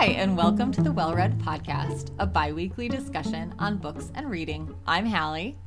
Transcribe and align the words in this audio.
Hi, 0.00 0.12
and 0.12 0.34
welcome 0.34 0.72
to 0.72 0.80
the 0.80 0.90
Well 0.90 1.14
Read 1.14 1.38
Podcast, 1.40 2.08
a 2.18 2.24
bi 2.24 2.52
weekly 2.52 2.88
discussion 2.88 3.54
on 3.58 3.76
books 3.76 4.10
and 4.14 4.30
reading. 4.30 4.74
I'm 4.86 5.04
Hallie. 5.04 5.58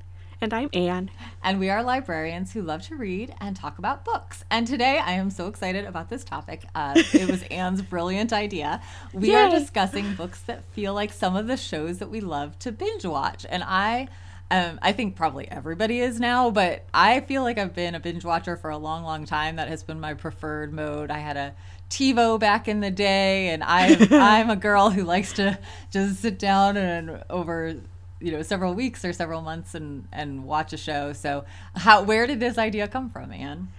And 0.41 0.51
I'm 0.55 0.71
Anne. 0.73 1.11
And 1.43 1.59
we 1.59 1.69
are 1.69 1.83
librarians 1.83 2.51
who 2.51 2.63
love 2.63 2.81
to 2.87 2.95
read 2.95 3.35
and 3.39 3.55
talk 3.55 3.77
about 3.77 4.03
books. 4.03 4.43
And 4.49 4.65
today 4.65 4.97
I 4.97 5.11
am 5.11 5.29
so 5.29 5.45
excited 5.45 5.85
about 5.85 6.09
this 6.09 6.23
topic. 6.23 6.65
Uh, 6.73 6.93
it 7.13 7.29
was 7.29 7.43
Anne's 7.51 7.83
brilliant 7.83 8.33
idea. 8.33 8.81
We 9.13 9.27
Yay. 9.29 9.35
are 9.35 9.51
discussing 9.51 10.15
books 10.15 10.41
that 10.47 10.65
feel 10.65 10.95
like 10.95 11.13
some 11.13 11.35
of 11.35 11.45
the 11.45 11.55
shows 11.55 11.99
that 11.99 12.09
we 12.09 12.19
love 12.19 12.57
to 12.57 12.71
binge 12.71 13.05
watch. 13.05 13.45
And 13.47 13.63
I. 13.63 14.07
Um, 14.53 14.77
I 14.83 14.91
think 14.91 15.15
probably 15.15 15.49
everybody 15.49 15.99
is 15.99 16.19
now, 16.19 16.51
but 16.51 16.85
I 16.93 17.21
feel 17.21 17.41
like 17.41 17.57
I've 17.57 17.73
been 17.73 17.95
a 17.95 17.99
binge 17.99 18.23
watcher 18.23 18.55
for 18.55 18.69
a 18.69 18.77
long, 18.77 19.01
long 19.03 19.25
time. 19.25 19.55
That 19.55 19.67
has 19.67 19.81
been 19.81 19.99
my 19.99 20.13
preferred 20.13 20.71
mode. 20.71 21.09
I 21.09 21.17
had 21.17 21.37
a 21.37 21.55
TiVo 21.89 22.39
back 22.39 22.67
in 22.67 22.79
the 22.79 22.91
day, 22.91 23.47
and 23.47 23.63
I'm 23.63 23.97
I'm 24.13 24.51
a 24.51 24.55
girl 24.55 24.91
who 24.91 25.05
likes 25.05 25.33
to 25.33 25.57
just 25.89 26.21
sit 26.21 26.37
down 26.37 26.77
and 26.77 27.23
over 27.31 27.81
you 28.19 28.31
know 28.31 28.43
several 28.43 28.75
weeks 28.75 29.03
or 29.03 29.11
several 29.11 29.41
months 29.41 29.73
and 29.73 30.07
and 30.11 30.45
watch 30.45 30.71
a 30.71 30.77
show. 30.77 31.13
So 31.13 31.45
how 31.75 32.03
where 32.03 32.27
did 32.27 32.39
this 32.39 32.59
idea 32.59 32.87
come 32.87 33.09
from, 33.09 33.31
Anne? 33.31 33.69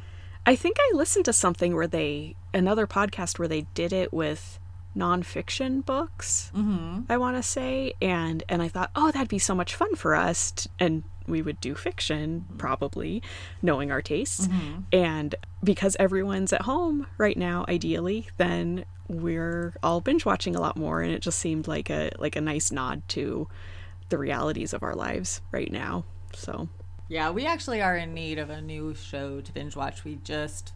I 0.44 0.56
think 0.56 0.78
I 0.80 0.96
listened 0.96 1.26
to 1.26 1.32
something 1.32 1.76
where 1.76 1.86
they 1.86 2.34
another 2.52 2.88
podcast 2.88 3.38
where 3.38 3.46
they 3.46 3.66
did 3.74 3.92
it 3.92 4.12
with 4.12 4.58
nonfiction 4.96 5.84
books. 5.84 6.50
Mm-hmm. 6.54 7.02
I 7.08 7.16
want 7.16 7.36
to 7.36 7.42
say, 7.42 7.94
and 8.00 8.42
and 8.48 8.62
I 8.62 8.68
thought, 8.68 8.90
oh, 8.94 9.10
that'd 9.10 9.28
be 9.28 9.38
so 9.38 9.54
much 9.54 9.74
fun 9.74 9.94
for 9.94 10.14
us, 10.14 10.50
to, 10.52 10.68
and 10.78 11.04
we 11.26 11.42
would 11.42 11.60
do 11.60 11.74
fiction 11.74 12.44
probably 12.58 13.22
knowing 13.62 13.90
our 13.90 14.02
tastes 14.02 14.46
mm-hmm. 14.46 14.80
and 14.92 15.34
because 15.62 15.96
everyone's 15.98 16.52
at 16.52 16.62
home 16.62 17.06
right 17.18 17.36
now 17.36 17.64
ideally 17.68 18.28
then 18.36 18.84
we're 19.08 19.74
all 19.82 20.00
binge 20.00 20.24
watching 20.24 20.54
a 20.54 20.60
lot 20.60 20.76
more 20.76 21.02
and 21.02 21.12
it 21.12 21.20
just 21.20 21.38
seemed 21.38 21.66
like 21.66 21.90
a 21.90 22.10
like 22.18 22.36
a 22.36 22.40
nice 22.40 22.70
nod 22.70 23.02
to 23.08 23.48
the 24.08 24.18
realities 24.18 24.72
of 24.72 24.82
our 24.82 24.94
lives 24.94 25.40
right 25.50 25.72
now 25.72 26.04
so 26.34 26.68
yeah 27.08 27.30
we 27.30 27.46
actually 27.46 27.80
are 27.80 27.96
in 27.96 28.12
need 28.14 28.38
of 28.38 28.50
a 28.50 28.60
new 28.60 28.94
show 28.94 29.40
to 29.40 29.52
binge 29.52 29.76
watch 29.76 30.04
we 30.04 30.16
just 30.16 30.72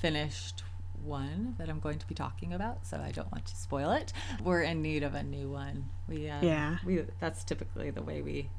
finished 0.00 0.62
one 1.04 1.54
that 1.58 1.68
I'm 1.68 1.80
going 1.80 1.98
to 1.98 2.06
be 2.06 2.14
talking 2.14 2.52
about, 2.52 2.86
so 2.86 2.98
I 2.98 3.10
don't 3.10 3.30
want 3.32 3.46
to 3.46 3.56
spoil 3.56 3.90
it. 3.92 4.12
We're 4.42 4.62
in 4.62 4.82
need 4.82 5.02
of 5.02 5.14
a 5.14 5.22
new 5.22 5.48
one. 5.48 5.88
We 6.08 6.28
uh, 6.28 6.42
yeah, 6.42 6.78
we 6.84 7.04
that's 7.20 7.44
typically 7.44 7.90
the 7.90 8.02
way 8.02 8.22
we 8.22 8.50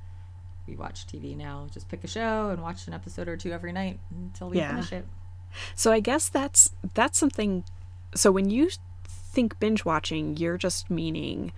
we 0.68 0.76
watch 0.76 1.08
TV 1.08 1.36
now. 1.36 1.68
Just 1.72 1.90
pick 1.90 2.04
a 2.04 2.08
show 2.08 2.50
and 2.50 2.62
watch 2.62 2.88
an 2.88 2.94
episode 2.94 3.28
or 3.28 3.38
two 3.38 3.52
every 3.52 3.72
night 3.72 4.00
until 4.12 4.50
we 4.50 4.58
yeah. 4.58 4.70
finish 4.70 4.94
it. 4.94 5.06
So 5.76 5.92
I 5.92 6.00
guess 6.00 6.30
that's 6.30 6.72
that's 6.94 7.18
something. 7.18 7.64
So 8.16 8.32
when 8.32 8.50
you 8.50 8.70
think 9.04 9.60
binge 9.60 9.86
watching, 9.86 10.38
you're 10.38 10.58
just 10.58 10.90
meaning 10.90 11.52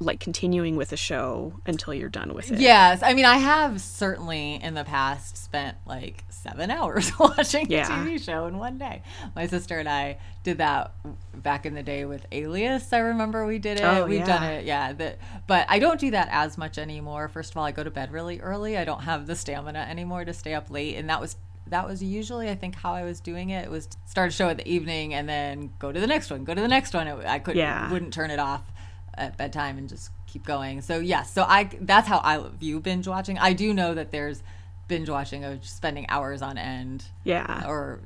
like 0.00 0.18
continuing 0.18 0.76
with 0.76 0.92
a 0.92 0.96
show 0.96 1.54
until 1.66 1.94
you're 1.94 2.08
done 2.08 2.34
with 2.34 2.50
it. 2.50 2.58
Yes. 2.58 3.02
I 3.02 3.14
mean, 3.14 3.24
I 3.24 3.36
have 3.36 3.80
certainly 3.80 4.56
in 4.62 4.74
the 4.74 4.84
past 4.84 5.36
spent 5.36 5.76
like 5.86 6.24
seven 6.30 6.70
hours 6.70 7.12
watching 7.18 7.70
yeah. 7.70 7.86
a 7.86 8.04
TV 8.04 8.22
show 8.22 8.46
in 8.46 8.58
one 8.58 8.78
day. 8.78 9.02
My 9.36 9.46
sister 9.46 9.78
and 9.78 9.88
I 9.88 10.18
did 10.42 10.58
that 10.58 10.92
back 11.34 11.64
in 11.64 11.74
the 11.74 11.82
day 11.82 12.04
with 12.04 12.26
Alias. 12.32 12.92
I 12.92 12.98
remember 12.98 13.46
we 13.46 13.58
did 13.58 13.78
it. 13.78 13.84
Oh, 13.84 14.06
We've 14.06 14.20
yeah. 14.20 14.26
done 14.26 14.42
it. 14.44 14.64
Yeah. 14.64 14.92
The, 14.92 15.16
but 15.46 15.66
I 15.68 15.78
don't 15.78 16.00
do 16.00 16.10
that 16.10 16.28
as 16.30 16.58
much 16.58 16.76
anymore. 16.76 17.28
First 17.28 17.52
of 17.52 17.56
all, 17.56 17.64
I 17.64 17.70
go 17.70 17.84
to 17.84 17.90
bed 17.90 18.12
really 18.12 18.40
early. 18.40 18.76
I 18.76 18.84
don't 18.84 19.02
have 19.02 19.26
the 19.26 19.36
stamina 19.36 19.86
anymore 19.88 20.24
to 20.24 20.32
stay 20.32 20.54
up 20.54 20.70
late. 20.70 20.96
And 20.96 21.08
that 21.08 21.20
was 21.20 21.36
that 21.68 21.86
was 21.86 22.02
usually 22.02 22.50
I 22.50 22.54
think 22.54 22.74
how 22.74 22.92
I 22.92 23.04
was 23.04 23.20
doing 23.20 23.50
it. 23.50 23.64
It 23.64 23.70
was 23.70 23.88
start 24.06 24.28
a 24.28 24.32
show 24.32 24.48
in 24.48 24.56
the 24.56 24.68
evening 24.68 25.14
and 25.14 25.28
then 25.28 25.70
go 25.78 25.92
to 25.92 26.00
the 26.00 26.06
next 26.06 26.30
one, 26.30 26.44
go 26.44 26.52
to 26.52 26.60
the 26.60 26.68
next 26.68 26.92
one. 26.92 27.08
I 27.08 27.38
couldn't 27.38 27.58
yeah. 27.58 27.90
wouldn't 27.90 28.12
turn 28.12 28.30
it 28.30 28.38
off 28.38 28.70
at 29.16 29.36
bedtime 29.36 29.78
and 29.78 29.88
just 29.88 30.10
keep 30.26 30.44
going. 30.44 30.80
So 30.82 30.98
yes, 30.98 31.32
so 31.32 31.44
I 31.44 31.70
that's 31.80 32.08
how 32.08 32.20
I 32.24 32.42
view 32.58 32.80
binge 32.80 33.08
watching. 33.08 33.38
I 33.38 33.52
do 33.52 33.72
know 33.72 33.94
that 33.94 34.10
there's 34.10 34.42
binge 34.88 35.08
watching 35.08 35.44
of 35.44 35.64
spending 35.66 36.06
hours 36.08 36.42
on 36.42 36.58
end. 36.58 37.04
Yeah. 37.24 37.66
Or 37.66 38.00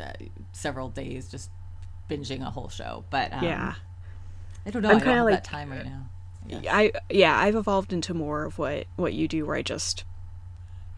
uh, 0.00 0.12
several 0.52 0.88
days 0.88 1.28
just 1.28 1.50
binging 2.08 2.46
a 2.46 2.50
whole 2.50 2.68
show. 2.68 3.04
But 3.10 3.32
um, 3.32 3.44
yeah, 3.44 3.74
I 4.66 4.70
don't 4.70 4.82
know. 4.82 4.90
I'm 4.90 5.00
kind 5.00 5.18
of 5.18 5.24
like 5.24 5.34
that 5.34 5.44
time 5.44 5.70
right 5.70 5.84
now. 5.84 6.08
Yeah. 6.46 6.74
I 6.74 6.92
yeah, 7.10 7.38
I've 7.38 7.54
evolved 7.54 7.92
into 7.92 8.14
more 8.14 8.44
of 8.44 8.58
what 8.58 8.86
what 8.96 9.12
you 9.12 9.28
do, 9.28 9.46
where 9.46 9.56
I 9.56 9.62
just 9.62 10.04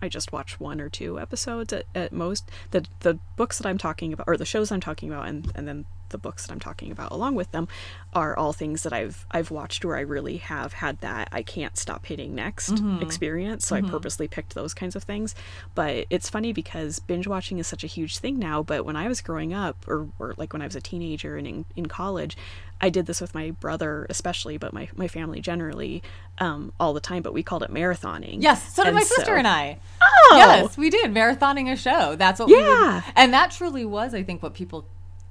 I 0.02 0.08
just 0.08 0.32
watch 0.32 0.60
one 0.60 0.80
or 0.80 0.88
two 0.88 1.18
episodes 1.18 1.72
at, 1.72 1.86
at 1.94 2.12
most. 2.12 2.50
The 2.70 2.86
the 3.00 3.18
books 3.36 3.58
that 3.58 3.66
I'm 3.66 3.78
talking 3.78 4.12
about, 4.12 4.28
or 4.28 4.36
the 4.36 4.44
shows 4.44 4.70
I'm 4.70 4.80
talking 4.80 5.10
about, 5.10 5.28
and 5.28 5.50
and 5.54 5.66
then 5.66 5.86
the 6.10 6.18
books 6.18 6.46
that 6.46 6.52
I'm 6.52 6.60
talking 6.60 6.92
about 6.92 7.12
along 7.12 7.34
with 7.34 7.50
them 7.52 7.68
are 8.12 8.36
all 8.36 8.52
things 8.52 8.82
that 8.82 8.92
I've 8.92 9.26
I've 9.30 9.50
watched 9.50 9.84
where 9.84 9.96
I 9.96 10.00
really 10.00 10.38
have 10.38 10.74
had 10.74 11.00
that 11.00 11.28
I 11.32 11.42
can't 11.42 11.76
stop 11.76 12.06
hitting 12.06 12.34
next 12.34 12.74
mm-hmm. 12.74 13.02
experience. 13.02 13.66
So 13.66 13.76
mm-hmm. 13.76 13.86
I 13.86 13.90
purposely 13.90 14.28
picked 14.28 14.54
those 14.54 14.74
kinds 14.74 14.96
of 14.96 15.04
things. 15.04 15.34
But 15.74 16.06
it's 16.10 16.28
funny 16.28 16.52
because 16.52 16.98
binge 16.98 17.26
watching 17.26 17.58
is 17.58 17.66
such 17.66 17.84
a 17.84 17.86
huge 17.86 18.18
thing 18.18 18.38
now. 18.38 18.62
But 18.62 18.84
when 18.84 18.96
I 18.96 19.08
was 19.08 19.20
growing 19.20 19.54
up, 19.54 19.86
or, 19.88 20.08
or 20.18 20.34
like 20.36 20.52
when 20.52 20.62
I 20.62 20.66
was 20.66 20.76
a 20.76 20.80
teenager 20.80 21.36
and 21.36 21.46
in, 21.46 21.64
in 21.76 21.86
college, 21.86 22.36
I 22.80 22.88
did 22.88 23.06
this 23.06 23.20
with 23.20 23.34
my 23.34 23.50
brother 23.50 24.06
especially, 24.08 24.56
but 24.56 24.72
my, 24.72 24.88
my 24.94 25.06
family 25.06 25.40
generally 25.40 26.02
um, 26.38 26.72
all 26.80 26.92
the 26.92 27.00
time. 27.00 27.22
But 27.22 27.32
we 27.32 27.42
called 27.42 27.62
it 27.62 27.72
marathoning. 27.72 28.36
Yes, 28.40 28.74
so 28.74 28.82
did 28.82 28.88
and 28.88 28.96
my 28.96 29.02
sister 29.02 29.32
so, 29.32 29.34
and 29.34 29.46
I. 29.46 29.78
Oh, 30.02 30.34
yes, 30.36 30.76
we 30.76 30.90
did 30.90 31.12
marathoning 31.12 31.70
a 31.70 31.76
show. 31.76 32.16
That's 32.16 32.40
what 32.40 32.48
yeah. 32.48 32.56
we 32.56 32.94
would, 32.94 33.04
and 33.16 33.34
that 33.34 33.50
truly 33.50 33.84
was, 33.84 34.14
I 34.14 34.22
think, 34.22 34.42
what 34.42 34.54
people 34.54 34.86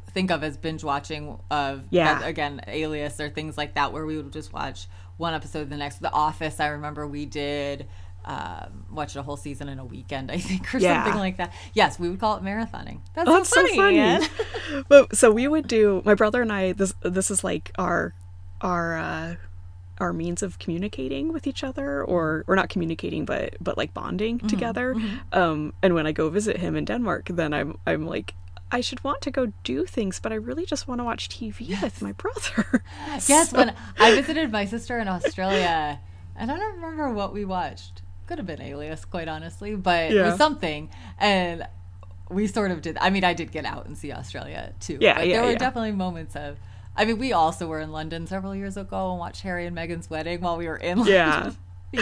think 0.09 0.31
of 0.31 0.43
as 0.43 0.57
binge 0.57 0.83
watching 0.83 1.39
of 1.51 1.85
yeah. 1.89 2.23
again 2.25 2.61
alias 2.67 3.19
or 3.19 3.29
things 3.29 3.57
like 3.57 3.75
that 3.75 3.93
where 3.93 4.05
we 4.05 4.17
would 4.17 4.31
just 4.33 4.51
watch 4.53 4.87
one 5.17 5.33
episode 5.33 5.69
the 5.69 5.77
next 5.77 6.01
the 6.01 6.11
office 6.11 6.59
i 6.59 6.67
remember 6.67 7.07
we 7.07 7.25
did 7.25 7.87
um, 8.25 8.85
watched 8.91 9.15
a 9.15 9.23
whole 9.23 9.37
season 9.37 9.69
in 9.69 9.79
a 9.79 9.85
weekend, 9.85 10.31
I 10.31 10.37
think, 10.37 10.73
or 10.73 10.77
yeah. 10.77 11.03
something 11.03 11.19
like 11.19 11.37
that. 11.37 11.53
Yes, 11.73 11.99
we 11.99 12.09
would 12.09 12.19
call 12.19 12.37
it 12.37 12.43
marathoning. 12.43 12.99
That's, 13.13 13.29
oh, 13.29 13.43
so, 13.43 13.61
that's 13.61 13.75
funny, 13.75 14.19
so 14.19 14.27
funny. 14.27 14.83
but 14.87 15.15
so 15.15 15.31
we 15.31 15.47
would 15.47 15.67
do. 15.67 16.01
My 16.05 16.15
brother 16.15 16.41
and 16.41 16.51
I. 16.51 16.73
This 16.73 16.93
this 17.01 17.31
is 17.31 17.43
like 17.43 17.71
our 17.77 18.13
our 18.61 18.97
uh, 18.97 19.35
our 19.99 20.13
means 20.13 20.43
of 20.43 20.59
communicating 20.59 21.31
with 21.33 21.47
each 21.47 21.63
other, 21.63 22.03
or 22.03 22.43
or 22.47 22.55
not 22.55 22.69
communicating, 22.69 23.25
but 23.25 23.55
but 23.61 23.77
like 23.77 23.93
bonding 23.93 24.37
mm-hmm, 24.37 24.47
together. 24.47 24.95
Mm-hmm. 24.95 25.39
Um, 25.39 25.73
and 25.81 25.95
when 25.95 26.05
I 26.05 26.11
go 26.11 26.29
visit 26.29 26.57
him 26.57 26.75
in 26.75 26.85
Denmark, 26.85 27.29
then 27.29 27.53
I'm 27.53 27.77
I'm 27.87 28.05
like 28.05 28.35
I 28.71 28.81
should 28.81 29.03
want 29.03 29.21
to 29.21 29.31
go 29.31 29.51
do 29.63 29.85
things, 29.85 30.19
but 30.19 30.31
I 30.31 30.35
really 30.35 30.65
just 30.65 30.87
want 30.87 30.99
to 30.99 31.05
watch 31.05 31.29
TV 31.29 31.55
yes. 31.59 31.81
with 31.81 32.01
my 32.01 32.11
brother. 32.11 32.83
yes, 33.27 33.49
so. 33.49 33.57
when 33.57 33.75
I 33.99 34.15
visited 34.15 34.51
my 34.51 34.65
sister 34.65 34.99
in 34.99 35.07
Australia, 35.07 35.99
and 36.35 36.51
I 36.51 36.57
don't 36.57 36.75
remember 36.75 37.11
what 37.11 37.33
we 37.33 37.45
watched. 37.45 38.01
Could 38.27 38.37
have 38.37 38.45
been 38.45 38.61
Alias, 38.61 39.05
quite 39.05 39.27
honestly, 39.27 39.75
but 39.75 40.11
yeah. 40.11 40.21
it 40.21 40.25
was 40.25 40.37
something. 40.37 40.89
And 41.17 41.67
we 42.29 42.45
sort 42.45 42.69
of 42.69 42.81
did. 42.81 42.97
I 43.01 43.09
mean, 43.09 43.23
I 43.23 43.33
did 43.33 43.51
get 43.51 43.65
out 43.65 43.87
and 43.87 43.97
see 43.97 44.11
Australia 44.11 44.73
too. 44.79 44.99
Yeah, 45.01 45.15
but 45.15 45.27
yeah, 45.27 45.33
there 45.33 45.45
were 45.45 45.51
yeah. 45.51 45.57
definitely 45.57 45.93
moments 45.93 46.35
of. 46.35 46.57
I 46.95 47.05
mean, 47.05 47.17
we 47.17 47.33
also 47.33 47.65
were 47.65 47.79
in 47.79 47.91
London 47.91 48.27
several 48.27 48.55
years 48.55 48.77
ago 48.77 49.11
and 49.11 49.19
watched 49.19 49.41
Harry 49.41 49.65
and 49.65 49.75
Meghan's 49.75 50.09
wedding 50.09 50.41
while 50.41 50.57
we 50.57 50.67
were 50.67 50.77
in 50.77 50.99
London. 50.99 51.55
Yeah. 51.93 52.01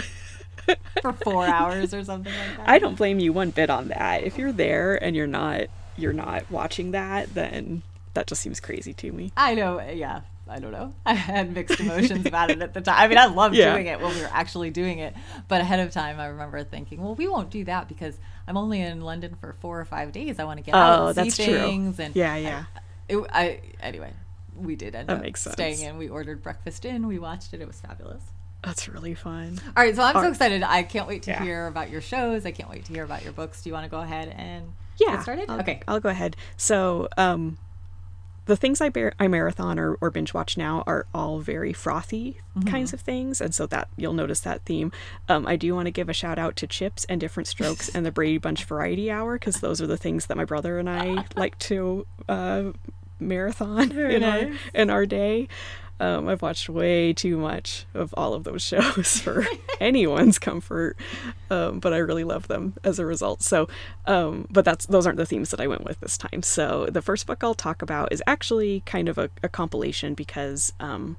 for 1.00 1.12
four 1.12 1.46
hours 1.46 1.94
or 1.94 2.04
something 2.04 2.32
like 2.32 2.56
that. 2.58 2.68
I 2.68 2.78
don't 2.78 2.96
blame 2.96 3.18
you 3.18 3.32
one 3.32 3.50
bit 3.50 3.70
on 3.70 3.88
that. 3.88 4.24
If 4.24 4.36
you're 4.36 4.52
there 4.52 5.02
and 5.02 5.16
you're 5.16 5.26
not 5.26 5.68
you're 5.98 6.12
not 6.12 6.50
watching 6.50 6.92
that, 6.92 7.34
then 7.34 7.82
that 8.14 8.26
just 8.26 8.40
seems 8.40 8.60
crazy 8.60 8.92
to 8.94 9.12
me. 9.12 9.32
I 9.36 9.54
know, 9.54 9.80
yeah. 9.80 10.22
I 10.48 10.60
don't 10.60 10.72
know. 10.72 10.94
I 11.06 11.14
had 11.14 11.52
mixed 11.52 11.78
emotions 11.78 12.26
about 12.26 12.50
it 12.50 12.62
at 12.62 12.72
the 12.72 12.80
time. 12.80 12.96
I 12.98 13.08
mean, 13.08 13.18
I 13.18 13.26
loved 13.26 13.54
yeah. 13.54 13.72
doing 13.72 13.86
it 13.86 14.00
when 14.00 14.14
we 14.14 14.20
were 14.20 14.30
actually 14.32 14.70
doing 14.70 14.98
it, 14.98 15.14
but 15.46 15.60
ahead 15.60 15.80
of 15.80 15.92
time, 15.92 16.18
I 16.18 16.26
remember 16.26 16.64
thinking, 16.64 17.02
"Well, 17.02 17.14
we 17.14 17.28
won't 17.28 17.50
do 17.50 17.64
that 17.64 17.88
because 17.88 18.18
I'm 18.46 18.56
only 18.56 18.80
in 18.80 19.02
London 19.02 19.36
for 19.38 19.52
four 19.60 19.78
or 19.78 19.84
five 19.84 20.10
days. 20.12 20.38
I 20.38 20.44
want 20.44 20.58
to 20.58 20.64
get 20.64 20.74
oh, 20.74 20.78
out 20.78 21.18
and 21.18 21.32
see 21.32 21.44
things." 21.44 21.96
True. 21.96 22.04
And 22.06 22.16
yeah, 22.16 22.36
yeah. 22.36 22.64
I, 22.74 23.12
it, 23.12 23.26
I 23.30 23.60
anyway, 23.82 24.14
we 24.56 24.74
did 24.74 24.94
end 24.94 25.08
that 25.08 25.24
up 25.24 25.36
staying 25.36 25.80
in. 25.80 25.98
We 25.98 26.08
ordered 26.08 26.42
breakfast 26.42 26.84
in. 26.84 27.06
We 27.06 27.18
watched 27.18 27.52
it. 27.52 27.60
It 27.60 27.66
was 27.66 27.80
fabulous. 27.80 28.22
That's 28.62 28.88
really 28.88 29.14
fun. 29.14 29.60
All 29.76 29.84
right, 29.84 29.94
so 29.94 30.02
I'm 30.02 30.14
so 30.14 30.28
excited. 30.28 30.62
I 30.62 30.82
can't 30.82 31.06
wait 31.06 31.22
to 31.24 31.30
yeah. 31.30 31.42
hear 31.42 31.66
about 31.68 31.90
your 31.90 32.00
shows. 32.00 32.44
I 32.44 32.50
can't 32.50 32.68
wait 32.68 32.86
to 32.86 32.92
hear 32.92 33.04
about 33.04 33.22
your 33.22 33.32
books. 33.32 33.62
Do 33.62 33.70
you 33.70 33.74
want 33.74 33.84
to 33.84 33.90
go 33.90 34.00
ahead 34.00 34.34
and 34.36 34.72
yeah, 34.98 35.16
get 35.16 35.22
started? 35.22 35.50
I'll, 35.50 35.60
okay, 35.60 35.80
I'll 35.88 36.00
go 36.00 36.08
ahead. 36.08 36.36
So, 36.56 37.08
um, 37.16 37.58
the 38.48 38.56
things 38.56 38.80
I, 38.80 38.88
bear, 38.88 39.12
I 39.20 39.28
marathon 39.28 39.78
or, 39.78 39.98
or 40.00 40.10
binge 40.10 40.32
watch 40.32 40.56
now 40.56 40.82
are 40.86 41.06
all 41.12 41.38
very 41.38 41.74
frothy 41.74 42.38
mm-hmm. 42.56 42.66
kinds 42.68 42.92
of 42.94 43.00
things, 43.00 43.40
and 43.40 43.54
so 43.54 43.66
that 43.66 43.88
you'll 43.96 44.14
notice 44.14 44.40
that 44.40 44.64
theme. 44.64 44.90
Um, 45.28 45.46
I 45.46 45.56
do 45.56 45.74
want 45.74 45.86
to 45.86 45.90
give 45.90 46.08
a 46.08 46.14
shout 46.14 46.38
out 46.38 46.56
to 46.56 46.66
Chips 46.66 47.04
and 47.04 47.20
Different 47.20 47.46
Strokes 47.46 47.90
and 47.90 48.06
the 48.06 48.10
Brady 48.10 48.38
Bunch 48.38 48.64
Variety 48.64 49.10
Hour 49.10 49.34
because 49.34 49.60
those 49.60 49.82
are 49.82 49.86
the 49.86 49.98
things 49.98 50.26
that 50.26 50.36
my 50.36 50.46
brother 50.46 50.78
and 50.78 50.88
I 50.88 51.26
like 51.36 51.58
to 51.60 52.06
uh, 52.28 52.72
marathon 53.20 53.92
in 53.92 54.22
nice. 54.22 54.44
our 54.44 54.52
in 54.74 54.90
our 54.90 55.06
day. 55.06 55.48
Um, 56.00 56.28
I've 56.28 56.42
watched 56.42 56.68
way 56.68 57.12
too 57.12 57.36
much 57.36 57.86
of 57.94 58.14
all 58.16 58.34
of 58.34 58.44
those 58.44 58.62
shows 58.68 59.20
for 59.20 59.46
anyone's 59.80 60.38
comfort, 60.38 60.96
um, 61.50 61.80
but 61.80 61.92
I 61.92 61.98
really 61.98 62.24
love 62.24 62.48
them 62.48 62.74
as 62.84 62.98
a 62.98 63.06
result. 63.06 63.42
So, 63.42 63.68
um, 64.06 64.46
but 64.50 64.64
that's 64.64 64.86
those 64.86 65.06
aren't 65.06 65.18
the 65.18 65.26
themes 65.26 65.50
that 65.50 65.60
I 65.60 65.66
went 65.66 65.84
with 65.84 66.00
this 66.00 66.16
time. 66.16 66.42
So 66.42 66.86
the 66.86 67.02
first 67.02 67.26
book 67.26 67.42
I'll 67.42 67.54
talk 67.54 67.82
about 67.82 68.12
is 68.12 68.22
actually 68.26 68.80
kind 68.86 69.08
of 69.08 69.18
a, 69.18 69.30
a 69.42 69.48
compilation 69.48 70.14
because 70.14 70.72
um, 70.80 71.16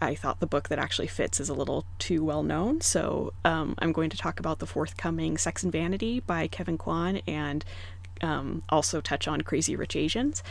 I 0.00 0.14
thought 0.14 0.40
the 0.40 0.46
book 0.46 0.68
that 0.68 0.78
actually 0.78 1.08
fits 1.08 1.40
is 1.40 1.48
a 1.48 1.54
little 1.54 1.84
too 1.98 2.24
well 2.24 2.42
known. 2.42 2.80
So 2.80 3.32
um, 3.44 3.74
I'm 3.78 3.92
going 3.92 4.10
to 4.10 4.16
talk 4.16 4.40
about 4.40 4.58
the 4.58 4.66
forthcoming 4.66 5.38
Sex 5.38 5.62
and 5.62 5.72
Vanity 5.72 6.20
by 6.20 6.48
Kevin 6.48 6.78
Kwan 6.78 7.20
and 7.26 7.64
um, 8.20 8.62
also 8.68 9.00
touch 9.00 9.28
on 9.28 9.42
Crazy 9.42 9.76
Rich 9.76 9.94
Asians, 9.94 10.42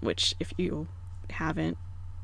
which 0.00 0.34
if 0.40 0.52
you 0.56 0.88
haven't 1.30 1.78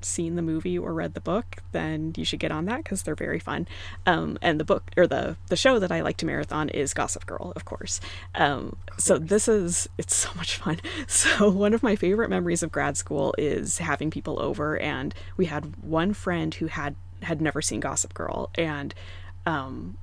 seen 0.04 0.36
the 0.36 0.42
movie 0.42 0.78
or 0.78 0.92
read 0.92 1.14
the 1.14 1.20
book, 1.20 1.62
then 1.72 2.12
you 2.16 2.24
should 2.24 2.40
get 2.40 2.52
on 2.52 2.66
that 2.66 2.78
because 2.78 3.02
they're 3.02 3.14
very 3.14 3.38
fun. 3.38 3.66
Um, 4.06 4.38
and 4.42 4.58
the 4.60 4.64
book 4.64 4.90
or 4.96 5.06
the 5.06 5.36
the 5.48 5.56
show 5.56 5.78
that 5.78 5.92
I 5.92 6.00
like 6.00 6.16
to 6.18 6.26
marathon 6.26 6.68
is 6.68 6.94
Gossip 6.94 7.26
Girl, 7.26 7.52
of 7.56 7.64
course. 7.64 8.00
Um, 8.34 8.76
of 8.82 8.86
course. 8.86 9.04
So 9.04 9.18
this 9.18 9.48
is 9.48 9.88
it's 9.98 10.14
so 10.14 10.30
much 10.36 10.56
fun. 10.56 10.80
So 11.06 11.50
one 11.50 11.74
of 11.74 11.82
my 11.82 11.96
favorite 11.96 12.30
memories 12.30 12.62
of 12.62 12.72
grad 12.72 12.96
school 12.96 13.34
is 13.38 13.78
having 13.78 14.10
people 14.10 14.40
over, 14.40 14.78
and 14.78 15.14
we 15.36 15.46
had 15.46 15.82
one 15.82 16.12
friend 16.12 16.54
who 16.54 16.66
had 16.66 16.96
had 17.22 17.40
never 17.40 17.62
seen 17.62 17.80
Gossip 17.80 18.14
Girl, 18.14 18.50
and 18.56 18.94
um, 19.46 19.96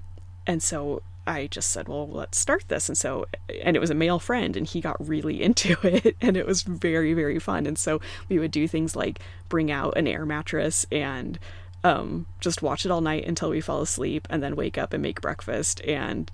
and 0.48 0.62
so 0.62 1.02
I 1.28 1.48
just 1.48 1.70
said, 1.70 1.88
well, 1.88 2.08
let's 2.08 2.40
start 2.40 2.66
this. 2.68 2.90
And 2.90 2.98
so, 2.98 3.26
and 3.64 3.76
it 3.76 3.80
was 3.80 3.90
a 3.90 3.96
male 3.96 4.20
friend, 4.20 4.58
and 4.58 4.66
he 4.68 4.82
got 4.82 5.06
really 5.06 5.42
into 5.44 5.76
it, 5.84 6.16
and 6.22 6.36
it 6.36 6.46
was 6.46 6.64
very, 6.64 7.14
very 7.14 7.40
fun. 7.40 7.66
And 7.66 7.78
so, 7.78 8.02
we 8.30 8.40
would 8.40 8.52
do 8.52 8.68
things 8.68 8.96
like 8.96 9.20
bring 9.50 9.72
out 9.72 9.98
an 9.98 10.08
air 10.08 10.26
mattress 10.26 10.86
and 10.92 11.40
um, 11.84 12.28
just 12.40 12.62
watch 12.62 12.86
it 12.86 12.92
all 12.92 13.02
night 13.02 13.26
until 13.28 13.50
we 13.50 13.62
fell 13.62 13.82
asleep, 13.82 14.28
and 14.30 14.42
then 14.42 14.56
wake 14.56 14.78
up 14.78 14.94
and 14.94 15.02
make 15.02 15.22
breakfast, 15.22 15.82
and 15.86 16.32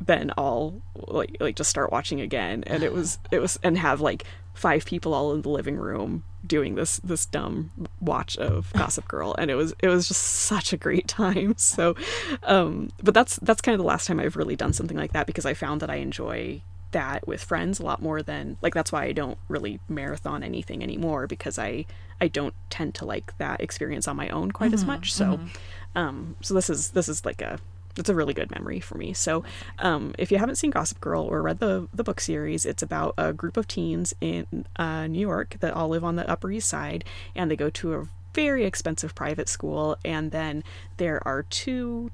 then 0.00 0.30
all 0.38 0.80
like 0.94 1.36
like 1.40 1.56
just 1.56 1.70
start 1.70 1.92
watching 1.92 2.20
again. 2.20 2.64
And 2.66 2.82
it 2.82 2.92
was 2.92 3.18
it 3.30 3.40
was 3.40 3.58
and 3.62 3.76
have 3.78 4.00
like 4.00 4.24
five 4.54 4.84
people 4.84 5.14
all 5.14 5.32
in 5.32 5.42
the 5.42 5.48
living 5.48 5.76
room 5.76 6.24
doing 6.46 6.74
this 6.74 6.98
this 6.98 7.26
dumb 7.26 7.70
watch 8.00 8.36
of 8.38 8.72
Gossip 8.76 9.06
Girl, 9.08 9.34
and 9.38 9.50
it 9.50 9.54
was 9.54 9.74
it 9.80 9.88
was 9.88 10.08
just 10.08 10.22
such 10.22 10.72
a 10.72 10.76
great 10.76 11.08
time. 11.08 11.54
So, 11.70 11.94
um, 12.42 12.90
but 13.02 13.14
that's 13.14 13.36
that's 13.42 13.60
kind 13.60 13.74
of 13.74 13.78
the 13.78 13.86
last 13.86 14.06
time 14.06 14.18
I've 14.18 14.36
really 14.36 14.56
done 14.56 14.72
something 14.72 14.96
like 14.96 15.12
that 15.12 15.26
because 15.26 15.46
I 15.46 15.54
found 15.54 15.80
that 15.82 15.90
I 15.90 15.96
enjoy 15.96 16.62
that 16.92 17.26
with 17.28 17.42
friends 17.42 17.78
a 17.78 17.84
lot 17.84 18.02
more 18.02 18.22
than 18.22 18.56
like 18.62 18.74
that's 18.74 18.90
why 18.90 19.04
I 19.04 19.12
don't 19.12 19.38
really 19.48 19.78
marathon 19.88 20.42
anything 20.42 20.82
anymore 20.82 21.26
because 21.26 21.58
I 21.58 21.86
I 22.20 22.28
don't 22.28 22.54
tend 22.68 22.94
to 22.96 23.04
like 23.04 23.36
that 23.38 23.60
experience 23.60 24.08
on 24.08 24.16
my 24.16 24.28
own 24.30 24.50
quite 24.50 24.68
mm-hmm, 24.68 24.74
as 24.74 24.84
much. 24.84 25.12
So, 25.12 25.24
mm-hmm. 25.24 25.98
um, 25.98 26.36
so 26.40 26.54
this 26.54 26.68
is 26.68 26.90
this 26.90 27.08
is 27.08 27.24
like 27.24 27.40
a 27.42 27.58
it's 27.96 28.08
a 28.08 28.14
really 28.14 28.34
good 28.34 28.50
memory 28.50 28.80
for 28.80 28.96
me. 28.96 29.12
So, 29.12 29.44
um, 29.78 30.14
if 30.18 30.30
you 30.30 30.38
haven't 30.38 30.56
seen 30.56 30.70
Gossip 30.70 31.00
Girl 31.00 31.22
or 31.22 31.42
read 31.42 31.58
the 31.58 31.88
the 31.92 32.04
book 32.04 32.20
series, 32.20 32.64
it's 32.64 32.82
about 32.82 33.14
a 33.18 33.32
group 33.32 33.56
of 33.56 33.66
teens 33.66 34.14
in 34.20 34.66
uh, 34.76 35.06
New 35.06 35.20
York 35.20 35.56
that 35.60 35.74
all 35.74 35.88
live 35.88 36.04
on 36.04 36.16
the 36.16 36.28
Upper 36.28 36.50
East 36.50 36.68
Side, 36.68 37.04
and 37.34 37.50
they 37.50 37.56
go 37.56 37.70
to 37.70 37.94
a 37.94 38.08
very 38.34 38.64
expensive 38.64 39.14
private 39.14 39.48
school, 39.48 39.96
and 40.04 40.30
then 40.30 40.62
there 40.96 41.26
are 41.26 41.42
two. 41.42 42.10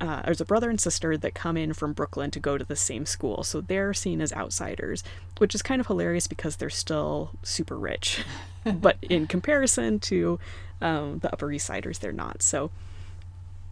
Uh, 0.00 0.22
there's 0.22 0.40
a 0.40 0.44
brother 0.44 0.68
and 0.68 0.80
sister 0.80 1.16
that 1.16 1.34
come 1.34 1.56
in 1.56 1.72
from 1.72 1.92
Brooklyn 1.92 2.30
to 2.32 2.40
go 2.40 2.58
to 2.58 2.64
the 2.64 2.76
same 2.76 3.06
school, 3.06 3.44
so 3.44 3.60
they're 3.60 3.94
seen 3.94 4.20
as 4.20 4.32
outsiders, 4.32 5.04
which 5.38 5.54
is 5.54 5.62
kind 5.62 5.80
of 5.80 5.86
hilarious 5.86 6.26
because 6.26 6.56
they're 6.56 6.68
still 6.68 7.30
super 7.42 7.78
rich, 7.78 8.24
but 8.64 8.98
in 9.02 9.26
comparison 9.28 10.00
to 10.00 10.38
um, 10.80 11.20
the 11.20 11.32
Upper 11.32 11.50
East 11.52 11.66
Siders, 11.66 12.00
they're 12.00 12.12
not. 12.12 12.42
So 12.42 12.70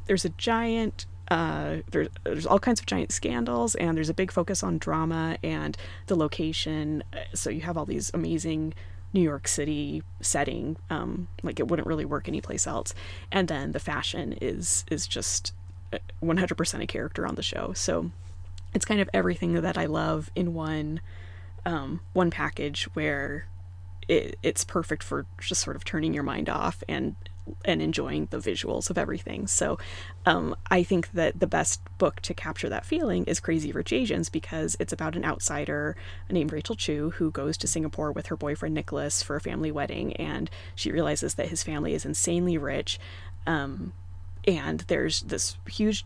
there's 0.07 0.25
a 0.25 0.31
giant 0.31 1.07
uh, 1.29 1.79
there's, 1.91 2.09
there's 2.25 2.47
all 2.47 2.59
kinds 2.59 2.81
of 2.81 2.87
giant 2.87 3.13
scandals, 3.13 3.75
and 3.77 3.97
there's 3.97 4.09
a 4.09 4.15
big 4.15 4.31
focus 4.31 4.63
on 4.63 4.79
drama 4.79 5.39
and 5.43 5.77
the 6.07 6.17
location. 6.17 7.03
So 7.35 7.51
you 7.51 7.63
have 7.63 7.77
all 7.77 7.87
these 7.87 8.11
amazing 8.13 8.75
New 9.13 9.23
York 9.23 9.47
City 9.47 10.03
setting, 10.21 10.77
um, 10.91 11.29
like 11.43 11.61
it 11.61 11.69
wouldn't 11.69 11.87
really 11.87 12.05
work 12.05 12.29
anyplace 12.29 12.67
else. 12.67 12.95
And 13.31 13.49
then 13.49 13.73
the 13.73 13.81
fashion 13.81 14.37
is 14.41 14.85
is 14.91 15.07
just 15.07 15.53
100% 16.23 16.75
uh, 16.75 16.83
a 16.83 16.87
character 16.87 17.27
on 17.27 17.35
the 17.35 17.43
show. 17.43 17.73
So 17.75 18.11
it's 18.75 18.85
kind 18.85 19.01
of 19.01 19.11
everything 19.13 19.55
that 19.55 19.77
I 19.77 19.87
love 19.87 20.31
in 20.35 20.55
one 20.55 21.01
um, 21.65 22.01
one 22.13 22.31
package 22.31 22.85
where 22.95 23.47
it, 24.09 24.37
it's 24.43 24.65
perfect 24.65 25.03
for 25.03 25.27
just 25.39 25.61
sort 25.61 25.77
of 25.77 25.85
turning 25.85 26.13
your 26.13 26.25
mind 26.25 26.49
off 26.49 26.83
and 26.89 27.15
and 27.65 27.83
enjoying 27.83 28.29
the 28.31 28.39
visuals 28.39 28.91
of 28.91 28.99
everything. 28.99 29.47
So 29.47 29.79
um, 30.27 30.55
I 30.71 30.83
think 30.83 31.13
that 31.13 31.41
the 31.41 31.47
best 31.47 31.81
book 31.99 32.21
to 32.23 32.35
capture 32.35 32.69
that 32.69 32.85
feeling 32.85 33.25
is 33.25 33.41
Crazy 33.41 33.73
Rich 33.73 33.93
Asians 33.93 34.29
because 34.29 34.77
it's 34.79 34.93
about 34.93 35.17
an 35.17 35.25
outsider 35.25 35.97
named 36.31 36.53
Rachel 36.53 36.77
Chu 36.77 37.11
who 37.11 37.31
goes 37.31 37.57
to 37.59 37.67
Singapore 37.67 38.13
with 38.13 38.27
her 38.27 38.37
boyfriend 38.37 38.75
Nicholas 38.75 39.23
for 39.23 39.37
a 39.37 39.41
family 39.41 39.73
wedding, 39.73 40.15
and 40.17 40.51
she 40.75 40.93
realizes 40.93 41.35
that 41.35 41.49
his 41.49 41.63
family 41.63 41.95
is 41.95 42.05
insanely 42.05 42.59
rich. 42.59 42.99
Um, 43.47 43.93
and 44.47 44.81
there's 44.81 45.23
this 45.23 45.57
huge 45.69 46.05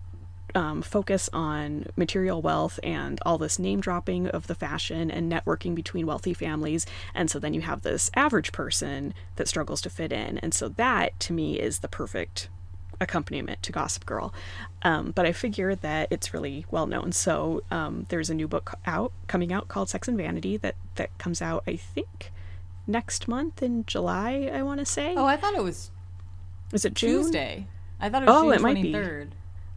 um, 0.55 0.83
focus 0.83 1.29
on 1.33 1.87
material 1.97 2.41
wealth 2.41 2.79
and 2.83 3.19
all 3.27 3.39
this 3.39 3.59
name 3.59 3.81
dropping 3.81 4.29
of 4.29 4.47
the 4.47 4.55
fashion 4.55 5.11
and 5.11 5.31
networking 5.31 5.75
between 5.75 6.07
wealthy 6.07 6.35
families. 6.35 6.87
And 7.15 7.31
so 7.31 7.39
then 7.39 7.55
you 7.55 7.61
have 7.63 7.83
this 7.83 8.11
average 8.15 8.53
person 8.53 9.15
that 9.37 9.49
struggles 9.49 9.81
to 9.83 9.91
fit 9.91 10.13
in. 10.13 10.39
And 10.39 10.55
so 10.55 10.69
that 10.69 11.19
to 11.21 11.33
me 11.33 11.59
is 11.59 11.81
the 11.81 11.89
perfect 11.89 12.49
accompaniment 13.01 13.63
to 13.63 13.73
Gossip 13.73 14.07
Girl. 14.07 14.33
Um, 14.83 15.13
but 15.13 15.27
I 15.27 15.33
figure 15.33 15.75
that 15.75 16.09
it's 16.11 16.33
really 16.33 16.65
well 16.71 16.87
known. 16.87 17.13
So 17.13 17.63
um, 17.71 18.07
there's 18.09 18.31
a 18.31 18.35
new 18.35 18.49
book 18.49 18.75
out 18.87 19.13
coming 19.27 19.53
out 19.53 19.69
called 19.69 19.91
Sex 19.91 20.09
and 20.09 20.17
Vanity 20.17 20.57
that 20.59 20.77
that 20.95 21.17
comes 21.19 21.43
out 21.43 21.63
I 21.67 21.77
think 21.77 22.33
next 22.87 23.29
month 23.29 23.63
in 23.63 23.85
July. 23.87 24.51
I 24.53 24.63
want 24.63 24.81
to 24.81 24.87
say. 24.87 25.15
Oh, 25.17 25.27
I 25.27 25.37
thought 25.37 25.55
it 25.55 25.63
was. 25.63 25.91
Is 26.73 26.85
it 26.85 26.95
June? 26.95 27.23
Tuesday. 27.25 27.67
I 28.01 28.09
thought 28.09 28.23
it 28.23 28.27
was 28.27 28.37
oh, 28.37 28.45
June 28.45 28.53
it 28.53 28.61
might 28.63 28.83
Be. 28.83 28.93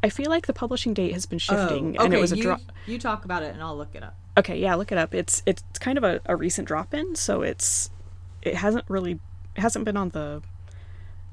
I 0.02 0.10
feel 0.10 0.30
like 0.30 0.48
the 0.48 0.54
publishing 0.54 0.94
date 0.94 1.14
has 1.14 1.26
been 1.26 1.40
shifting, 1.40 1.98
oh, 1.98 2.00
okay. 2.00 2.06
and 2.06 2.14
it 2.14 2.20
was 2.20 2.32
a 2.32 2.38
drop. 2.38 2.62
You 2.86 2.98
talk 2.98 3.26
about 3.26 3.44
it, 3.44 3.54
and 3.54 3.62
I'll 3.62 3.78
look 3.78 3.96
it 3.96 4.04
up. 4.04 4.16
Okay, 4.38 4.58
yeah, 4.58 4.76
look 4.76 4.92
it 4.92 4.98
up. 4.98 5.14
It's 5.14 5.44
it's 5.46 5.64
kind 5.80 5.98
of 5.98 6.04
a, 6.04 6.22
a 6.26 6.36
recent 6.36 6.68
drop 6.68 6.94
in, 6.94 7.16
so 7.16 7.42
it's 7.42 7.90
it 8.42 8.56
hasn't 8.56 8.86
really 8.88 9.20
it 9.56 9.62
hasn't 9.62 9.86
been 9.86 9.98
on 9.98 10.10
the 10.10 10.42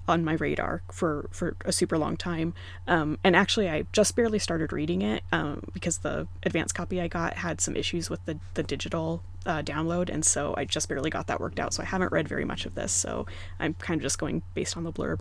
on 0.09 0.25
my 0.25 0.35
radar 0.35 0.83
for 0.91 1.29
for 1.33 1.57
a 1.65 1.73
super 1.73 1.99
long 1.99 2.17
time. 2.17 2.55
Um, 2.87 3.19
and 3.23 3.37
actually, 3.37 3.69
I 3.69 3.85
just 3.93 4.17
barely 4.17 4.39
started 4.39 4.73
reading 4.73 5.03
it 5.03 5.23
um, 5.33 5.63
because 5.73 5.99
the 5.99 6.27
advanced 6.43 6.75
copy 6.75 7.01
I 7.01 7.09
got 7.09 7.35
had 7.35 7.61
some 7.61 7.77
issues 7.77 8.11
with 8.11 8.25
the 8.25 8.39
the 8.55 8.63
digital 8.63 9.23
uh, 9.45 9.63
download, 9.63 10.09
and 10.09 10.25
so 10.25 10.55
I 10.57 10.65
just 10.65 10.89
barely 10.89 11.11
got 11.11 11.27
that 11.29 11.41
worked 11.41 11.61
out. 11.61 11.75
So 11.75 11.83
I 11.83 11.87
haven't 11.87 12.13
read 12.13 12.29
very 12.29 12.45
much 12.45 12.67
of 12.67 12.75
this. 12.75 12.93
So 12.93 13.27
I'm 13.59 13.75
kind 13.75 14.01
of 14.01 14.03
just 14.03 14.19
going 14.19 14.43
based 14.55 14.77
on 14.77 14.85
the 14.85 14.93
blurb. 14.93 15.21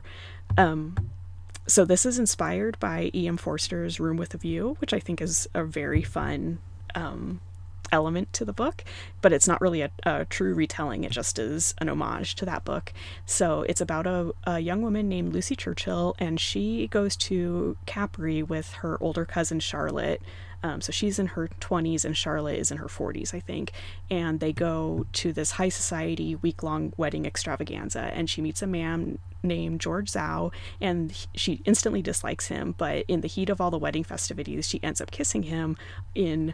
Um, 0.57 0.95
so 1.67 1.85
this 1.85 2.05
is 2.05 2.19
inspired 2.19 2.79
by 2.79 3.09
E.M. 3.13 3.37
Forster's 3.37 3.99
Room 3.99 4.17
with 4.17 4.33
a 4.33 4.37
View, 4.37 4.75
which 4.79 4.93
I 4.93 4.99
think 4.99 5.21
is 5.21 5.47
a 5.53 5.63
very 5.63 6.03
fun 6.03 6.59
um, 6.93 7.41
element 7.91 8.31
to 8.33 8.45
the 8.45 8.53
book, 8.53 8.83
but 9.21 9.33
it's 9.33 9.47
not 9.47 9.61
really 9.61 9.81
a, 9.81 9.91
a, 10.03 10.25
true 10.25 10.53
retelling. 10.53 11.03
It 11.03 11.11
just 11.11 11.39
is 11.39 11.73
an 11.79 11.89
homage 11.89 12.35
to 12.35 12.45
that 12.45 12.65
book. 12.65 12.93
So 13.25 13.63
it's 13.63 13.81
about 13.81 14.07
a, 14.07 14.33
a 14.43 14.59
young 14.59 14.81
woman 14.81 15.09
named 15.09 15.33
Lucy 15.33 15.55
Churchill, 15.55 16.15
and 16.19 16.39
she 16.39 16.87
goes 16.87 17.15
to 17.17 17.77
Capri 17.85 18.43
with 18.43 18.73
her 18.73 19.01
older 19.01 19.25
cousin 19.25 19.59
Charlotte. 19.59 20.21
Um, 20.63 20.81
so 20.81 20.91
she's 20.91 21.19
in 21.19 21.27
her 21.27 21.47
20s 21.61 22.05
and 22.05 22.17
Charlotte 22.17 22.57
is 22.57 22.71
in 22.71 22.77
her 22.77 22.87
40s, 22.87 23.35
I 23.35 23.39
think. 23.39 23.71
And 24.09 24.39
they 24.39 24.51
go 24.51 25.05
to 25.13 25.31
this 25.31 25.51
high 25.51 25.69
society 25.69 26.35
week 26.35 26.63
long 26.63 26.91
wedding 26.97 27.25
extravaganza. 27.25 28.11
And 28.13 28.27
she 28.27 28.41
meets 28.41 28.63
a 28.63 28.67
man 28.67 29.19
named 29.45 29.81
George 29.81 30.11
Zhao, 30.11 30.51
and 30.81 31.27
she 31.35 31.61
instantly 31.65 32.01
dislikes 32.01 32.47
him. 32.47 32.75
But 32.77 33.05
in 33.07 33.21
the 33.21 33.27
heat 33.27 33.49
of 33.49 33.61
all 33.61 33.71
the 33.71 33.77
wedding 33.77 34.03
festivities, 34.03 34.67
she 34.67 34.83
ends 34.83 35.01
up 35.01 35.11
kissing 35.11 35.43
him 35.43 35.77
in 36.13 36.53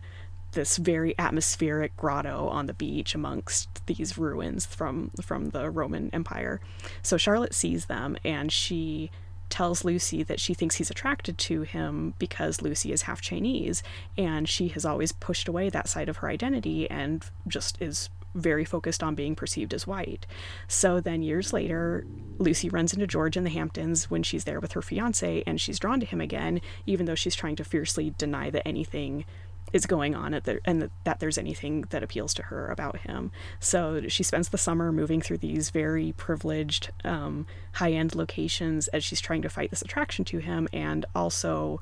this 0.52 0.78
very 0.78 1.18
atmospheric 1.18 1.96
grotto 1.96 2.48
on 2.50 2.66
the 2.66 2.74
beach 2.74 3.16
amongst 3.16 3.86
these 3.86 4.18
ruins 4.18 4.66
from 4.66 5.10
from 5.22 5.50
the 5.50 5.70
Roman 5.70 6.10
Empire. 6.14 6.60
So 7.02 7.18
Charlotte 7.18 7.54
sees 7.54 7.86
them 7.86 8.18
and 8.24 8.52
she 8.52 9.12
tells 9.50 9.84
Lucy 9.84 10.24
that 10.24 10.40
she 10.40 10.54
thinks 10.54 10.76
he's 10.76 10.90
attracted 10.90 11.38
to 11.38 11.62
him 11.64 12.14
because 12.18 12.62
Lucy 12.62 12.92
is 12.92 13.04
half 13.04 13.22
Chinese 13.22 13.84
and 14.18 14.48
she 14.48 14.70
has 14.70 14.86
always 14.86 15.12
pushed 15.12 15.48
away 15.48 15.70
that 15.70 15.90
side 15.90 16.10
of 16.10 16.18
her 16.18 16.30
identity 16.30 16.90
and 16.90 17.26
just 17.48 17.82
is 17.82 18.10
very 18.34 18.66
focused 18.66 19.04
on 19.04 19.16
being 19.16 19.36
perceived 19.36 19.74
as 19.74 19.88
white. 19.88 20.26
So 20.68 21.00
then 21.00 21.22
years 21.22 21.54
later, 21.54 22.06
Lucy 22.38 22.70
runs 22.70 22.94
into 22.94 23.08
George 23.08 23.38
in 23.38 23.44
the 23.44 23.50
Hamptons 23.50 24.10
when 24.10 24.24
she's 24.24 24.46
there 24.46 24.60
with 24.60 24.72
her 24.74 24.82
fiance, 24.82 25.44
and 25.46 25.60
she's 25.60 25.80
drawn 25.80 26.00
to 26.00 26.06
him 26.06 26.22
again, 26.22 26.62
even 26.86 27.06
though 27.06 27.16
she's 27.16 27.36
trying 27.36 27.56
to 27.58 27.64
fiercely 27.64 28.14
deny 28.18 28.50
that 28.50 28.68
anything 28.68 29.26
is 29.74 29.86
going 29.86 30.16
on 30.16 30.34
at 30.34 30.44
the, 30.44 30.60
and 30.66 30.90
that 31.06 31.20
there's 31.20 31.38
anything 31.38 31.86
that 31.92 32.04
appeals 32.04 32.34
to 32.34 32.44
her 32.44 32.68
about 32.68 32.98
him. 32.98 33.32
So 33.60 34.02
she 34.08 34.24
spends 34.24 34.50
the 34.50 34.58
summer 34.58 34.92
moving 34.92 35.22
through 35.22 35.38
these 35.38 35.70
very 35.70 36.14
privileged, 36.18 36.92
um, 37.06 37.46
high 37.74 37.94
end 37.94 38.14
locations 38.16 38.90
as 38.90 39.04
she's 39.04 39.22
trying 39.22 39.42
to 39.44 39.50
fight 39.50 39.70
this 39.70 39.82
attraction 39.82 40.26
to 40.26 40.40
him, 40.40 40.68
and 40.74 41.06
also, 41.16 41.80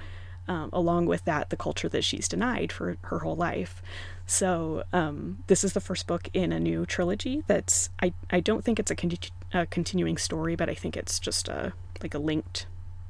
um, 0.49 0.69
along 0.73 1.05
with 1.05 1.23
that, 1.25 1.51
the 1.51 1.55
culture 1.55 1.87
that 1.87 2.03
she's 2.03 2.27
denied 2.27 2.71
for 2.71 2.97
her 3.03 3.19
whole 3.19 3.35
life. 3.35 3.81
So 4.25 4.83
um, 4.91 5.43
this 5.47 5.63
is 5.63 5.73
the 5.73 5.79
first 5.79 6.07
book 6.07 6.27
in 6.33 6.51
a 6.51 6.59
new 6.59 6.85
trilogy. 6.85 7.43
That's 7.47 7.89
I 8.01 8.13
I 8.29 8.41
don't 8.41 8.65
think 8.65 8.79
it's 8.79 8.91
a, 8.91 8.95
con- 8.95 9.11
a 9.53 9.65
continuing 9.67 10.17
story, 10.17 10.55
but 10.55 10.69
I 10.69 10.73
think 10.73 10.97
it's 10.97 11.19
just 11.19 11.47
a 11.47 11.73
like 12.01 12.13
a 12.13 12.19
linked 12.19 12.65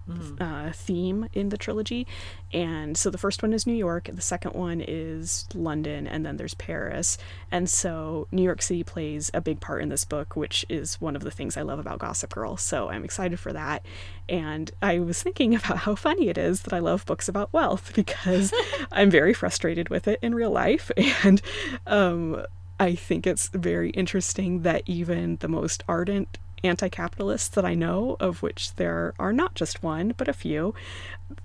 mm. 0.09 0.41
uh, 0.69 0.71
theme 0.73 1.27
in 1.33 1.49
the 1.49 1.57
trilogy. 1.57 2.07
And 2.51 2.97
so 2.97 3.09
the 3.09 3.17
first 3.17 3.43
one 3.43 3.53
is 3.53 3.67
New 3.67 3.73
York, 3.73 4.09
the 4.11 4.21
second 4.21 4.53
one 4.53 4.83
is 4.85 5.47
London, 5.53 6.07
and 6.07 6.25
then 6.25 6.37
there's 6.37 6.55
Paris. 6.55 7.17
And 7.51 7.69
so 7.69 8.27
New 8.31 8.43
York 8.43 8.61
City 8.61 8.83
plays 8.83 9.29
a 9.33 9.41
big 9.41 9.59
part 9.59 9.81
in 9.81 9.89
this 9.89 10.05
book, 10.05 10.35
which 10.35 10.65
is 10.69 10.99
one 10.99 11.15
of 11.15 11.23
the 11.23 11.31
things 11.31 11.57
I 11.57 11.61
love 11.61 11.79
about 11.79 11.99
Gossip 11.99 12.33
Girl. 12.33 12.57
So 12.57 12.89
I'm 12.89 13.03
excited 13.03 13.39
for 13.39 13.53
that. 13.53 13.85
And 14.27 14.71
I 14.81 14.99
was 14.99 15.21
thinking 15.21 15.55
about 15.59 15.77
how 15.77 15.95
funny 15.95 16.29
it 16.29 16.37
is 16.37 16.61
that 16.61 16.73
I 16.73 16.79
love 16.79 17.05
books 17.05 17.27
about 17.27 17.53
wealth 17.53 17.93
because 17.95 18.53
I'm 18.91 19.09
very 19.09 19.33
frustrated 19.33 19.89
with 19.89 20.07
it 20.07 20.19
in 20.21 20.35
real 20.35 20.51
life. 20.51 20.91
And 21.23 21.41
um, 21.87 22.43
I 22.79 22.95
think 22.95 23.27
it's 23.27 23.49
very 23.49 23.89
interesting 23.91 24.61
that 24.61 24.83
even 24.85 25.37
the 25.37 25.49
most 25.49 25.83
ardent 25.87 26.37
anti 26.63 26.89
capitalists 26.89 27.49
that 27.49 27.65
I 27.65 27.73
know, 27.73 28.17
of 28.19 28.41
which 28.41 28.75
there 28.75 29.13
are 29.19 29.33
not 29.33 29.55
just 29.55 29.83
one, 29.83 30.13
but 30.17 30.27
a 30.27 30.33
few, 30.33 30.73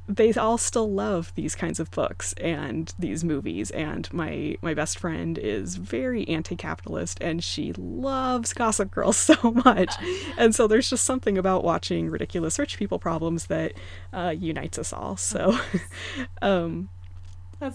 they 0.09 0.33
all 0.35 0.59
still 0.59 0.91
love 0.91 1.33
these 1.35 1.55
kinds 1.55 1.79
of 1.79 1.91
books 1.91 2.33
and 2.35 2.93
these 2.99 3.25
movies. 3.25 3.71
And 3.71 4.13
my, 4.13 4.57
my 4.63 4.75
best 4.75 4.99
friend 4.99 5.39
is 5.39 5.77
very 5.77 6.27
anti 6.29 6.57
capitalist 6.57 7.19
and 7.21 7.43
she 7.43 7.73
loves 7.75 8.53
Gossip 8.53 8.91
Girl 8.91 9.13
so 9.13 9.37
much. 9.65 9.95
and 10.39 10.55
so 10.55 10.67
there's 10.67 10.91
just 10.91 11.05
something 11.05 11.39
about 11.39 11.65
watching 11.65 12.11
ridiculous 12.11 12.59
rich 12.59 12.79
people 12.79 12.99
problems 12.99 13.47
that 13.47 13.73
uh, 14.13 14.35
unites 14.37 14.79
us 14.79 14.93
all. 14.93 15.17
So, 15.17 15.59
um, 16.43 16.89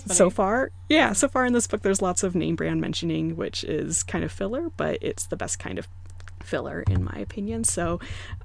so 0.05 0.29
far, 0.29 0.72
yeah, 0.88 1.13
so 1.13 1.27
far 1.27 1.46
in 1.46 1.53
this 1.53 1.65
book, 1.65 1.81
there's 1.81 2.01
lots 2.01 2.22
of 2.22 2.36
name 2.36 2.55
brand 2.55 2.79
mentioning, 2.79 3.36
which 3.36 3.63
is 3.63 4.03
kind 4.03 4.24
of 4.24 4.31
filler, 4.31 4.69
but 4.77 5.00
it's 5.01 5.25
the 5.25 5.38
best 5.38 5.58
kind 5.58 5.79
of 5.79 5.88
filler 6.50 6.84
in 6.89 7.03
my 7.03 7.18
opinion. 7.20 7.63
So 7.63 8.00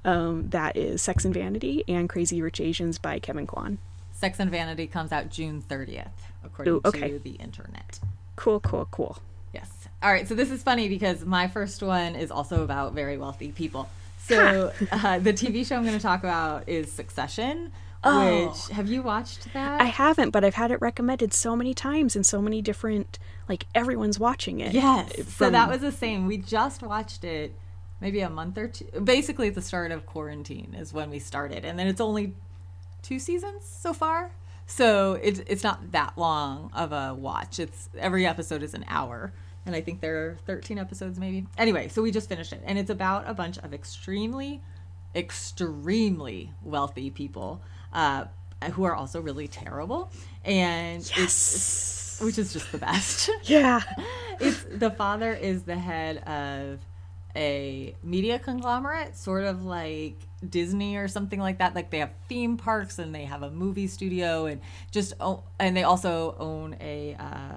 um, 0.05 0.49
that 0.49 0.77
is 0.77 1.01
Sex 1.01 1.25
and 1.25 1.33
Vanity 1.33 1.83
and 1.87 2.07
Crazy 2.07 2.41
Rich 2.41 2.61
Asians 2.61 2.97
by 2.97 3.19
Kevin 3.19 3.47
Kwan. 3.47 3.79
Sex 4.13 4.39
and 4.39 4.49
Vanity 4.49 4.87
comes 4.87 5.11
out 5.11 5.29
June 5.29 5.61
30th, 5.67 6.07
according 6.43 6.75
Ooh, 6.75 6.81
okay. 6.85 7.09
to 7.09 7.19
the 7.19 7.31
internet. 7.31 7.99
Cool, 8.37 8.61
cool, 8.61 8.87
cool. 8.91 9.17
Yes. 9.53 9.69
All 10.01 10.11
right. 10.11 10.27
So 10.27 10.35
this 10.35 10.51
is 10.51 10.63
funny 10.63 10.87
because 10.87 11.25
my 11.25 11.47
first 11.47 11.81
one 11.83 12.15
is 12.15 12.31
also 12.31 12.63
about 12.63 12.93
very 12.93 13.17
wealthy 13.17 13.51
people. 13.51 13.89
So 14.19 14.71
uh, 14.91 15.19
the 15.19 15.33
TV 15.33 15.65
show 15.65 15.75
I'm 15.75 15.83
going 15.83 15.97
to 15.97 16.01
talk 16.01 16.21
about 16.21 16.67
is 16.69 16.91
Succession. 16.91 17.71
Oh. 18.03 18.47
Which 18.47 18.69
have 18.69 18.87
you 18.87 19.01
watched 19.01 19.51
that? 19.53 19.81
I 19.81 19.85
haven't, 19.85 20.29
but 20.29 20.43
I've 20.43 20.53
had 20.53 20.71
it 20.71 20.79
recommended 20.79 21.33
so 21.33 21.55
many 21.55 21.73
times 21.73 22.15
in 22.15 22.23
so 22.23 22.41
many 22.41 22.61
different 22.61 23.17
like 23.49 23.65
everyone's 23.73 24.19
watching 24.19 24.59
it. 24.59 24.73
Yes. 24.73 25.13
From... 25.15 25.25
So 25.25 25.49
that 25.49 25.69
was 25.69 25.81
the 25.81 25.91
same. 25.91 26.27
We 26.27 26.37
just 26.37 26.83
watched 26.83 27.23
it 27.23 27.53
maybe 28.01 28.21
a 28.21 28.29
month 28.29 28.57
or 28.57 28.67
two. 28.67 28.85
Basically, 29.03 29.49
the 29.49 29.61
start 29.61 29.91
of 29.91 30.05
quarantine 30.05 30.75
is 30.77 30.93
when 30.93 31.09
we 31.09 31.19
started, 31.19 31.65
and 31.65 31.77
then 31.77 31.87
it's 31.87 32.01
only 32.01 32.35
two 33.01 33.19
seasons 33.19 33.65
so 33.65 33.93
far. 33.93 34.31
So 34.67 35.13
it's 35.21 35.41
it's 35.47 35.63
not 35.63 35.91
that 35.91 36.17
long 36.17 36.71
of 36.73 36.91
a 36.91 37.13
watch. 37.13 37.59
It's 37.59 37.89
every 37.97 38.25
episode 38.25 38.63
is 38.63 38.73
an 38.73 38.85
hour, 38.87 39.33
and 39.65 39.75
I 39.75 39.81
think 39.81 40.01
there 40.01 40.25
are 40.25 40.37
13 40.45 40.77
episodes 40.79 41.19
maybe. 41.19 41.45
Anyway, 41.57 41.87
so 41.87 42.01
we 42.01 42.11
just 42.11 42.27
finished 42.27 42.51
it, 42.51 42.61
and 42.65 42.77
it's 42.79 42.89
about 42.89 43.29
a 43.29 43.33
bunch 43.33 43.57
of 43.59 43.73
extremely, 43.73 44.61
extremely 45.15 46.51
wealthy 46.63 47.11
people 47.11 47.61
uh, 47.93 48.25
who 48.73 48.85
are 48.85 48.95
also 48.95 49.21
really 49.21 49.47
terrible, 49.47 50.11
and 50.43 51.03
yes. 51.03 51.17
it's, 51.17 51.55
it's 52.13 52.21
which 52.21 52.39
is 52.39 52.51
just 52.51 52.71
the 52.71 52.79
best. 52.79 53.29
Yeah, 53.43 53.81
it's 54.39 54.63
the 54.63 54.89
father 54.89 55.31
is 55.33 55.63
the 55.63 55.77
head 55.77 56.17
of 56.27 56.79
a 57.35 57.95
media 58.03 58.39
conglomerate, 58.39 59.17
sort 59.17 59.43
of 59.43 59.63
like 59.65 60.17
Disney 60.47 60.95
or 60.97 61.07
something 61.07 61.39
like 61.39 61.59
that. 61.59 61.75
Like 61.75 61.91
they 61.91 61.99
have 61.99 62.11
theme 62.27 62.57
parks 62.57 62.99
and 62.99 63.13
they 63.13 63.25
have 63.25 63.43
a 63.43 63.51
movie 63.51 63.87
studio 63.87 64.45
and 64.45 64.61
just 64.91 65.13
and 65.59 65.75
they 65.75 65.83
also 65.83 66.35
own 66.39 66.75
a 66.79 67.15
uh, 67.19 67.55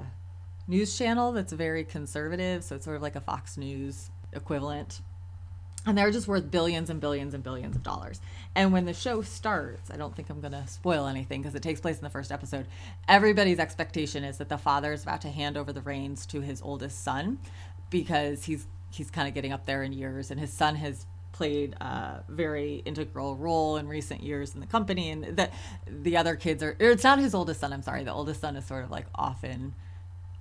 news 0.67 0.97
channel 0.97 1.33
that's 1.33 1.53
very 1.53 1.85
conservative. 1.85 2.65
So 2.65 2.77
it's 2.77 2.85
sort 2.85 2.97
of 2.97 3.03
like 3.03 3.17
a 3.17 3.21
Fox 3.21 3.57
News 3.57 4.11
equivalent. 4.33 5.01
And 5.87 5.97
they're 5.97 6.11
just 6.11 6.29
worth 6.29 6.51
billions 6.51 6.91
and 6.91 7.01
billions 7.01 7.33
and 7.33 7.43
billions 7.43 7.75
of 7.75 7.83
dollars. 7.83 8.21
And 8.55 8.73
when 8.73 8.85
the 8.85 8.93
show 8.93 9.23
starts, 9.23 9.91
I 9.91 9.97
don't 9.97 10.15
think 10.15 10.29
I'm 10.29 10.41
going 10.41 10.53
to 10.53 10.67
spoil 10.67 11.07
anything 11.07 11.41
because 11.41 11.55
it 11.55 11.63
takes 11.63 11.81
place 11.81 11.97
in 11.97 12.05
the 12.05 12.11
first 12.11 12.31
episode. 12.31 12.67
Everybody's 13.07 13.59
expectation 13.59 14.23
is 14.23 14.37
that 14.39 14.51
the 14.51 14.59
father 14.59 14.93
is 14.93 15.05
about 15.05 15.23
to 15.23 15.31
hand 15.31 15.57
over 15.57 15.73
the 15.73 15.81
reins 15.81 16.27
to 16.27 16.41
his 16.41 16.61
oldest 16.61 17.03
son 17.03 17.39
because 17.91 18.45
he's 18.45 18.67
he's 18.91 19.11
kind 19.11 19.29
of 19.29 19.35
getting 19.35 19.53
up 19.53 19.67
there 19.67 19.83
in 19.83 19.93
years, 19.93 20.31
and 20.31 20.41
his 20.41 20.53
son 20.53 20.77
has 20.77 21.07
played 21.33 21.75
a 21.81 22.25
very 22.29 22.83
integral 22.85 23.37
role 23.37 23.77
in 23.77 23.87
recent 23.87 24.23
years 24.23 24.55
in 24.55 24.61
the 24.61 24.67
company, 24.67 25.11
and 25.11 25.37
that 25.37 25.53
the 25.87 26.17
other 26.17 26.37
kids 26.37 26.63
are. 26.63 26.77
it's 26.79 27.05
not 27.05 27.19
his 27.19 27.35
oldest 27.35 27.61
son. 27.61 27.73
I'm 27.73 27.83
sorry. 27.83 28.05
The 28.05 28.13
oldest 28.13 28.41
son 28.41 28.57
is 28.57 28.65
sort 28.65 28.85
of 28.85 28.91
like 28.91 29.07
off 29.15 29.45
in 29.45 29.75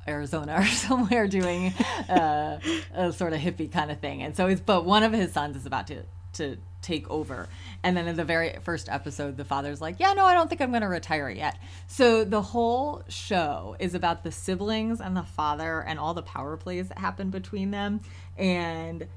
Arizona 0.08 0.56
or 0.60 0.66
somewhere 0.66 1.28
doing 1.28 1.74
uh, 2.10 2.60
a 2.94 3.14
sort 3.14 3.34
of 3.34 3.40
hippie 3.40 3.72
kind 3.72 3.92
of 3.92 4.00
thing, 4.00 4.24
and 4.24 4.36
so 4.36 4.48
it's. 4.48 4.62
But 4.62 4.86
one 4.86 5.04
of 5.04 5.14
his 5.14 5.34
sons 5.34 5.56
is 5.56 5.66
about 5.66 5.88
to 5.88 6.04
to 6.34 6.58
take 6.82 7.10
over. 7.10 7.50
And 7.84 7.98
then 7.98 8.08
in 8.08 8.16
the 8.16 8.24
very 8.24 8.58
first 8.64 8.88
episode, 8.90 9.38
the 9.38 9.44
father's 9.44 9.82
like, 9.82 10.00
Yeah, 10.00 10.14
no, 10.14 10.26
I 10.26 10.34
don't 10.34 10.48
think 10.50 10.62
I'm 10.62 10.70
going 10.70 10.82
to 10.82 10.88
retire 10.88 11.30
yet. 11.30 11.58
So 11.88 12.24
the 12.24 12.42
whole 12.42 13.04
show 13.10 13.76
is 13.80 13.94
about 13.94 14.24
the 14.24 14.32
siblings 14.32 15.02
and 15.02 15.16
the 15.16 15.24
father 15.24 15.82
and 15.82 16.00
all 16.00 16.14
the 16.14 16.22
power 16.22 16.56
plays 16.56 16.90
that 16.90 17.00
happen 17.00 17.30
between 17.30 17.72
them. 17.72 18.02
And 18.38 19.08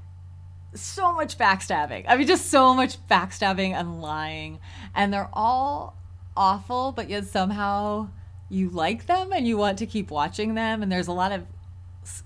so 0.73 1.13
much 1.13 1.37
backstabbing. 1.37 2.05
I 2.07 2.15
mean, 2.15 2.27
just 2.27 2.47
so 2.47 2.73
much 2.73 2.97
backstabbing 3.07 3.71
and 3.71 4.01
lying. 4.01 4.59
And 4.95 5.13
they're 5.13 5.29
all 5.33 5.97
awful, 6.35 6.91
but 6.91 7.09
yet 7.09 7.25
somehow 7.25 8.09
you 8.49 8.69
like 8.69 9.05
them 9.05 9.31
and 9.31 9.47
you 9.47 9.57
want 9.57 9.79
to 9.79 9.85
keep 9.85 10.11
watching 10.11 10.55
them. 10.55 10.83
And 10.83 10.91
there's 10.91 11.07
a 11.07 11.13
lot 11.13 11.31
of 11.31 11.45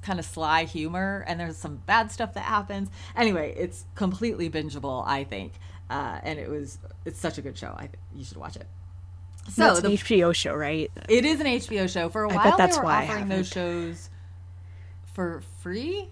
kind 0.02 0.20
of 0.20 0.26
sly 0.26 0.64
humor 0.64 1.24
and 1.28 1.40
there's 1.40 1.58
some 1.58 1.78
bad 1.86 2.12
stuff 2.12 2.34
that 2.34 2.44
happens. 2.44 2.90
Anyway 3.16 3.54
it's 3.58 3.86
completely 3.96 4.50
bingeable 4.50 5.06
i 5.06 5.24
think. 5.24 5.54
Uh, 5.90 6.20
and 6.24 6.40
it 6.40 6.50
was 6.50 6.80
it's 7.04 7.20
such 7.20 7.38
a 7.38 7.42
good 7.42 7.58
show. 7.58 7.76
I 7.78 7.90
you 8.16 8.24
should 8.24 8.38
watch 8.38 8.56
it. 8.56 8.68
So 9.52 9.72
it's 9.72 9.80
an 9.82 9.92
the, 9.92 9.98
hbo 9.98 10.34
show 10.34 10.56
right? 10.56 10.90
It 11.10 11.26
is 11.26 11.40
an 11.40 11.46
hbo 11.46 11.92
show. 11.92 12.10
For 12.10 12.24
a 12.24 12.30
while 12.30 12.40
I 12.40 12.44
bet 12.46 12.58
that's 12.58 12.78
they 12.78 12.80
were 12.80 12.86
why 12.86 13.04
offering 13.04 13.28
those 13.28 13.50
shows 13.50 14.10
for 15.14 15.44
free 15.62 16.10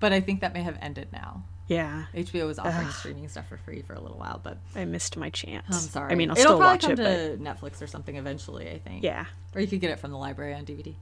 but 0.00 0.12
i 0.12 0.20
think 0.20 0.40
that 0.40 0.52
may 0.52 0.62
have 0.62 0.78
ended 0.80 1.08
now 1.12 1.44
yeah, 1.70 2.06
HBO 2.16 2.48
was 2.48 2.58
offering 2.58 2.88
Ugh. 2.88 2.92
streaming 2.92 3.28
stuff 3.28 3.46
for 3.46 3.56
free 3.56 3.82
for 3.82 3.92
a 3.92 4.00
little 4.00 4.18
while, 4.18 4.40
but 4.42 4.58
I 4.74 4.84
missed 4.86 5.16
my 5.16 5.30
chance. 5.30 5.66
I'm 5.68 5.74
sorry. 5.74 6.10
I 6.10 6.16
mean, 6.16 6.28
I'll 6.28 6.36
It'll 6.36 6.54
still 6.54 6.58
watch 6.58 6.82
it. 6.82 6.90
It'll 6.90 7.04
probably 7.04 7.28
come 7.28 7.38
to 7.38 7.44
but... 7.44 7.70
Netflix 7.70 7.80
or 7.80 7.86
something 7.86 8.16
eventually. 8.16 8.68
I 8.68 8.78
think. 8.80 9.04
Yeah, 9.04 9.26
or 9.54 9.60
you 9.60 9.68
could 9.68 9.80
get 9.80 9.92
it 9.92 10.00
from 10.00 10.10
the 10.10 10.16
library 10.16 10.52
on 10.52 10.64
DVD. 10.64 10.96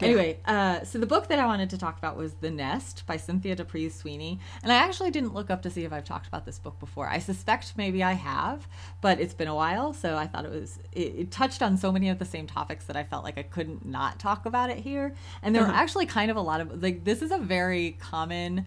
Anyway, 0.00 0.38
uh, 0.44 0.82
so 0.82 0.98
the 0.98 1.06
book 1.06 1.28
that 1.28 1.38
I 1.38 1.46
wanted 1.46 1.70
to 1.70 1.78
talk 1.78 1.98
about 1.98 2.16
was 2.16 2.34
The 2.34 2.50
Nest 2.50 3.04
by 3.06 3.16
Cynthia 3.16 3.54
D'Aprix 3.54 3.92
Sweeney. 3.92 4.40
And 4.62 4.72
I 4.72 4.76
actually 4.76 5.10
didn't 5.10 5.34
look 5.34 5.50
up 5.50 5.62
to 5.62 5.70
see 5.70 5.84
if 5.84 5.92
I've 5.92 6.04
talked 6.04 6.26
about 6.26 6.44
this 6.44 6.58
book 6.58 6.78
before. 6.80 7.08
I 7.08 7.18
suspect 7.18 7.74
maybe 7.76 8.02
I 8.02 8.12
have, 8.14 8.66
but 9.00 9.20
it's 9.20 9.34
been 9.34 9.48
a 9.48 9.54
while. 9.54 9.92
So 9.92 10.16
I 10.16 10.26
thought 10.26 10.44
it 10.44 10.50
was, 10.50 10.80
it, 10.92 11.14
it 11.16 11.30
touched 11.30 11.62
on 11.62 11.76
so 11.76 11.92
many 11.92 12.08
of 12.08 12.18
the 12.18 12.24
same 12.24 12.46
topics 12.46 12.86
that 12.86 12.96
I 12.96 13.04
felt 13.04 13.24
like 13.24 13.38
I 13.38 13.44
couldn't 13.44 13.86
not 13.86 14.18
talk 14.18 14.46
about 14.46 14.70
it 14.70 14.78
here. 14.78 15.14
And 15.42 15.54
there 15.54 15.62
uh-huh. 15.62 15.72
were 15.72 15.78
actually 15.78 16.06
kind 16.06 16.30
of 16.30 16.36
a 16.36 16.42
lot 16.42 16.60
of, 16.60 16.82
like, 16.82 17.04
this 17.04 17.22
is 17.22 17.30
a 17.30 17.38
very 17.38 17.92
common 18.00 18.66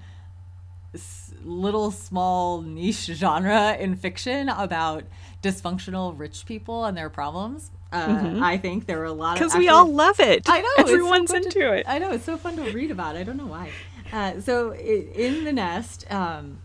little 1.44 1.92
small 1.92 2.62
niche 2.62 3.06
genre 3.14 3.76
in 3.76 3.96
fiction 3.96 4.50
about 4.50 5.04
dysfunctional 5.44 6.18
rich 6.18 6.46
people 6.46 6.86
and 6.86 6.98
their 6.98 7.10
problems 7.10 7.72
uh, 7.92 8.08
mm-hmm. 8.08 8.44
I 8.44 8.58
think 8.58 8.86
there 8.86 8.98
were 8.98 9.06
a 9.06 9.14
lot 9.14 9.34
of 9.34 9.40
because 9.40 9.58
we 9.58 9.70
all 9.70 9.88
love 9.88 10.20
it. 10.20 10.50
I 10.50 10.62
know 10.62 10.70
everyone's 10.78 11.32
so 11.32 11.38
into 11.38 11.50
to, 11.52 11.74
it. 11.74 11.86
I 11.88 12.00
know 12.00 12.12
it's 12.12 12.26
so 12.26 12.38
fun 12.38 12.56
to 12.58 12.72
read 12.72 12.92
about. 12.92 13.16
I 13.16 13.24
don't 13.24 13.38
know 13.38 13.48
why. 13.48 13.72
Uh, 14.12 14.40
so 14.40 14.74
in 14.74 15.44
the 15.44 15.54
nest, 15.54 16.10
um, 16.12 16.60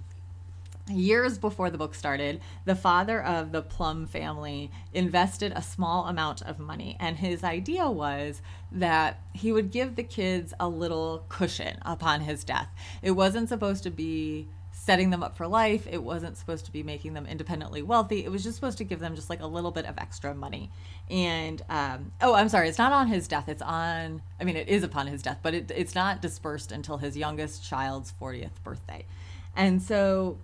years 0.88 1.38
before 1.38 1.70
the 1.70 1.78
book 1.78 1.94
started, 1.94 2.40
the 2.64 2.74
father 2.74 3.22
of 3.22 3.52
the 3.52 3.62
Plum 3.62 4.06
family 4.06 4.70
invested 4.92 5.52
a 5.54 5.62
small 5.62 6.06
amount 6.06 6.42
of 6.42 6.58
money, 6.58 6.96
and 6.98 7.18
his 7.18 7.44
idea 7.44 7.88
was 7.88 8.42
that 8.70 9.20
he 9.32 9.52
would 9.52 9.70
give 9.70 9.96
the 9.96 10.02
kids 10.02 10.54
a 10.58 10.68
little 10.68 11.24
cushion 11.28 11.78
upon 11.82 12.22
his 12.22 12.44
death. 12.44 12.68
It 13.00 13.12
wasn't 13.12 13.48
supposed 13.48 13.82
to 13.84 13.90
be 13.90 14.48
setting 14.84 15.10
them 15.10 15.22
up 15.22 15.36
for 15.36 15.46
life. 15.46 15.86
It 15.88 16.02
wasn't 16.02 16.36
supposed 16.36 16.64
to 16.64 16.72
be 16.72 16.82
making 16.82 17.14
them 17.14 17.24
independently 17.24 17.82
wealthy. 17.82 18.24
It 18.24 18.32
was 18.32 18.42
just 18.42 18.56
supposed 18.56 18.78
to 18.78 18.84
give 18.84 18.98
them 18.98 19.14
just 19.14 19.30
like 19.30 19.40
a 19.40 19.46
little 19.46 19.70
bit 19.70 19.86
of 19.86 19.96
extra 19.96 20.34
money. 20.34 20.72
And 21.08 21.62
um, 21.68 22.10
oh, 22.20 22.34
I'm 22.34 22.48
sorry, 22.48 22.68
it's 22.68 22.78
not 22.78 22.90
on 22.90 23.06
his 23.06 23.28
death. 23.28 23.48
It's 23.48 23.62
on. 23.62 24.22
I 24.40 24.44
mean, 24.44 24.56
it 24.56 24.68
is 24.68 24.82
upon 24.82 25.06
his 25.06 25.22
death, 25.22 25.38
but 25.40 25.54
it, 25.54 25.70
it's 25.72 25.94
not 25.94 26.20
dispersed 26.20 26.72
until 26.72 26.98
his 26.98 27.16
youngest 27.16 27.64
child's 27.64 28.12
40th 28.20 28.60
birthday. 28.64 29.06
And 29.54 29.80
so 29.80 30.38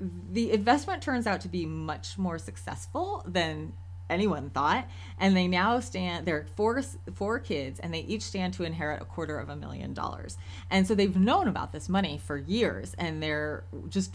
the 0.00 0.50
investment 0.50 1.00
turns 1.00 1.24
out 1.24 1.40
to 1.42 1.48
be 1.48 1.66
much 1.66 2.18
more 2.18 2.38
successful 2.38 3.22
than 3.28 3.74
anyone 4.08 4.50
thought 4.50 4.86
and 5.18 5.36
they 5.36 5.48
now 5.48 5.80
stand 5.80 6.26
there 6.26 6.36
are 6.36 6.46
four 6.56 6.82
four 7.14 7.38
kids 7.38 7.80
and 7.80 7.92
they 7.92 8.00
each 8.00 8.22
stand 8.22 8.54
to 8.54 8.64
inherit 8.64 9.02
a 9.02 9.04
quarter 9.04 9.38
of 9.38 9.48
a 9.48 9.56
million 9.56 9.92
dollars. 9.94 10.36
And 10.70 10.86
so 10.86 10.94
they've 10.94 11.16
known 11.16 11.48
about 11.48 11.72
this 11.72 11.88
money 11.88 12.18
for 12.18 12.36
years 12.36 12.94
and 12.98 13.22
they're 13.22 13.64
just 13.88 14.14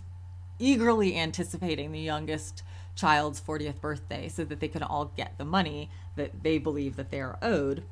eagerly 0.60 1.18
anticipating 1.18 1.92
the 1.92 2.00
youngest 2.00 2.64
child's 2.96 3.42
40th 3.42 3.82
birthday 3.82 4.28
so 4.28 4.44
that 4.44 4.60
they 4.60 4.68
can 4.68 4.84
all 4.84 5.06
get 5.18 5.38
the 5.38 5.46
money 5.46 5.90
that 6.16 6.44
they 6.44 6.58
believe 6.58 6.96
that 6.98 7.10
they 7.10 7.20
are 7.20 7.38
owed. 7.42 7.84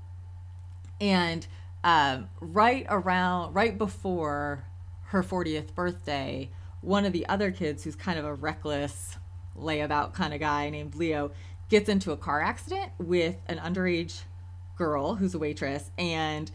And 1.02 1.48
um, 1.84 2.30
right 2.40 2.86
around 2.90 3.54
right 3.54 3.78
before 3.78 4.66
her 5.06 5.24
40th 5.24 5.74
birthday 5.74 6.50
one 6.82 7.06
of 7.06 7.14
the 7.14 7.28
other 7.28 7.52
kids 7.52 7.84
who's 7.84 7.96
kind 7.96 8.20
of 8.20 8.26
a 8.26 8.34
reckless 8.34 9.18
layabout 9.58 10.14
kind 10.14 10.34
of 10.34 10.40
guy 10.40 10.70
named 10.70 10.96
leo 10.96 11.32
gets 11.70 11.88
into 11.88 12.12
a 12.12 12.18
car 12.18 12.42
accident 12.42 12.92
with 12.98 13.36
an 13.48 13.58
underage 13.58 14.22
girl 14.76 15.16
who's 15.16 15.34
a 15.34 15.40
waitress 15.40 15.92
and 15.98 16.52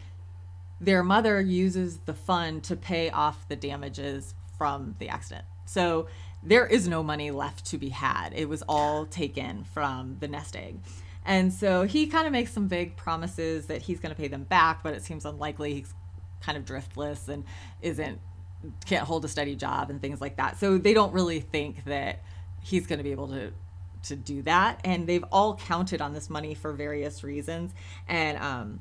their 0.81 1.03
mother 1.03 1.39
uses 1.39 1.99
the 1.99 2.13
fund 2.13 2.63
to 2.63 2.75
pay 2.75 3.09
off 3.09 3.47
the 3.47 3.55
damages 3.55 4.33
from 4.57 4.95
the 4.99 5.09
accident. 5.09 5.45
So 5.65 6.07
there 6.43 6.67
is 6.67 6.87
no 6.87 7.01
money 7.01 7.31
left 7.31 7.65
to 7.67 7.77
be 7.77 7.89
had. 7.89 8.31
It 8.35 8.49
was 8.49 8.61
all 8.67 9.05
taken 9.05 9.63
from 9.63 10.17
the 10.19 10.27
nest 10.27 10.55
egg. 10.55 10.79
And 11.25 11.51
so 11.51 11.83
he 11.83 12.07
kind 12.07 12.27
of 12.27 12.33
makes 12.33 12.51
some 12.51 12.67
vague 12.67 12.95
promises 12.97 13.65
that 13.67 13.81
he's 13.81 13.99
going 13.99 14.13
to 14.13 14.21
pay 14.21 14.27
them 14.27 14.43
back, 14.43 14.83
but 14.83 14.93
it 14.93 15.01
seems 15.01 15.25
unlikely. 15.25 15.73
He's 15.73 15.93
kind 16.41 16.57
of 16.57 16.65
driftless 16.65 17.27
and 17.27 17.43
isn't 17.81 18.19
can't 18.85 19.05
hold 19.05 19.23
a 19.25 19.27
steady 19.27 19.55
job 19.55 19.89
and 19.89 20.01
things 20.01 20.21
like 20.21 20.37
that. 20.37 20.59
So 20.59 20.77
they 20.77 20.93
don't 20.93 21.13
really 21.13 21.39
think 21.39 21.85
that 21.85 22.23
he's 22.61 22.87
going 22.87 22.97
to 22.97 23.03
be 23.03 23.11
able 23.11 23.27
to 23.29 23.51
to 24.05 24.15
do 24.15 24.41
that. 24.43 24.79
And 24.83 25.07
they've 25.07 25.25
all 25.31 25.55
counted 25.55 26.01
on 26.01 26.13
this 26.13 26.29
money 26.29 26.53
for 26.53 26.73
various 26.73 27.23
reasons. 27.23 27.73
And 28.07 28.37
um 28.37 28.79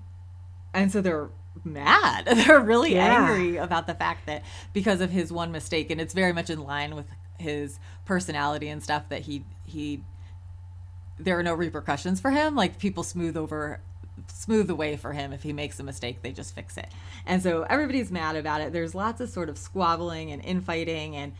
and 0.72 0.90
so 0.90 1.00
they're 1.00 1.30
mad. 1.62 2.26
They're 2.34 2.60
really 2.60 2.94
yeah. 2.94 3.28
angry 3.28 3.56
about 3.58 3.86
the 3.86 3.94
fact 3.94 4.26
that 4.26 4.42
because 4.72 5.00
of 5.00 5.10
his 5.10 5.32
one 5.32 5.52
mistake 5.52 5.90
and 5.90 6.00
it's 6.00 6.12
very 6.12 6.32
much 6.32 6.50
in 6.50 6.60
line 6.64 6.96
with 6.96 7.06
his 7.38 7.78
personality 8.04 8.68
and 8.68 8.82
stuff 8.82 9.08
that 9.08 9.22
he 9.22 9.44
he 9.64 10.02
there 11.18 11.38
are 11.38 11.44
no 11.44 11.54
repercussions 11.54 12.20
for 12.20 12.30
him. 12.32 12.56
Like 12.56 12.78
people 12.78 13.02
smooth 13.04 13.36
over 13.36 13.80
smooth 14.28 14.66
the 14.66 14.74
way 14.74 14.96
for 14.96 15.12
him. 15.12 15.32
If 15.32 15.42
he 15.42 15.52
makes 15.52 15.78
a 15.78 15.84
mistake 15.84 16.22
they 16.22 16.32
just 16.32 16.54
fix 16.54 16.76
it. 16.76 16.88
And 17.24 17.42
so 17.42 17.62
everybody's 17.62 18.10
mad 18.10 18.36
about 18.36 18.60
it. 18.60 18.72
There's 18.72 18.94
lots 18.94 19.20
of 19.20 19.28
sort 19.30 19.48
of 19.48 19.56
squabbling 19.56 20.32
and 20.32 20.44
infighting 20.44 21.14
and 21.14 21.34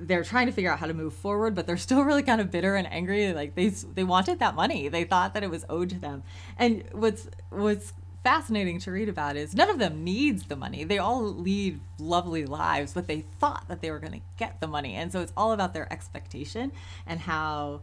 they're 0.00 0.24
trying 0.24 0.46
to 0.46 0.52
figure 0.52 0.70
out 0.70 0.78
how 0.78 0.86
to 0.86 0.94
move 0.94 1.14
forward, 1.14 1.54
but 1.54 1.66
they're 1.66 1.76
still 1.76 2.02
really 2.02 2.22
kind 2.22 2.40
of 2.40 2.50
bitter 2.50 2.76
and 2.76 2.90
angry. 2.92 3.32
Like 3.32 3.54
they 3.54 3.68
they 3.68 4.04
wanted 4.04 4.38
that 4.38 4.54
money. 4.54 4.88
They 4.88 5.04
thought 5.04 5.34
that 5.34 5.42
it 5.42 5.50
was 5.50 5.64
owed 5.68 5.90
to 5.90 5.98
them. 5.98 6.22
And 6.58 6.84
what's 6.92 7.28
what's 7.50 7.92
fascinating 8.24 8.78
to 8.80 8.90
read 8.90 9.08
about 9.08 9.36
is 9.36 9.54
none 9.54 9.70
of 9.70 9.78
them 9.78 10.04
needs 10.04 10.44
the 10.44 10.56
money. 10.56 10.84
They 10.84 10.98
all 10.98 11.22
lead 11.22 11.80
lovely 11.98 12.44
lives, 12.44 12.92
but 12.92 13.06
they 13.06 13.24
thought 13.38 13.64
that 13.68 13.80
they 13.80 13.90
were 13.90 13.98
going 13.98 14.12
to 14.12 14.20
get 14.36 14.60
the 14.60 14.66
money. 14.66 14.94
And 14.94 15.12
so 15.12 15.20
it's 15.20 15.32
all 15.36 15.52
about 15.52 15.72
their 15.72 15.90
expectation 15.92 16.72
and 17.06 17.20
how 17.20 17.82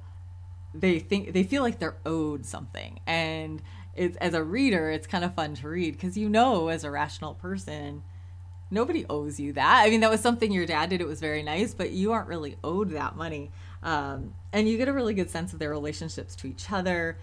they 0.73 0.99
think 0.99 1.33
they 1.33 1.43
feel 1.43 1.63
like 1.63 1.79
they're 1.79 1.97
owed 2.05 2.45
something. 2.45 2.99
And 3.07 3.61
it's 3.95 4.17
as 4.17 4.33
a 4.33 4.43
reader, 4.43 4.91
it's 4.91 5.07
kind 5.07 5.23
of 5.23 5.33
fun 5.33 5.55
to 5.55 5.69
read 5.69 5.93
because 5.93 6.17
you 6.17 6.29
know 6.29 6.67
as 6.67 6.83
a 6.83 6.91
rational 6.91 7.33
person 7.33 8.03
nobody 8.72 9.05
owes 9.10 9.39
you 9.39 9.53
that. 9.53 9.84
I 9.86 9.89
mean, 9.89 10.01
that 10.01 10.10
was 10.10 10.22
something 10.22 10.51
your 10.51 10.65
dad 10.65 10.89
did. 10.89 11.01
It 11.01 11.07
was 11.07 11.19
very 11.19 11.43
nice, 11.43 11.74
but 11.74 11.91
you 11.91 12.12
aren't 12.12 12.27
really 12.27 12.57
owed 12.63 12.91
that 12.91 13.15
money. 13.15 13.51
Um, 13.84 14.34
and 14.51 14.67
you 14.67 14.77
get 14.77 14.88
a 14.88 14.93
really 14.93 15.13
good 15.13 15.29
sense 15.29 15.53
of 15.53 15.60
their 15.60 15.69
relationships 15.69 16.36
to 16.38 16.48
each 16.48 16.72
other 16.72 17.17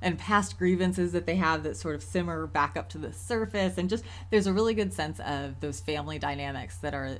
and 0.00 0.18
past 0.18 0.58
grievances 0.58 1.12
that 1.12 1.26
they 1.26 1.36
have 1.36 1.62
that 1.62 1.76
sort 1.76 1.94
of 1.94 2.02
simmer 2.02 2.46
back 2.46 2.76
up 2.76 2.88
to 2.90 2.98
the 2.98 3.12
surface. 3.12 3.78
And 3.78 3.88
just 3.88 4.04
there's 4.30 4.46
a 4.46 4.52
really 4.52 4.74
good 4.74 4.92
sense 4.92 5.20
of 5.20 5.60
those 5.60 5.80
family 5.80 6.18
dynamics 6.18 6.76
that 6.78 6.94
are 6.94 7.18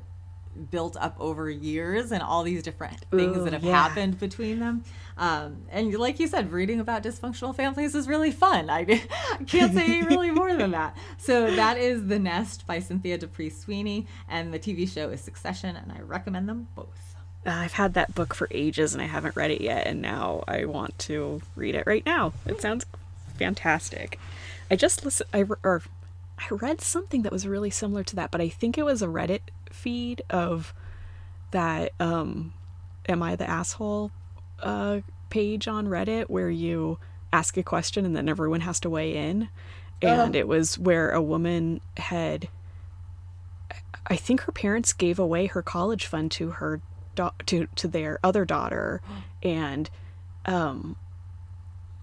built 0.71 0.97
up 0.97 1.17
over 1.19 1.49
years 1.51 2.13
and 2.13 2.23
all 2.23 2.43
these 2.43 2.63
different 2.63 3.01
things 3.11 3.37
Ooh, 3.37 3.45
that 3.45 3.53
have 3.53 3.65
yeah. 3.65 3.73
happened 3.73 4.19
between 4.19 4.59
them. 4.61 4.85
Um, 5.17 5.63
and 5.71 5.93
like 5.95 6.19
you 6.21 6.27
said, 6.27 6.53
reading 6.53 6.81
about 6.81 7.03
dysfunctional 7.03 7.55
families 7.55 7.95
is 7.95 8.09
really 8.09 8.31
fun. 8.31 8.71
I, 8.71 8.81
I 8.81 9.45
can't 9.47 9.75
say 9.75 10.03
really 10.03 10.31
more 10.33 10.55
than 10.55 10.71
that. 10.73 10.97
So 11.19 11.55
that 11.55 11.79
is 11.79 12.07
The 12.07 12.19
Nest 12.19 12.67
by 12.67 12.79
Cynthia 12.79 13.19
D'Aprix 13.19 13.61
Sweeney, 13.61 14.07
and 14.29 14.53
the 14.53 14.59
TV 14.59 14.89
show 14.89 15.11
is 15.11 15.21
Succession, 15.21 15.77
and 15.77 15.93
I 15.93 16.01
recommend 16.01 16.49
them 16.49 16.69
both. 16.75 17.15
Uh, 17.45 17.51
I've 17.51 17.73
had 17.73 17.95
that 17.95 18.15
book 18.15 18.35
for 18.35 18.47
ages 18.53 18.95
and 18.95 19.03
I 19.03 19.07
haven't 19.07 19.37
read 19.37 19.51
it 19.51 19.61
yet, 19.61 19.87
and 19.87 20.01
now 20.01 20.45
I 20.47 20.65
want 20.65 20.99
to 21.01 21.43
read 21.57 21.75
it 21.75 21.85
right 21.87 22.05
now. 22.07 22.33
It 22.47 22.61
sounds 22.61 22.87
fantastic. 23.37 24.19
I 24.71 24.77
just 24.77 25.05
listened, 25.05 25.29
I, 25.35 25.45
or 25.65 25.83
I 26.39 26.47
read 26.51 26.81
something 26.81 27.23
that 27.23 27.33
was 27.33 27.47
really 27.47 27.71
similar 27.71 28.05
to 28.05 28.17
that, 28.17 28.31
but 28.31 28.41
I 28.41 28.49
think 28.49 28.79
it 28.79 28.85
was 28.85 29.03
a 29.03 29.07
Reddit 29.07 29.41
feed 29.73 30.23
of 30.31 30.75
that 31.51 31.93
um 32.01 32.53
am 33.09 33.23
I 33.23 33.37
the 33.37 33.49
asshole 33.49 34.11
uh 34.61 35.01
page 35.31 35.67
on 35.69 35.87
Reddit 35.89 36.29
where 36.29 36.51
you 36.51 36.99
ask 37.33 37.57
a 37.57 37.63
question 37.63 38.05
and 38.05 38.15
then 38.15 38.29
everyone 38.29 38.61
has 38.61 38.79
to 38.81 38.91
weigh 38.91 39.17
in. 39.17 39.49
And 40.01 40.35
uh 40.35 40.39
it 40.39 40.49
was 40.49 40.79
where 40.79 41.11
a 41.11 41.23
woman 41.23 41.81
had 41.97 42.49
I 44.07 44.17
think 44.17 44.43
her 44.43 44.53
parents 44.53 44.93
gave 44.93 45.19
away 45.19 45.47
her 45.47 45.63
college 45.63 46.07
fund 46.07 46.31
to 46.33 46.51
her 46.51 46.81
to 47.47 47.67
to 47.67 47.89
their 47.89 48.19
other 48.23 48.45
daughter 48.45 49.01
and 49.43 49.89
um 50.47 50.97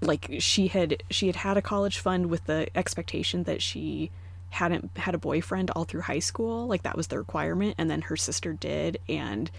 like 0.01 0.36
she 0.39 0.67
had 0.67 1.03
she 1.10 1.27
had 1.27 1.38
had 1.38 1.58
a 1.58 1.62
college 1.62 1.99
fund 1.99 2.27
with 2.27 2.45
the 2.45 2.69
expectation 2.75 3.43
that 3.43 3.62
she 3.62 4.12
hadn't 4.49 4.89
had 4.97 5.15
a 5.15 5.17
boyfriend 5.17 5.69
all 5.71 5.83
through 5.83 6.01
high 6.01 6.19
school 6.19 6.67
like 6.67 6.83
that 6.83 6.97
was 6.97 7.07
the 7.07 7.17
requirement 7.17 7.75
and 7.77 7.89
then 7.89 8.01
her 8.01 8.17
sister 8.17 8.53
did 8.53 8.99
and 9.07 9.51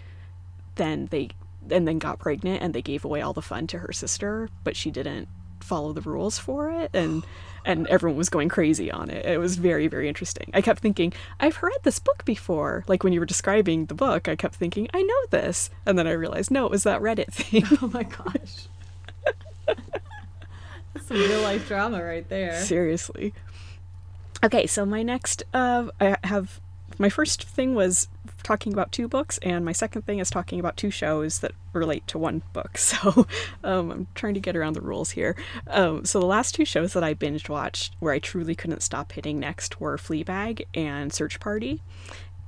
then 0.76 1.06
they 1.10 1.28
and 1.70 1.86
then 1.86 1.98
got 1.98 2.18
pregnant 2.18 2.62
and 2.62 2.74
they 2.74 2.82
gave 2.82 3.04
away 3.04 3.20
all 3.20 3.32
the 3.32 3.42
fun 3.42 3.66
to 3.66 3.78
her 3.78 3.92
sister 3.92 4.48
but 4.64 4.76
she 4.76 4.90
didn't 4.90 5.28
follow 5.60 5.92
the 5.92 6.00
rules 6.00 6.38
for 6.38 6.70
it 6.70 6.90
and 6.94 7.24
and 7.64 7.86
everyone 7.88 8.16
was 8.16 8.30
going 8.30 8.48
crazy 8.48 8.90
on 8.90 9.10
it. 9.10 9.26
It 9.26 9.38
was 9.38 9.56
very 9.56 9.86
very 9.86 10.08
interesting. 10.08 10.50
I 10.54 10.62
kept 10.62 10.80
thinking 10.80 11.12
i've 11.38 11.62
read 11.62 11.78
this 11.82 11.98
book 11.98 12.24
before. 12.24 12.84
Like 12.88 13.04
when 13.04 13.12
you 13.12 13.20
were 13.20 13.26
describing 13.26 13.86
the 13.86 13.94
book 13.94 14.26
i 14.28 14.34
kept 14.36 14.54
thinking 14.54 14.88
i 14.94 15.02
know 15.02 15.26
this. 15.30 15.70
And 15.86 15.98
then 15.98 16.06
i 16.06 16.12
realized 16.12 16.50
no 16.50 16.64
it 16.64 16.70
was 16.70 16.84
that 16.84 17.00
reddit 17.00 17.32
thing. 17.32 17.64
Oh 17.82 17.90
my 17.92 18.02
gosh. 18.04 18.66
Some 21.02 21.18
real 21.18 21.42
life 21.42 21.68
drama 21.68 22.02
right 22.02 22.28
there. 22.28 22.60
Seriously 22.62 23.34
Okay, 24.42 24.66
so 24.66 24.86
my 24.86 25.02
next, 25.02 25.42
uh, 25.52 25.88
I 26.00 26.16
have 26.24 26.60
my 26.98 27.08
first 27.08 27.44
thing 27.44 27.74
was 27.74 28.08
talking 28.42 28.72
about 28.72 28.90
two 28.90 29.06
books, 29.06 29.38
and 29.42 29.64
my 29.64 29.72
second 29.72 30.02
thing 30.02 30.18
is 30.18 30.30
talking 30.30 30.58
about 30.58 30.76
two 30.76 30.90
shows 30.90 31.40
that 31.40 31.52
relate 31.72 32.06
to 32.08 32.18
one 32.18 32.42
book. 32.52 32.78
So 32.90 33.26
um, 33.62 33.90
I'm 33.90 34.06
trying 34.14 34.34
to 34.34 34.40
get 34.40 34.56
around 34.56 34.74
the 34.74 34.80
rules 34.80 35.10
here. 35.10 35.36
Um, 35.66 36.04
so 36.04 36.18
the 36.18 36.26
last 36.26 36.54
two 36.54 36.64
shows 36.64 36.92
that 36.94 37.04
I 37.04 37.14
binge 37.14 37.48
watched, 37.48 37.94
where 38.00 38.12
I 38.12 38.18
truly 38.18 38.54
couldn't 38.54 38.82
stop 38.82 39.12
hitting 39.12 39.38
next, 39.38 39.80
were 39.80 39.96
Fleabag 39.96 40.64
and 40.74 41.12
Search 41.12 41.38
Party 41.38 41.82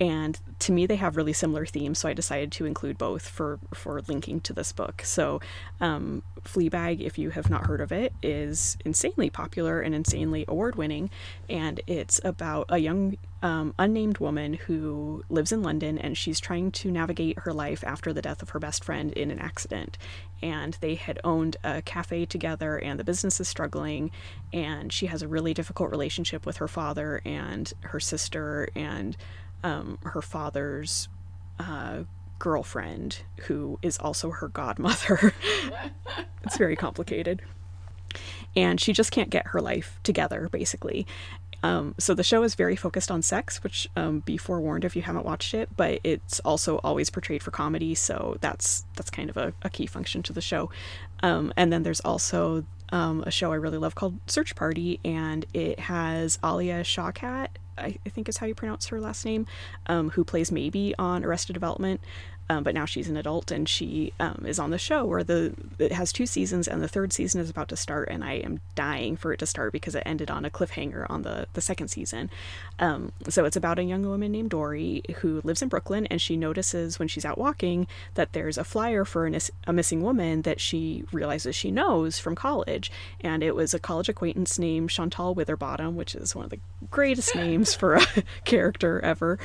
and 0.03 0.41
to 0.59 0.73
me 0.73 0.85
they 0.85 0.97
have 0.97 1.17
really 1.17 1.33
similar 1.33 1.65
themes 1.65 2.01
so 2.01 2.09
i 2.09 2.13
decided 2.13 2.51
to 2.51 2.67
include 2.67 2.99
both 2.99 3.29
for 3.29 3.61
for 3.75 4.01
linking 4.09 4.41
to 4.41 4.53
this 4.53 4.73
book. 4.73 5.03
So 5.05 5.41
um, 5.81 6.23
fleabag 6.43 7.01
if 7.01 7.19
you 7.19 7.31
have 7.31 7.49
not 7.49 7.67
heard 7.67 7.81
of 7.81 7.93
it 7.93 8.13
is 8.23 8.77
insanely 8.85 9.31
popular 9.31 9.81
and 9.81 9.95
insanely 9.95 10.45
award 10.49 10.75
winning 10.75 11.11
and 11.49 11.81
it's 11.87 12.21
about 12.25 12.67
a 12.69 12.79
young 12.79 13.17
um, 13.43 13.75
unnamed 13.79 14.19
woman 14.19 14.55
who 14.55 15.25
lives 15.29 15.53
in 15.53 15.63
london 15.63 15.99
and 15.99 16.17
she's 16.17 16.41
trying 16.41 16.71
to 16.73 16.91
navigate 16.91 17.39
her 17.41 17.53
life 17.53 17.85
after 17.85 18.13
the 18.13 18.23
death 18.23 18.43
of 18.43 18.51
her 18.51 18.59
best 18.59 18.85
friend 18.85 19.13
in 19.13 19.31
an 19.31 19.39
accident. 19.39 19.99
And 20.43 20.77
they 20.81 20.97
had 20.97 21.21
owned 21.23 21.57
a 21.63 21.83
cafe 21.83 22.27
together 22.27 22.77
and 22.77 22.99
the 22.99 23.05
business 23.05 23.39
is 23.39 23.49
struggling 23.49 24.11
and 24.53 24.93
she 24.93 25.07
has 25.07 25.23
a 25.23 25.29
really 25.29 25.55
difficult 25.55 25.91
relationship 25.91 26.45
with 26.45 26.57
her 26.57 26.67
father 26.67 27.23
and 27.25 27.73
her 27.83 28.01
sister 28.01 28.69
and 28.75 29.17
um, 29.63 29.99
her 30.05 30.23
father's 30.23 31.09
uh, 31.59 32.05
girlfriend, 32.39 33.21
who 33.43 33.79
is 33.83 33.99
also 33.99 34.31
her 34.31 34.49
godmother. 34.49 35.33
it's 36.45 36.57
very 36.57 36.77
complicated. 36.77 37.43
And 38.55 38.81
she 38.81 38.93
just 38.93 39.13
can't 39.13 39.31
get 39.31 39.49
her 39.49 39.61
life 39.61 39.99
together, 40.03 40.49
basically. 40.51 41.07
Um, 41.63 41.95
so 41.99 42.15
the 42.15 42.25
show 42.25 42.43
is 42.43 42.55
very 42.55 42.75
focused 42.75 43.11
on 43.11 43.23
sex, 43.23 43.63
which 43.63 43.89
um, 43.95 44.21
be 44.21 44.37
forewarned 44.37 44.85
if 44.85 44.97
you 44.97 45.03
haven't 45.03 45.25
watched 45.25 45.55
it, 45.55 45.69
but 45.77 46.01
it's 46.03 46.41
also 46.41 46.79
always 46.79 47.09
portrayed 47.09 47.43
for 47.43 47.53
comedy, 47.53 47.95
so 47.95 48.37
that's 48.41 48.85
that's 48.97 49.11
kind 49.11 49.31
of 49.31 49.37
a, 49.37 49.55
a 49.63 49.71
key 49.71 49.87
function 49.87 50.23
to 50.25 50.33
the 50.33 50.41
show. 50.41 50.71
Um, 51.23 51.53
and 51.57 51.73
then 51.73 51.85
there's 51.85 52.01
also 52.01 52.65
um, 52.91 53.23
a 53.27 53.31
show 53.31 53.53
I 53.53 53.57
really 53.57 53.79
love 53.79 53.95
called 53.95 54.19
Search 54.27 54.57
Party, 54.57 54.99
and 55.05 55.47
it 55.55 55.79
has 55.79 56.39
Alia 56.45 56.83
Shawkat, 56.83 57.49
I, 57.79 57.99
I 58.05 58.09
think 58.09 58.29
is 58.29 58.39
how 58.39 58.47
you 58.47 58.55
pronounce 58.55 58.87
her 58.89 59.01
last 59.01 59.25
name, 59.25 59.47
um, 59.87 60.11
who 60.11 60.25
plays 60.25 60.51
Maeby 60.51 60.95
on 60.99 61.25
Arrested 61.25 61.53
Development 61.55 62.01
um, 62.53 62.63
but 62.63 62.75
now 62.75 62.85
she's 62.85 63.09
an 63.09 63.17
adult 63.17 63.51
and 63.51 63.67
she 63.67 64.13
um, 64.21 64.45
is 64.47 64.59
on 64.59 64.71
the 64.71 64.79
show 64.79 65.07
where 65.07 65.25
the 65.25 65.55
it 65.79 65.93
has 65.93 66.13
two 66.13 66.27
seasons 66.27 66.69
and 66.69 66.83
the 66.83 66.89
third 66.89 67.13
season 67.13 67.41
is 67.41 67.49
about 67.49 67.69
to 67.69 67.77
start 67.77 68.09
and 68.11 68.23
I 68.23 68.35
am 68.35 68.61
dying 68.75 69.17
for 69.17 69.33
it 69.33 69.39
to 69.39 69.47
start 69.47 69.73
because 69.73 69.95
it 69.95 70.03
ended 70.05 70.31
on 70.31 70.45
a 70.45 70.51
cliffhanger 70.51 71.07
on 71.09 71.23
the 71.23 71.47
the 71.55 71.63
second 71.63 71.89
season. 71.89 72.31
Um, 72.79 73.13
so 73.29 73.47
it's 73.47 73.57
about 73.57 73.79
a 73.79 73.83
young 73.83 74.07
woman 74.07 74.33
named 74.33 74.51
Dory 74.51 75.03
who 75.17 75.41
lives 75.45 75.63
in 75.63 75.69
Brooklyn 75.69 76.07
and 76.07 76.21
she 76.21 76.37
notices 76.37 76.99
when 76.99 77.09
she's 77.09 77.25
out 77.25 77.39
walking 77.39 77.87
that 78.15 78.35
there's 78.35 78.59
a 78.59 78.65
flyer 78.65 79.07
for 79.07 79.25
an, 79.25 79.39
a 79.67 79.73
missing 79.73 80.03
woman 80.03 80.43
that 80.43 80.61
she 80.61 81.05
realizes 81.11 81.57
she 81.57 81.71
knows 81.71 82.19
from 82.19 82.35
college 82.35 82.93
and 83.23 83.43
it 83.43 83.57
was 83.57 83.73
a 83.73 83.79
college 83.79 84.11
acquaintance 84.11 84.59
named 84.59 84.91
Chantal 84.91 85.35
Witherbottom, 85.35 85.95
which 85.95 86.15
is 86.15 86.35
one 86.35 86.45
of 86.45 86.51
the 86.51 86.61
greatest 86.91 87.35
names 87.43 87.75
for 87.75 87.95
a 87.95 88.05
character 88.45 89.01
ever. 89.01 89.39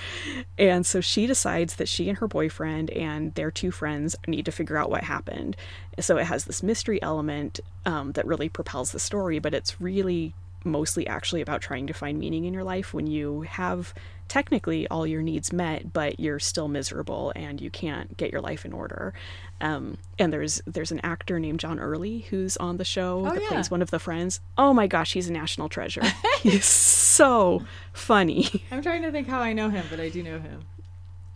And 0.58 0.86
so 0.86 1.00
she 1.00 1.26
decides 1.26 1.76
that 1.76 1.88
she 1.88 2.10
and 2.10 2.18
her 2.18 2.28
boyfriend 2.28 2.90
and 2.98 3.34
their 3.36 3.52
two 3.52 3.72
friends 3.72 4.16
need 4.28 4.46
to 4.46 4.52
figure 4.52 4.78
out 4.78 4.90
what 4.90 5.04
happened. 5.04 5.56
So 6.00 6.18
it 6.18 6.26
has 6.26 6.46
this 6.46 6.64
mystery 6.64 7.02
element 7.02 7.60
um, 7.86 8.14
that 8.14 8.26
really 8.26 8.50
propels 8.50 8.92
the 8.92 9.00
story, 9.00 9.40
but 9.40 9.54
it's 9.54 9.80
really 9.80 10.34
mostly 10.64 11.08
actually 11.08 11.42
about 11.42 11.62
trying 11.62 11.88
to 11.88 11.94
find 11.94 12.20
meaning 12.20 12.46
in 12.46 12.54
your 12.54 12.64
life 12.64 12.94
when 12.94 13.08
you 13.08 13.42
have 13.42 13.94
technically 14.28 14.88
all 14.90 15.08
your 15.08 15.22
needs 15.22 15.54
met 15.54 15.94
but 15.94 16.20
you're 16.20 16.40
still 16.40 16.68
miserable 16.68 17.32
and 17.36 17.62
you 17.62 17.70
can't 17.70 18.18
get 18.18 18.32
your 18.32 18.42
life 18.42 18.66
in 18.66 18.74
order. 18.74 19.14
Um, 19.62 19.98
and 20.20 20.34
there's 20.34 20.62
there's 20.68 20.92
an 20.92 21.00
actor 21.02 21.40
named 21.40 21.60
john 21.60 21.80
early 21.80 22.20
who's 22.30 22.58
on 22.58 22.78
the 22.78 22.84
show 22.84 23.26
oh, 23.26 23.34
that 23.34 23.42
yeah. 23.42 23.48
plays 23.48 23.72
one 23.72 23.82
of 23.82 23.90
the 23.90 24.00
friends. 24.00 24.42
Oh 24.58 24.74
my 24.74 24.88
gosh 24.88 25.14
he's 25.14 25.30
a 25.30 25.34
national 25.34 25.70
treasure. 25.70 26.04
He's 26.42 26.66
so 26.66 27.64
funny. 27.94 28.64
I'm 28.72 28.82
trying 28.82 29.04
to 29.04 29.12
think 29.12 29.28
how 29.28 29.40
i 29.40 29.54
know 29.54 29.70
him 29.70 29.86
but 29.90 30.00
i 30.00 30.10
do 30.10 30.22
know 30.22 30.40
him 30.40 30.66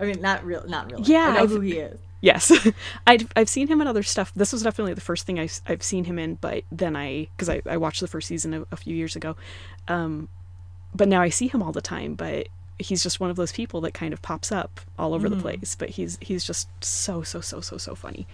I 0.02 0.06
mean, 0.06 0.22
not 0.22 0.44
real, 0.44 0.64
not 0.68 0.92
really. 0.92 1.04
Yeah, 1.04 1.28
I 1.28 1.34
know 1.36 1.44
I've, 1.44 1.50
who 1.50 1.62
he 1.62 1.78
is. 1.78 2.00
Yes, 2.22 2.52
I've 3.08 3.32
I've 3.36 3.50
seen 3.50 3.68
him 3.68 3.82
in 3.82 3.88
other 3.88 4.04
stuff. 4.04 4.34
This 4.36 4.52
was 4.52 4.64
definitely 4.64 4.94
the 4.94 5.02
first 5.02 5.26
thing 5.26 5.40
I've 5.40 5.62
I've 5.68 5.84
seen 5.84 6.06
him 6.06 6.20
in, 6.20 6.36
but 6.36 6.64
then 6.72 6.96
I 6.96 7.28
because 7.36 7.50
I, 7.50 7.62
I 7.70 7.78
watched 7.78 8.02
the 8.02 8.08
first 8.08 8.28
season 8.28 8.54
a, 8.54 8.66
a 8.72 8.76
few 8.76 8.96
years 8.96 9.16
ago, 9.16 9.36
um, 9.88 10.28
but 10.94 11.08
now 11.08 11.22
I 11.22 11.30
see 11.30 11.48
him 11.48 11.62
all 11.62 11.72
the 11.72 11.82
time. 11.82 12.16
But 12.16 12.48
he's 12.80 13.04
just 13.04 13.20
one 13.20 13.30
of 13.30 13.36
those 13.36 13.52
people 13.52 13.82
that 13.82 13.94
kind 13.94 14.14
of 14.14 14.22
pops 14.22 14.52
up 14.52 14.82
all 14.98 15.14
over 15.14 15.28
mm-hmm. 15.28 15.38
the 15.38 15.42
place. 15.42 15.76
But 15.76 15.92
he's 15.92 16.18
he's 16.22 16.44
just 16.44 16.68
so 16.84 17.22
so 17.22 17.42
so 17.42 17.62
so 17.62 17.78
so 17.78 17.96
funny. 17.96 18.28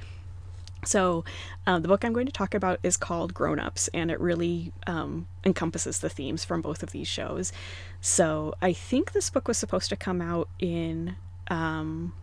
So, 0.85 1.25
uh, 1.65 1.79
the 1.79 1.87
book 1.87 2.05
I'm 2.05 2.13
going 2.13 2.27
to 2.27 2.31
talk 2.31 2.53
about 2.53 2.79
is 2.83 2.97
called 2.97 3.33
Grown 3.33 3.59
Ups, 3.59 3.89
and 3.93 4.11
it 4.11 4.19
really 4.19 4.71
um, 4.85 5.27
encompasses 5.43 5.99
the 5.99 6.09
themes 6.09 6.45
from 6.45 6.61
both 6.61 6.83
of 6.83 6.91
these 6.91 7.07
shows. 7.07 7.51
So, 7.99 8.53
I 8.61 8.73
think 8.73 9.11
this 9.11 9.29
book 9.29 9.47
was 9.47 9.57
supposed 9.57 9.89
to 9.89 9.95
come 9.95 10.21
out 10.21 10.49
in 10.59 11.15
um, 11.49 12.13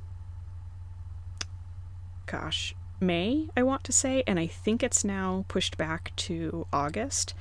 gosh, 2.27 2.75
May, 3.01 3.49
I 3.57 3.63
want 3.63 3.85
to 3.85 3.93
say, 3.93 4.23
and 4.27 4.39
I 4.39 4.47
think 4.47 4.83
it's 4.83 5.05
now 5.05 5.45
pushed 5.49 5.77
back 5.77 6.13
to 6.17 6.67
August. 6.73 7.35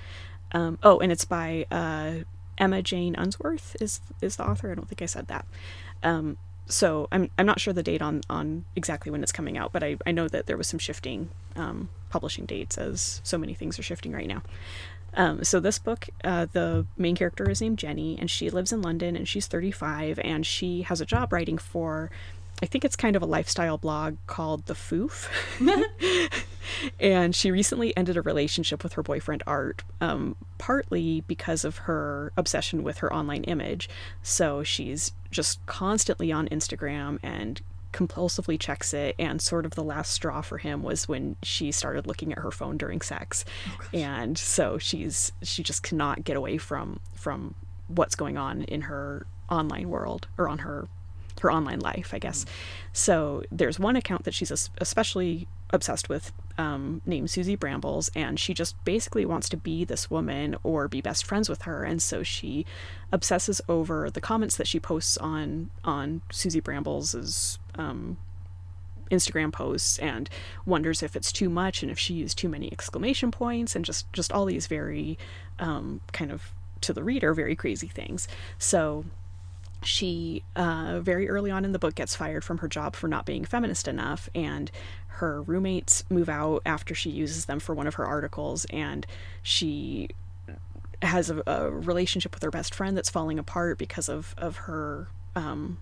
Um, 0.51 0.77
oh, 0.83 0.99
and 0.99 1.11
it's 1.11 1.25
by 1.25 1.65
uh, 1.71 2.23
Emma 2.57 2.81
Jane 2.81 3.15
Unsworth 3.15 3.75
is 3.79 4.01
is 4.21 4.35
the 4.35 4.47
author. 4.47 4.71
I 4.71 4.75
don't 4.75 4.87
think 4.87 5.01
I 5.01 5.07
said 5.07 5.27
that. 5.27 5.45
Um, 6.03 6.37
so 6.65 7.07
I'm 7.11 7.29
I'm 7.37 7.45
not 7.45 7.59
sure 7.59 7.73
the 7.73 7.83
date 7.83 8.01
on 8.01 8.21
on 8.29 8.65
exactly 8.75 9.11
when 9.11 9.23
it's 9.23 9.31
coming 9.31 9.57
out, 9.57 9.71
but 9.71 9.83
I, 9.83 9.97
I 10.05 10.11
know 10.11 10.27
that 10.27 10.45
there 10.45 10.57
was 10.57 10.67
some 10.67 10.79
shifting 10.79 11.29
um, 11.55 11.89
publishing 12.09 12.45
dates 12.45 12.77
as 12.77 13.21
so 13.23 13.37
many 13.37 13.53
things 13.53 13.77
are 13.79 13.83
shifting 13.83 14.11
right 14.11 14.27
now. 14.27 14.43
Um, 15.15 15.43
so 15.43 15.59
this 15.59 15.79
book, 15.79 16.09
uh, 16.23 16.47
the 16.51 16.85
main 16.97 17.15
character 17.15 17.49
is 17.49 17.61
named 17.61 17.77
Jenny, 17.77 18.17
and 18.19 18.29
she 18.29 18.49
lives 18.49 18.71
in 18.71 18.81
London, 18.81 19.15
and 19.15 19.27
she's 19.27 19.47
35, 19.47 20.19
and 20.23 20.45
she 20.45 20.83
has 20.83 21.01
a 21.01 21.05
job 21.05 21.31
writing 21.31 21.57
for, 21.57 22.09
I 22.61 22.65
think 22.65 22.83
it's 22.83 22.95
kind 22.95 23.15
of 23.15 23.21
a 23.21 23.27
lifestyle 23.27 23.77
blog 23.77 24.17
called 24.27 24.65
The 24.65 24.73
Foof. 24.73 25.29
and 26.99 27.35
she 27.35 27.51
recently 27.51 27.95
ended 27.95 28.17
a 28.17 28.21
relationship 28.21 28.83
with 28.83 28.93
her 28.93 29.03
boyfriend 29.03 29.43
Art, 29.45 29.83
um, 30.01 30.35
partly 30.57 31.21
because 31.21 31.63
of 31.63 31.79
her 31.79 32.31
obsession 32.37 32.83
with 32.83 32.99
her 32.99 33.13
online 33.13 33.43
image. 33.45 33.89
So 34.21 34.63
she's 34.63 35.11
just 35.31 35.65
constantly 35.65 36.31
on 36.31 36.47
Instagram 36.49 37.19
and 37.23 37.61
compulsively 37.93 38.59
checks 38.59 38.93
it 38.93 39.15
and 39.17 39.41
sort 39.41 39.65
of 39.65 39.75
the 39.75 39.83
last 39.83 40.11
straw 40.11 40.41
for 40.41 40.57
him 40.57 40.83
was 40.83 41.07
when 41.07 41.35
she 41.43 41.71
started 41.71 42.07
looking 42.07 42.31
at 42.31 42.39
her 42.39 42.51
phone 42.51 42.77
during 42.77 42.99
sex. 42.99 43.45
Oh, 43.69 43.97
and 43.97 44.37
so 44.37 44.77
she's 44.77 45.31
she 45.41 45.63
just 45.63 45.83
cannot 45.83 46.23
get 46.23 46.35
away 46.35 46.57
from 46.57 46.99
from 47.13 47.55
what's 47.87 48.15
going 48.15 48.37
on 48.37 48.63
in 48.63 48.81
her 48.81 49.25
online 49.49 49.89
world 49.89 50.27
or 50.37 50.49
on 50.49 50.59
her 50.59 50.87
her 51.43 51.51
online 51.51 51.79
life 51.79 52.11
i 52.13 52.19
guess 52.19 52.45
so 52.91 53.43
there's 53.51 53.79
one 53.79 53.95
account 53.95 54.23
that 54.23 54.33
she's 54.33 54.69
especially 54.79 55.47
obsessed 55.73 56.07
with 56.07 56.31
um, 56.57 57.01
named 57.05 57.31
Susie 57.31 57.55
Brambles, 57.55 58.11
and 58.15 58.39
she 58.39 58.53
just 58.53 58.81
basically 58.85 59.25
wants 59.25 59.49
to 59.49 59.57
be 59.57 59.83
this 59.83 60.09
woman 60.09 60.55
or 60.63 60.87
be 60.87 61.01
best 61.01 61.25
friends 61.25 61.49
with 61.49 61.63
her, 61.63 61.83
and 61.83 62.01
so 62.01 62.21
she 62.21 62.65
obsesses 63.11 63.59
over 63.67 64.09
the 64.09 64.21
comments 64.21 64.55
that 64.57 64.67
she 64.67 64.79
posts 64.79 65.17
on 65.17 65.71
on 65.83 66.21
Susie 66.31 66.59
Brambles's 66.61 67.57
um, 67.75 68.17
Instagram 69.11 69.51
posts 69.51 69.97
and 69.99 70.29
wonders 70.65 71.03
if 71.03 71.15
it's 71.15 71.31
too 71.31 71.49
much 71.49 71.81
and 71.81 71.91
if 71.91 71.99
she 71.99 72.13
used 72.13 72.37
too 72.37 72.49
many 72.49 72.71
exclamation 72.71 73.31
points 73.31 73.75
and 73.75 73.83
just 73.83 74.11
just 74.13 74.31
all 74.31 74.45
these 74.45 74.67
very 74.67 75.17
um, 75.59 76.01
kind 76.11 76.31
of 76.31 76.51
to 76.81 76.93
the 76.93 77.03
reader 77.03 77.33
very 77.33 77.55
crazy 77.55 77.87
things. 77.87 78.27
So 78.57 79.05
she 79.83 80.43
uh, 80.55 80.99
very 81.01 81.29
early 81.29 81.51
on 81.51 81.65
in 81.65 81.71
the 81.71 81.79
book 81.79 81.95
gets 81.95 82.15
fired 82.15 82.43
from 82.43 82.59
her 82.59 82.67
job 82.67 82.95
for 82.95 83.07
not 83.07 83.25
being 83.25 83.45
feminist 83.45 83.87
enough 83.87 84.29
and 84.33 84.71
her 85.07 85.41
roommates 85.41 86.03
move 86.09 86.29
out 86.29 86.61
after 86.65 86.95
she 86.95 87.09
uses 87.09 87.45
them 87.45 87.59
for 87.59 87.75
one 87.75 87.87
of 87.87 87.95
her 87.95 88.05
articles 88.05 88.65
and 88.71 89.05
she 89.41 90.09
has 91.01 91.29
a, 91.29 91.43
a 91.45 91.69
relationship 91.69 92.33
with 92.33 92.43
her 92.43 92.51
best 92.51 92.73
friend 92.73 92.97
that's 92.97 93.09
falling 93.09 93.37
apart 93.37 93.77
because 93.77 94.07
of 94.09 94.33
of 94.37 94.55
her 94.57 95.07
um, 95.35 95.77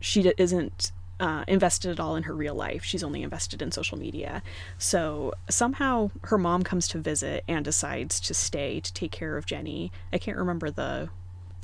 she 0.00 0.32
isn't 0.36 0.92
uh, 1.18 1.44
invested 1.48 1.90
at 1.90 2.00
all 2.00 2.16
in 2.16 2.24
her 2.24 2.34
real 2.34 2.54
life. 2.54 2.84
She's 2.84 3.02
only 3.02 3.22
invested 3.22 3.62
in 3.62 3.72
social 3.72 3.98
media. 3.98 4.42
So 4.78 5.32
somehow 5.48 6.10
her 6.24 6.38
mom 6.38 6.62
comes 6.62 6.88
to 6.88 6.98
visit 6.98 7.44
and 7.48 7.64
decides 7.64 8.20
to 8.20 8.34
stay 8.34 8.80
to 8.80 8.92
take 8.92 9.12
care 9.12 9.36
of 9.36 9.46
Jenny. 9.46 9.92
I 10.12 10.18
can't 10.18 10.36
remember 10.36 10.70
the 10.70 11.08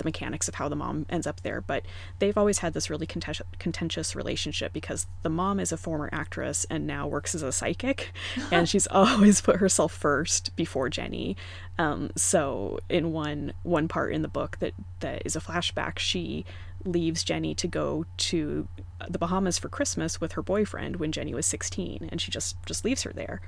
the 0.02 0.08
mechanics 0.08 0.48
of 0.48 0.56
how 0.56 0.68
the 0.68 0.76
mom 0.76 1.06
ends 1.08 1.26
up 1.26 1.40
there, 1.42 1.60
but 1.60 1.84
they've 2.18 2.36
always 2.36 2.58
had 2.58 2.74
this 2.74 2.90
really 2.90 3.06
contentious, 3.06 3.46
contentious 3.58 4.14
relationship 4.14 4.72
because 4.72 5.06
the 5.22 5.28
mom 5.28 5.60
is 5.60 5.72
a 5.72 5.76
former 5.76 6.08
actress 6.12 6.66
and 6.68 6.86
now 6.86 7.06
works 7.06 7.34
as 7.34 7.42
a 7.42 7.52
psychic, 7.52 8.12
and 8.50 8.68
she's 8.68 8.86
always 8.90 9.40
put 9.40 9.56
herself 9.56 9.92
first 9.92 10.54
before 10.56 10.88
Jenny. 10.88 11.36
Um, 11.78 12.10
so 12.16 12.78
in 12.88 13.12
one 13.12 13.52
one 13.62 13.88
part 13.88 14.12
in 14.12 14.22
the 14.22 14.28
book 14.28 14.58
that 14.58 14.74
that 15.00 15.22
is 15.24 15.36
a 15.36 15.40
flashback, 15.40 15.98
she 15.98 16.44
leaves 16.84 17.22
Jenny 17.22 17.54
to 17.54 17.68
go 17.68 18.04
to 18.16 18.66
the 19.08 19.18
Bahamas 19.18 19.58
for 19.58 19.68
Christmas 19.68 20.20
with 20.20 20.32
her 20.32 20.42
boyfriend 20.42 20.96
when 20.96 21.12
Jenny 21.12 21.32
was 21.32 21.46
16, 21.46 22.08
and 22.10 22.20
she 22.20 22.30
just 22.30 22.56
just 22.66 22.84
leaves 22.84 23.02
her 23.04 23.12
there 23.12 23.40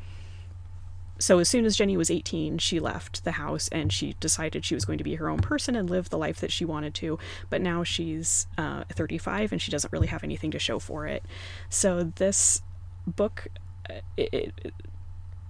so 1.24 1.38
as 1.38 1.48
soon 1.48 1.64
as 1.64 1.74
Jenny 1.74 1.96
was 1.96 2.10
18, 2.10 2.58
she 2.58 2.78
left 2.78 3.24
the 3.24 3.32
house 3.32 3.68
and 3.68 3.90
she 3.90 4.12
decided 4.20 4.62
she 4.62 4.74
was 4.74 4.84
going 4.84 4.98
to 4.98 5.04
be 5.04 5.14
her 5.14 5.30
own 5.30 5.38
person 5.38 5.74
and 5.74 5.88
live 5.88 6.10
the 6.10 6.18
life 6.18 6.38
that 6.42 6.52
she 6.52 6.66
wanted 6.66 6.92
to. 6.96 7.18
But 7.48 7.62
now 7.62 7.82
she's 7.82 8.46
uh, 8.58 8.84
35 8.92 9.50
and 9.50 9.62
she 9.62 9.70
doesn't 9.70 9.90
really 9.90 10.08
have 10.08 10.22
anything 10.22 10.50
to 10.50 10.58
show 10.58 10.78
for 10.78 11.06
it. 11.06 11.24
So 11.70 12.12
this 12.16 12.60
book, 13.06 13.48
uh, 13.88 14.00
it, 14.18 14.34
it, 14.34 14.72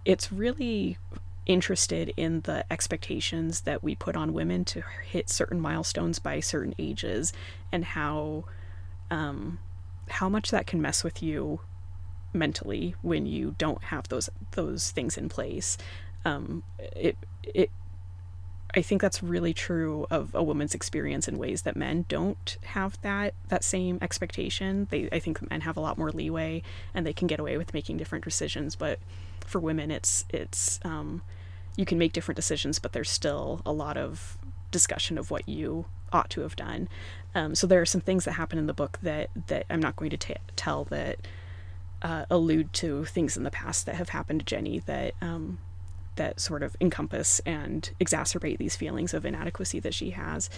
it's 0.04 0.30
really 0.30 0.96
interested 1.44 2.14
in 2.16 2.42
the 2.42 2.64
expectations 2.72 3.62
that 3.62 3.82
we 3.82 3.96
put 3.96 4.14
on 4.14 4.32
women 4.32 4.64
to 4.66 4.84
hit 5.04 5.28
certain 5.28 5.58
milestones 5.58 6.20
by 6.20 6.38
certain 6.38 6.76
ages 6.78 7.32
and 7.72 7.84
how 7.84 8.44
um, 9.10 9.58
how 10.08 10.28
much 10.28 10.52
that 10.52 10.68
can 10.68 10.80
mess 10.80 11.02
with 11.02 11.20
you 11.20 11.58
mentally 12.34 12.94
when 13.02 13.26
you 13.26 13.54
don't 13.58 13.84
have 13.84 14.08
those 14.08 14.28
those 14.52 14.90
things 14.90 15.16
in 15.16 15.28
place. 15.28 15.78
Um, 16.24 16.62
it 16.78 17.16
it 17.42 17.70
I 18.76 18.82
think 18.82 19.00
that's 19.00 19.22
really 19.22 19.54
true 19.54 20.06
of 20.10 20.34
a 20.34 20.42
woman's 20.42 20.74
experience 20.74 21.28
in 21.28 21.38
ways 21.38 21.62
that 21.62 21.76
men 21.76 22.06
don't 22.08 22.56
have 22.64 23.00
that 23.02 23.34
that 23.48 23.62
same 23.62 23.98
expectation. 24.02 24.88
They 24.90 25.08
I 25.12 25.20
think 25.20 25.48
men 25.48 25.60
have 25.62 25.76
a 25.76 25.80
lot 25.80 25.96
more 25.96 26.10
leeway 26.10 26.62
and 26.92 27.06
they 27.06 27.12
can 27.12 27.28
get 27.28 27.38
away 27.38 27.56
with 27.56 27.72
making 27.72 27.98
different 27.98 28.24
decisions, 28.24 28.74
but 28.74 28.98
for 29.46 29.60
women 29.60 29.90
it's 29.90 30.24
it's 30.30 30.80
um, 30.84 31.22
you 31.76 31.84
can 31.84 31.98
make 31.98 32.12
different 32.12 32.36
decisions, 32.36 32.78
but 32.78 32.92
there's 32.92 33.10
still 33.10 33.62
a 33.64 33.72
lot 33.72 33.96
of 33.96 34.38
discussion 34.70 35.18
of 35.18 35.30
what 35.30 35.48
you 35.48 35.84
ought 36.12 36.30
to 36.30 36.40
have 36.40 36.56
done. 36.56 36.88
Um, 37.34 37.54
so 37.54 37.66
there 37.66 37.80
are 37.80 37.86
some 37.86 38.00
things 38.00 38.24
that 38.24 38.32
happen 38.32 38.58
in 38.58 38.66
the 38.66 38.74
book 38.74 38.98
that 39.02 39.30
that 39.46 39.66
I'm 39.70 39.80
not 39.80 39.94
going 39.96 40.10
to 40.10 40.16
t- 40.16 40.34
tell 40.56 40.84
that 40.84 41.18
uh, 42.04 42.26
allude 42.30 42.72
to 42.74 43.04
things 43.06 43.36
in 43.36 43.42
the 43.42 43.50
past 43.50 43.86
that 43.86 43.96
have 43.96 44.10
happened 44.10 44.40
to 44.40 44.46
Jenny 44.46 44.78
that 44.80 45.14
um, 45.22 45.58
that 46.16 46.38
sort 46.38 46.62
of 46.62 46.76
encompass 46.80 47.40
and 47.40 47.90
exacerbate 48.00 48.58
these 48.58 48.76
feelings 48.76 49.14
of 49.14 49.24
inadequacy 49.24 49.80
that 49.80 49.94
she 49.94 50.10
has. 50.10 50.48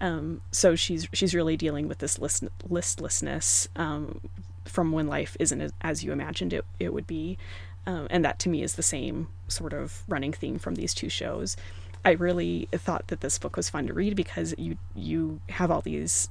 Um, 0.00 0.42
so 0.52 0.76
she's 0.76 1.08
she's 1.12 1.34
really 1.34 1.56
dealing 1.56 1.88
with 1.88 1.98
this 1.98 2.18
list, 2.18 2.44
listlessness 2.68 3.68
um, 3.76 4.20
from 4.66 4.92
when 4.92 5.08
life 5.08 5.36
isn't 5.40 5.72
as, 5.80 6.04
you 6.04 6.12
imagined 6.12 6.52
it 6.52 6.64
it 6.78 6.92
would 6.92 7.06
be, 7.06 7.38
um, 7.86 8.06
and 8.10 8.24
that 8.24 8.38
to 8.40 8.48
me 8.48 8.62
is 8.62 8.74
the 8.74 8.82
same 8.82 9.28
sort 9.48 9.72
of 9.72 10.04
running 10.06 10.32
theme 10.32 10.58
from 10.58 10.74
these 10.74 10.94
two 10.94 11.08
shows. 11.08 11.56
I 12.04 12.12
really 12.12 12.68
thought 12.72 13.08
that 13.08 13.20
this 13.20 13.38
book 13.38 13.56
was 13.56 13.68
fun 13.68 13.86
to 13.86 13.94
read 13.94 14.14
because 14.16 14.54
you 14.58 14.76
you 14.94 15.40
have 15.48 15.70
all 15.70 15.80
these 15.80 16.28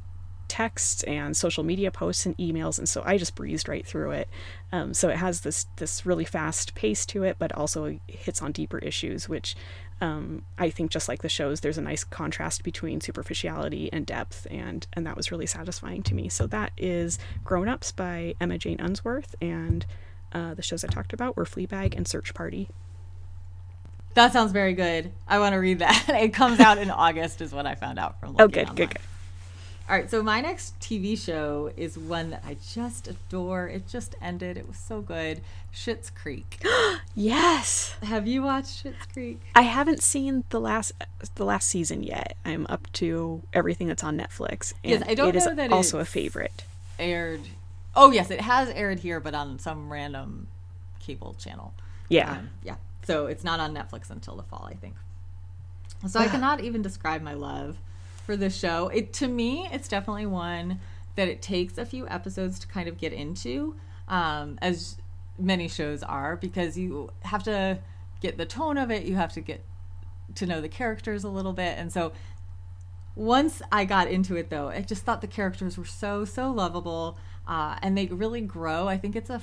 texts 0.49 1.03
and 1.03 1.37
social 1.37 1.63
media 1.63 1.91
posts 1.91 2.25
and 2.25 2.37
emails, 2.37 2.77
and 2.77 2.89
so 2.89 3.01
I 3.05 3.17
just 3.17 3.35
breezed 3.35 3.69
right 3.69 3.85
through 3.85 4.11
it. 4.11 4.29
Um, 4.71 4.93
so 4.93 5.07
it 5.07 5.17
has 5.17 5.41
this 5.41 5.67
this 5.77 6.05
really 6.05 6.25
fast 6.25 6.75
pace 6.75 7.05
to 7.07 7.23
it, 7.23 7.37
but 7.39 7.53
also 7.53 7.99
hits 8.07 8.41
on 8.41 8.51
deeper 8.51 8.79
issues, 8.79 9.29
which 9.29 9.55
um, 10.01 10.43
I 10.57 10.69
think 10.69 10.91
just 10.91 11.07
like 11.07 11.21
the 11.21 11.29
shows, 11.29 11.61
there's 11.61 11.77
a 11.77 11.81
nice 11.81 12.03
contrast 12.03 12.63
between 12.63 13.01
superficiality 13.01 13.91
and 13.91 14.05
depth, 14.05 14.47
and 14.49 14.85
and 14.93 15.05
that 15.05 15.15
was 15.15 15.31
really 15.31 15.45
satisfying 15.45 16.03
to 16.03 16.15
me. 16.15 16.29
So 16.29 16.47
that 16.47 16.71
is 16.77 17.19
Grown 17.43 17.67
Ups 17.67 17.91
by 17.91 18.35
Emma 18.41 18.57
Jane 18.57 18.79
Unsworth, 18.79 19.35
and 19.41 19.85
uh, 20.33 20.53
the 20.53 20.61
shows 20.61 20.83
I 20.83 20.87
talked 20.87 21.13
about 21.13 21.35
were 21.35 21.45
Fleabag 21.45 21.95
and 21.95 22.07
Search 22.07 22.33
Party. 22.33 22.69
That 24.15 24.33
sounds 24.33 24.51
very 24.51 24.73
good. 24.73 25.11
I 25.27 25.39
want 25.39 25.53
to 25.53 25.59
read 25.59 25.79
that. 25.79 26.05
it 26.09 26.33
comes 26.33 26.59
out 26.59 26.77
in 26.77 26.89
August, 26.89 27.41
is 27.41 27.53
what 27.53 27.65
I 27.65 27.75
found 27.75 27.99
out 27.99 28.19
from. 28.19 28.35
Oh, 28.39 28.47
good, 28.47 28.69
online. 28.69 28.75
good, 28.75 28.89
good. 28.91 29.01
All 29.89 29.95
right, 29.95 30.07
so 30.07 30.21
my 30.21 30.39
next 30.39 30.79
TV 30.79 31.17
show 31.17 31.71
is 31.75 31.97
one 31.97 32.29
that 32.29 32.43
I 32.45 32.57
just 32.71 33.07
adore. 33.07 33.67
It 33.67 33.87
just 33.87 34.13
ended. 34.21 34.55
It 34.55 34.67
was 34.67 34.77
so 34.77 35.01
good. 35.01 35.41
Schitt's 35.73 36.11
Creek. 36.11 36.63
yes. 37.15 37.95
Have 38.03 38.27
you 38.27 38.43
watched 38.43 38.83
Schitt's 38.83 39.07
Creek? 39.11 39.41
I 39.55 39.63
haven't 39.63 40.03
seen 40.03 40.43
the 40.49 40.59
last 40.59 40.91
the 41.33 41.43
last 41.43 41.67
season 41.67 42.03
yet. 42.03 42.37
I'm 42.45 42.67
up 42.69 42.87
to 42.93 43.41
everything 43.51 43.87
that's 43.87 44.03
on 44.03 44.15
Netflix. 44.15 44.73
yes, 44.83 45.01
I 45.07 45.15
don't 45.15 45.29
it 45.29 45.43
know 45.43 45.49
is 45.49 45.55
that 45.55 45.71
also 45.71 45.97
a 45.97 46.05
favorite. 46.05 46.63
Aired. 46.99 47.41
Oh 47.95 48.11
yes, 48.11 48.29
it 48.29 48.41
has 48.41 48.69
aired 48.69 48.99
here, 48.99 49.19
but 49.19 49.33
on 49.33 49.57
some 49.57 49.91
random 49.91 50.49
cable 50.99 51.35
channel. 51.39 51.73
Yeah. 52.09 52.33
Um, 52.33 52.51
yeah. 52.63 52.75
So 53.07 53.25
it's 53.25 53.43
not 53.43 53.59
on 53.59 53.73
Netflix 53.73 54.11
until 54.11 54.35
the 54.35 54.43
fall, 54.43 54.69
I 54.69 54.75
think. 54.75 54.93
So 56.07 56.19
I 56.19 56.27
cannot 56.33 56.61
even 56.61 56.83
describe 56.83 57.23
my 57.23 57.33
love 57.33 57.77
for 58.29 58.37
the 58.37 58.51
show. 58.51 58.89
It 58.89 59.11
to 59.13 59.27
me, 59.27 59.67
it's 59.71 59.87
definitely 59.87 60.27
one 60.27 60.79
that 61.15 61.27
it 61.27 61.41
takes 61.41 61.79
a 61.79 61.85
few 61.85 62.07
episodes 62.07 62.59
to 62.59 62.67
kind 62.67 62.87
of 62.87 62.99
get 62.99 63.11
into, 63.11 63.75
um, 64.07 64.59
as 64.61 64.97
many 65.39 65.67
shows 65.67 66.03
are, 66.03 66.35
because 66.35 66.77
you 66.77 67.09
have 67.21 67.41
to 67.45 67.79
get 68.21 68.37
the 68.37 68.45
tone 68.45 68.77
of 68.77 68.91
it. 68.91 69.05
You 69.05 69.15
have 69.15 69.33
to 69.33 69.41
get 69.41 69.65
to 70.35 70.45
know 70.45 70.61
the 70.61 70.69
characters 70.69 71.23
a 71.23 71.27
little 71.27 71.53
bit, 71.53 71.75
and 71.79 71.91
so 71.91 72.11
once 73.15 73.63
I 73.71 73.83
got 73.85 74.07
into 74.07 74.35
it, 74.35 74.51
though, 74.51 74.67
I 74.67 74.81
just 74.81 75.05
thought 75.05 75.21
the 75.21 75.27
characters 75.27 75.75
were 75.75 75.85
so 75.85 76.23
so 76.23 76.51
lovable, 76.51 77.17
uh, 77.47 77.79
and 77.81 77.97
they 77.97 78.05
really 78.05 78.41
grow. 78.41 78.87
I 78.87 78.99
think 78.99 79.15
it's 79.15 79.31
a 79.31 79.41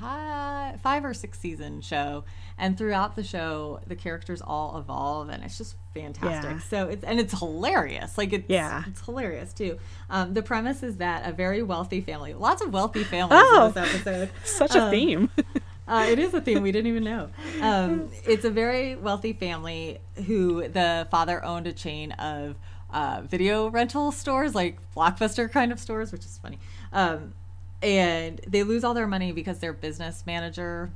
five, 0.00 0.80
five 0.80 1.04
or 1.04 1.14
six 1.14 1.38
season 1.38 1.80
show, 1.80 2.24
and 2.58 2.76
throughout 2.76 3.16
the 3.16 3.22
show, 3.22 3.80
the 3.86 3.96
characters 3.96 4.42
all 4.42 4.78
evolve, 4.78 5.28
and 5.28 5.42
it's 5.44 5.58
just 5.58 5.76
fantastic. 5.94 6.50
Yeah. 6.50 6.58
So 6.58 6.88
it's 6.88 7.04
and 7.04 7.20
it's 7.20 7.38
hilarious. 7.38 8.18
Like 8.18 8.32
it's 8.32 8.48
yeah, 8.48 8.84
it's 8.86 9.00
hilarious 9.00 9.52
too. 9.52 9.78
Um, 10.10 10.34
the 10.34 10.42
premise 10.42 10.82
is 10.82 10.96
that 10.98 11.28
a 11.28 11.32
very 11.32 11.62
wealthy 11.62 12.00
family, 12.00 12.34
lots 12.34 12.62
of 12.62 12.72
wealthy 12.72 13.04
families 13.04 13.40
oh, 13.42 13.66
in 13.66 13.74
this 13.74 13.94
episode. 13.94 14.30
Such 14.44 14.74
a 14.74 14.84
um, 14.84 14.90
theme. 14.90 15.30
uh, 15.88 16.06
it 16.08 16.18
is 16.18 16.34
a 16.34 16.40
theme 16.40 16.62
we 16.62 16.72
didn't 16.72 16.88
even 16.88 17.04
know. 17.04 17.30
Um, 17.60 18.10
it's 18.24 18.44
a 18.44 18.50
very 18.50 18.96
wealthy 18.96 19.32
family 19.32 20.00
who 20.26 20.68
the 20.68 21.06
father 21.10 21.44
owned 21.44 21.66
a 21.66 21.72
chain 21.72 22.12
of 22.12 22.56
uh, 22.90 23.22
video 23.24 23.68
rental 23.68 24.12
stores, 24.12 24.54
like 24.54 24.78
Blockbuster 24.94 25.50
kind 25.50 25.72
of 25.72 25.78
stores, 25.78 26.12
which 26.12 26.24
is 26.24 26.38
funny. 26.38 26.58
Um, 26.92 27.34
and 27.82 28.40
they 28.46 28.62
lose 28.62 28.84
all 28.84 28.94
their 28.94 29.06
money 29.06 29.32
because 29.32 29.58
their 29.58 29.72
business 29.72 30.24
manager 30.26 30.90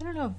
i 0.00 0.04
don't 0.04 0.14
know 0.14 0.34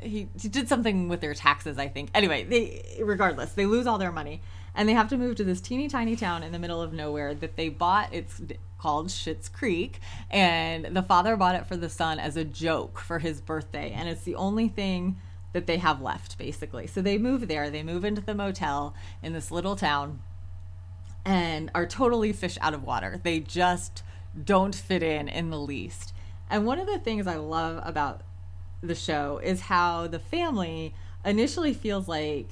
he, 0.00 0.28
he 0.40 0.48
did 0.48 0.68
something 0.68 1.08
with 1.08 1.20
their 1.20 1.34
taxes 1.34 1.78
i 1.78 1.88
think. 1.88 2.10
Anyway 2.14 2.44
they 2.44 3.02
regardless 3.02 3.52
they 3.52 3.66
lose 3.66 3.86
all 3.86 3.98
their 3.98 4.12
money 4.12 4.40
and 4.74 4.88
they 4.88 4.92
have 4.92 5.08
to 5.08 5.16
move 5.16 5.36
to 5.36 5.44
this 5.44 5.60
teeny 5.60 5.88
tiny 5.88 6.14
town 6.14 6.42
in 6.42 6.52
the 6.52 6.58
middle 6.58 6.80
of 6.80 6.92
nowhere 6.92 7.34
that 7.34 7.56
they 7.56 7.68
bought 7.68 8.12
it's 8.12 8.40
called 8.78 9.08
Schitt's 9.08 9.48
Creek 9.48 9.98
and 10.30 10.84
the 10.96 11.02
father 11.02 11.36
bought 11.36 11.56
it 11.56 11.66
for 11.66 11.76
the 11.76 11.88
son 11.88 12.20
as 12.20 12.36
a 12.36 12.44
joke 12.44 13.00
for 13.00 13.18
his 13.18 13.40
birthday 13.40 13.90
and 13.90 14.08
it's 14.08 14.22
the 14.22 14.36
only 14.36 14.68
thing 14.68 15.18
that 15.52 15.66
they 15.66 15.78
have 15.78 16.00
left 16.00 16.38
basically. 16.38 16.86
So 16.86 17.02
they 17.02 17.18
move 17.18 17.48
there 17.48 17.70
they 17.70 17.82
move 17.82 18.04
into 18.04 18.20
the 18.20 18.34
motel 18.34 18.94
in 19.22 19.32
this 19.32 19.50
little 19.50 19.74
town 19.74 20.20
and 21.24 21.70
are 21.74 21.86
totally 21.86 22.32
fish 22.32 22.56
out 22.60 22.74
of 22.74 22.84
water. 22.84 23.20
They 23.22 23.40
just 23.40 24.02
don't 24.44 24.74
fit 24.74 25.02
in 25.02 25.28
in 25.28 25.50
the 25.50 25.58
least. 25.58 26.12
And 26.50 26.66
one 26.66 26.78
of 26.78 26.86
the 26.86 26.98
things 26.98 27.26
I 27.26 27.36
love 27.36 27.82
about 27.84 28.22
the 28.80 28.94
show 28.94 29.38
is 29.42 29.62
how 29.62 30.06
the 30.06 30.18
family 30.18 30.94
initially 31.24 31.74
feels 31.74 32.08
like 32.08 32.50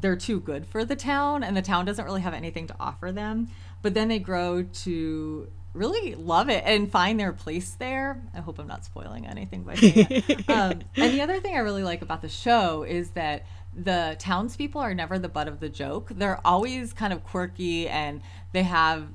they're 0.00 0.16
too 0.16 0.40
good 0.40 0.66
for 0.66 0.84
the 0.84 0.96
town 0.96 1.42
and 1.42 1.56
the 1.56 1.62
town 1.62 1.84
doesn't 1.84 2.04
really 2.04 2.20
have 2.20 2.34
anything 2.34 2.66
to 2.66 2.76
offer 2.78 3.12
them. 3.12 3.48
But 3.82 3.94
then 3.94 4.08
they 4.08 4.18
grow 4.18 4.62
to 4.62 5.48
really 5.72 6.14
love 6.14 6.48
it 6.48 6.64
and 6.66 6.90
find 6.90 7.20
their 7.20 7.32
place 7.32 7.72
there. 7.72 8.22
I 8.34 8.40
hope 8.40 8.58
I'm 8.58 8.66
not 8.66 8.84
spoiling 8.84 9.26
anything 9.26 9.62
by 9.62 9.74
saying 9.74 10.24
that. 10.26 10.48
um, 10.48 10.82
and 10.96 11.12
the 11.12 11.20
other 11.20 11.40
thing 11.40 11.54
I 11.54 11.60
really 11.60 11.82
like 11.82 12.02
about 12.02 12.22
the 12.22 12.28
show 12.28 12.82
is 12.82 13.10
that 13.10 13.46
the 13.74 14.16
townspeople 14.18 14.80
are 14.80 14.94
never 14.94 15.18
the 15.18 15.28
butt 15.28 15.48
of 15.48 15.60
the 15.60 15.68
joke. 15.68 16.10
They're 16.14 16.40
always 16.46 16.92
kind 16.92 17.12
of 17.12 17.24
quirky 17.24 17.88
and 17.88 18.22
they 18.52 18.62
have 18.62 19.08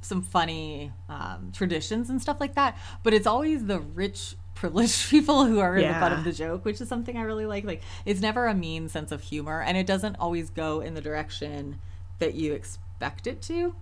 some 0.00 0.22
funny 0.22 0.92
um, 1.08 1.52
traditions 1.52 2.10
and 2.10 2.20
stuff 2.20 2.38
like 2.40 2.54
that. 2.54 2.76
But 3.02 3.14
it's 3.14 3.26
always 3.26 3.64
the 3.66 3.80
rich, 3.80 4.34
privileged 4.54 5.08
people 5.10 5.46
who 5.46 5.58
are 5.58 5.78
yeah. 5.78 5.94
the 5.94 6.00
butt 6.00 6.12
of 6.12 6.24
the 6.24 6.32
joke, 6.32 6.64
which 6.64 6.80
is 6.80 6.88
something 6.88 7.16
I 7.16 7.22
really 7.22 7.46
like. 7.46 7.64
Like 7.64 7.82
it's 8.04 8.20
never 8.20 8.46
a 8.46 8.54
mean 8.54 8.88
sense 8.88 9.12
of 9.12 9.22
humor, 9.22 9.62
and 9.62 9.76
it 9.76 9.86
doesn't 9.86 10.16
always 10.16 10.50
go 10.50 10.80
in 10.80 10.94
the 10.94 11.00
direction 11.00 11.78
that 12.18 12.34
you 12.34 12.52
expect 12.52 13.26
it 13.26 13.42
to. 13.42 13.74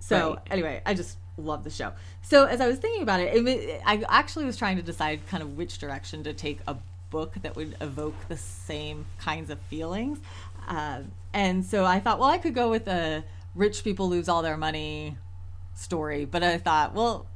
So 0.00 0.34
right. 0.34 0.38
anyway, 0.50 0.82
I 0.86 0.94
just 0.94 1.18
love 1.36 1.64
the 1.64 1.70
show. 1.70 1.92
So 2.22 2.44
as 2.44 2.60
I 2.60 2.66
was 2.66 2.78
thinking 2.78 3.02
about 3.02 3.20
it, 3.20 3.34
it, 3.34 3.82
I 3.84 4.04
actually 4.08 4.44
was 4.44 4.56
trying 4.56 4.76
to 4.76 4.82
decide 4.82 5.26
kind 5.28 5.42
of 5.42 5.56
which 5.56 5.78
direction 5.78 6.24
to 6.24 6.32
take 6.32 6.60
a 6.66 6.76
book 7.10 7.34
that 7.42 7.56
would 7.56 7.76
evoke 7.80 8.14
the 8.28 8.36
same 8.36 9.06
kinds 9.18 9.50
of 9.50 9.58
feelings. 9.62 10.18
Uh, 10.68 11.00
and 11.32 11.64
so 11.64 11.84
I 11.84 12.00
thought, 12.00 12.18
well, 12.18 12.28
I 12.28 12.38
could 12.38 12.54
go 12.54 12.70
with 12.70 12.86
a 12.88 13.24
rich 13.54 13.82
people 13.82 14.08
lose 14.08 14.28
all 14.28 14.42
their 14.42 14.56
money 14.56 15.16
story, 15.78 16.24
but 16.24 16.42
I 16.42 16.58
thought, 16.58 16.94
well, 16.94 17.26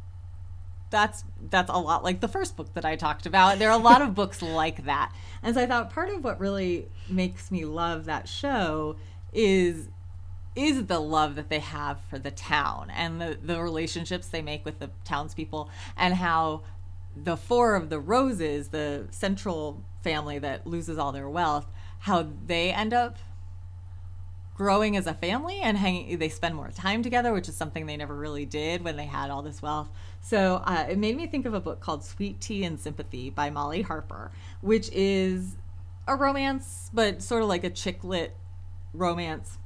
that's 0.91 1.25
that's 1.51 1.71
a 1.71 1.79
lot 1.79 2.05
like 2.05 2.21
the 2.21 2.29
first 2.29 2.57
book 2.57 2.75
that 2.75 2.85
I 2.85 2.97
talked 2.97 3.27
about. 3.27 3.59
There 3.59 3.71
are 3.71 3.79
a 3.79 3.83
lot 3.83 4.03
of 4.03 4.15
books 4.15 4.43
like 4.61 4.85
that. 4.85 5.13
And 5.43 5.55
so 5.55 5.63
I 5.63 5.67
thought 5.67 5.91
part 5.91 6.11
of 6.11 6.23
what 6.23 6.39
really 6.39 6.89
makes 7.09 7.51
me 7.51 7.65
love 7.65 8.05
that 8.05 8.29
show 8.29 8.97
is 9.33 9.89
is 10.55 10.87
the 10.87 11.01
love 11.01 11.35
that 11.37 11.49
they 11.49 11.61
have 11.61 11.99
for 12.11 12.19
the 12.19 12.31
town 12.31 12.91
and 12.91 13.19
the, 13.19 13.39
the 13.43 13.63
relationships 13.63 14.29
they 14.29 14.43
make 14.43 14.67
with 14.67 14.79
the 14.81 14.91
townspeople 15.03 15.71
and 15.97 16.15
how 16.15 16.63
the 17.17 17.39
four 17.39 17.75
of 17.75 17.89
the 17.89 17.99
roses, 17.99 18.69
the 18.69 19.07
central 19.11 19.83
family 20.03 20.39
that 20.39 20.67
loses 20.67 20.99
all 20.99 21.11
their 21.11 21.29
wealth, 21.29 21.67
how 22.01 22.29
they 22.47 22.71
end 22.71 22.93
up 22.93 23.17
growing 24.63 24.97
as 24.97 25.09
a 25.09 25.15
family 25.15 25.59
and 25.61 25.77
hanging 25.77 26.17
they 26.19 26.29
spend 26.29 26.55
more 26.55 26.71
time 26.71 27.03
together 27.03 27.33
which 27.33 27.49
is 27.49 27.57
something 27.57 27.87
they 27.87 27.97
never 27.97 28.15
really 28.15 28.47
did 28.47 28.85
when 28.85 28.97
they 28.97 29.07
had 29.07 29.29
all 29.29 29.43
this 29.43 29.61
wealth 29.61 29.89
so 30.21 30.63
uh, 30.65 30.87
it 30.89 30.97
made 30.97 31.17
me 31.17 31.27
think 31.27 31.45
of 31.47 31.53
a 31.53 31.59
book 31.59 31.81
called 31.81 32.05
sweet 32.05 32.41
tea 32.41 32.63
and 32.63 32.79
sympathy 32.79 33.29
by 33.29 33.51
molly 33.51 33.83
harper 33.83 34.31
which 34.61 34.89
is 34.93 35.57
a 36.07 36.15
romance 36.15 36.91
but 36.95 37.21
sort 37.21 37.43
of 37.43 37.49
like 37.49 37.65
a 37.65 37.71
chick 37.71 38.05
lit 38.05 38.37
romance 38.95 39.59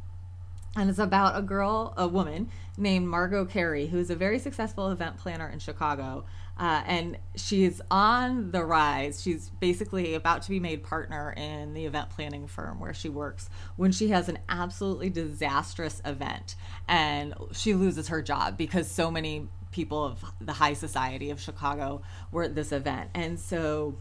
and 0.77 0.91
it's 0.91 0.99
about 0.99 1.39
a 1.39 1.41
girl, 1.41 1.95
a 1.97 2.07
woman 2.07 2.51
named 2.77 3.09
Margot 3.09 3.47
Carey, 3.47 3.87
who's 3.87 4.11
a 4.11 4.15
very 4.15 4.39
successful 4.39 4.91
event 4.91 5.17
planner 5.17 5.49
in 5.49 5.59
Chicago. 5.59 6.27
Uh, 6.59 6.83
and 6.87 7.19
she's 7.35 7.83
on 7.91 8.51
the 8.51 8.65
rise. 8.65 9.21
She's 9.21 9.51
basically 9.51 10.15
about 10.15 10.43
to 10.43 10.51
be 10.51 10.59
made 10.59 10.83
partner 10.83 11.33
in 11.37 11.75
the 11.75 11.85
event 11.85 12.11
planning 12.11 12.47
firm 12.47 12.81
where 12.81 12.95
she 12.95 13.09
works 13.09 13.51
when 13.77 13.93
she 13.93 14.09
has 14.09 14.29
an 14.29 14.39
absolutely 14.49 15.11
disastrous 15.11 16.01
event 16.05 16.55
and 16.89 17.35
she 17.53 17.75
loses 17.75 18.09
her 18.09 18.23
job 18.23 18.57
because 18.57 18.91
so 18.91 19.11
many 19.11 19.49
people 19.71 20.03
of 20.03 20.25
the 20.41 20.55
high 20.55 20.73
society 20.73 21.31
of 21.31 21.39
Chicago 21.39 22.01
were 22.33 22.45
at 22.45 22.55
this 22.55 22.73
event. 22.73 23.11
And 23.15 23.39
so 23.39 23.99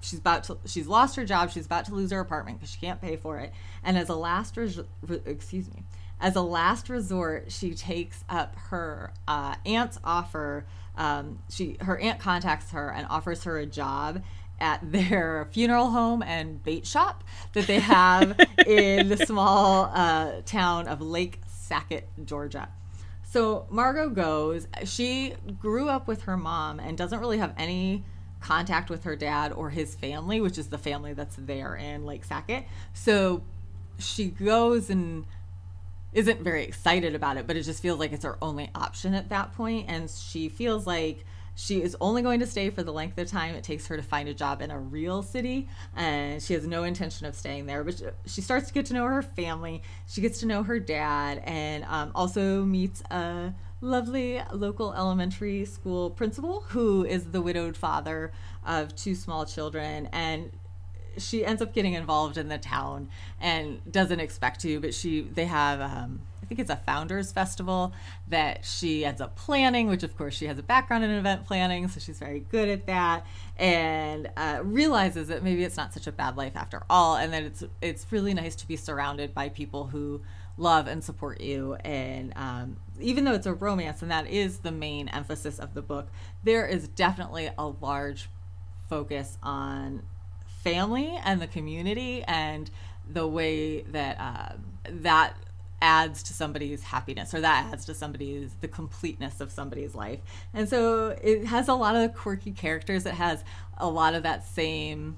she's 0.00 0.18
about 0.18 0.44
to 0.44 0.58
she's 0.66 0.86
lost 0.86 1.16
her 1.16 1.24
job 1.24 1.50
she's 1.50 1.66
about 1.66 1.84
to 1.86 1.94
lose 1.94 2.10
her 2.10 2.20
apartment 2.20 2.58
because 2.58 2.70
she 2.70 2.78
can't 2.78 3.00
pay 3.00 3.16
for 3.16 3.38
it 3.38 3.52
and 3.82 3.96
as 3.96 4.08
a 4.08 4.14
last 4.14 4.56
res- 4.56 4.80
re- 5.02 5.20
excuse 5.24 5.68
me 5.72 5.82
as 6.20 6.36
a 6.36 6.40
last 6.40 6.88
resort 6.88 7.50
she 7.50 7.74
takes 7.74 8.24
up 8.28 8.54
her 8.56 9.12
uh, 9.26 9.54
aunt's 9.64 9.98
offer 10.04 10.66
um, 10.96 11.40
she 11.50 11.76
her 11.80 11.98
aunt 11.98 12.20
contacts 12.20 12.70
her 12.70 12.90
and 12.90 13.06
offers 13.08 13.44
her 13.44 13.58
a 13.58 13.66
job 13.66 14.22
at 14.58 14.80
their 14.92 15.48
funeral 15.50 15.90
home 15.90 16.22
and 16.22 16.62
bait 16.62 16.86
shop 16.86 17.24
that 17.52 17.66
they 17.66 17.80
have 17.80 18.38
in 18.66 19.08
the 19.08 19.16
small 19.18 19.90
uh, 19.92 20.40
town 20.44 20.88
of 20.88 21.00
Lake 21.00 21.40
Sackett, 21.46 22.08
Georgia. 22.24 22.68
So 23.24 23.66
Margot 23.70 24.08
goes. 24.08 24.66
She 24.84 25.34
grew 25.60 25.88
up 25.88 26.08
with 26.08 26.22
her 26.22 26.36
mom 26.36 26.80
and 26.80 26.96
doesn't 26.96 27.18
really 27.18 27.38
have 27.38 27.52
any 27.58 28.04
contact 28.40 28.88
with 28.88 29.04
her 29.04 29.16
dad 29.16 29.52
or 29.52 29.70
his 29.70 29.94
family, 29.94 30.40
which 30.40 30.56
is 30.56 30.68
the 30.68 30.78
family 30.78 31.12
that's 31.12 31.36
there 31.36 31.74
in 31.74 32.06
Lake 32.06 32.24
Sackett. 32.24 32.64
So 32.94 33.42
she 33.98 34.26
goes 34.26 34.90
and 34.90 35.26
isn't 36.16 36.40
very 36.40 36.64
excited 36.64 37.14
about 37.14 37.36
it, 37.36 37.46
but 37.46 37.56
it 37.56 37.62
just 37.62 37.82
feels 37.82 38.00
like 38.00 38.10
it's 38.10 38.24
her 38.24 38.38
only 38.40 38.70
option 38.74 39.12
at 39.12 39.28
that 39.28 39.52
point. 39.52 39.84
And 39.88 40.10
she 40.10 40.48
feels 40.48 40.86
like 40.86 41.26
she 41.54 41.82
is 41.82 41.94
only 42.00 42.22
going 42.22 42.40
to 42.40 42.46
stay 42.46 42.70
for 42.70 42.82
the 42.82 42.92
length 42.92 43.18
of 43.18 43.28
time 43.28 43.54
it 43.54 43.62
takes 43.62 43.86
her 43.88 43.98
to 43.98 44.02
find 44.02 44.26
a 44.26 44.34
job 44.34 44.62
in 44.62 44.70
a 44.70 44.78
real 44.78 45.22
city, 45.22 45.68
and 45.94 46.42
she 46.42 46.54
has 46.54 46.66
no 46.66 46.84
intention 46.84 47.26
of 47.26 47.34
staying 47.34 47.66
there. 47.66 47.84
But 47.84 48.14
she 48.26 48.40
starts 48.40 48.68
to 48.68 48.74
get 48.74 48.86
to 48.86 48.94
know 48.94 49.04
her 49.04 49.22
family. 49.22 49.82
She 50.06 50.22
gets 50.22 50.40
to 50.40 50.46
know 50.46 50.62
her 50.62 50.78
dad, 50.78 51.42
and 51.44 51.84
um, 51.84 52.12
also 52.14 52.64
meets 52.64 53.02
a 53.10 53.54
lovely 53.82 54.40
local 54.52 54.94
elementary 54.94 55.66
school 55.66 56.08
principal 56.10 56.62
who 56.68 57.04
is 57.04 57.24
the 57.24 57.42
widowed 57.42 57.76
father 57.76 58.32
of 58.64 58.94
two 58.94 59.14
small 59.14 59.44
children. 59.44 60.08
And 60.12 60.50
she 61.18 61.44
ends 61.44 61.62
up 61.62 61.72
getting 61.72 61.94
involved 61.94 62.36
in 62.36 62.48
the 62.48 62.58
town 62.58 63.08
and 63.40 63.80
doesn't 63.90 64.20
expect 64.20 64.60
to, 64.60 64.80
but 64.80 64.94
she 64.94 65.22
they 65.22 65.46
have 65.46 65.80
um, 65.80 66.20
I 66.42 66.46
think 66.46 66.60
it's 66.60 66.70
a 66.70 66.76
founders 66.76 67.32
festival 67.32 67.92
that 68.28 68.64
she 68.64 69.04
ends 69.04 69.20
up 69.20 69.34
planning, 69.34 69.88
which 69.88 70.04
of 70.04 70.16
course 70.16 70.34
she 70.34 70.46
has 70.46 70.58
a 70.58 70.62
background 70.62 71.02
in 71.02 71.10
event 71.10 71.44
planning, 71.44 71.88
so 71.88 71.98
she's 71.98 72.20
very 72.20 72.40
good 72.40 72.68
at 72.68 72.86
that, 72.86 73.26
and 73.56 74.30
uh, 74.36 74.60
realizes 74.62 75.26
that 75.28 75.42
maybe 75.42 75.64
it's 75.64 75.76
not 75.76 75.92
such 75.92 76.06
a 76.06 76.12
bad 76.12 76.36
life 76.36 76.52
after 76.54 76.84
all, 76.88 77.16
and 77.16 77.32
that 77.32 77.42
it's 77.42 77.64
it's 77.82 78.06
really 78.10 78.32
nice 78.32 78.54
to 78.56 78.68
be 78.68 78.76
surrounded 78.76 79.34
by 79.34 79.48
people 79.48 79.88
who 79.88 80.20
love 80.58 80.86
and 80.86 81.04
support 81.04 81.40
you 81.40 81.74
and 81.84 82.32
um, 82.36 82.76
even 83.00 83.24
though 83.24 83.34
it's 83.34 83.46
a 83.46 83.52
romance 83.52 84.00
and 84.00 84.10
that 84.10 84.26
is 84.26 84.60
the 84.60 84.72
main 84.72 85.06
emphasis 85.08 85.58
of 85.58 85.74
the 85.74 85.82
book 85.82 86.08
there 86.44 86.66
is 86.66 86.88
definitely 86.88 87.50
a 87.58 87.66
large 87.66 88.30
focus 88.88 89.36
on 89.42 90.02
family 90.66 91.18
and 91.24 91.40
the 91.40 91.46
community 91.46 92.22
and 92.24 92.70
the 93.08 93.26
way 93.26 93.82
that 93.82 94.18
uh, 94.18 94.52
that 94.88 95.36
adds 95.80 96.22
to 96.22 96.32
somebody's 96.32 96.82
happiness 96.82 97.34
or 97.34 97.40
that 97.40 97.70
adds 97.70 97.84
to 97.84 97.94
somebody's 97.94 98.50
the 98.62 98.68
completeness 98.68 99.40
of 99.40 99.52
somebody's 99.52 99.94
life 99.94 100.20
and 100.54 100.68
so 100.68 101.16
it 101.22 101.44
has 101.44 101.68
a 101.68 101.74
lot 101.74 101.94
of 101.94 102.14
quirky 102.14 102.50
characters 102.50 103.04
it 103.04 103.12
has 103.14 103.44
a 103.76 103.88
lot 103.88 104.14
of 104.14 104.22
that 104.22 104.44
same 104.46 105.16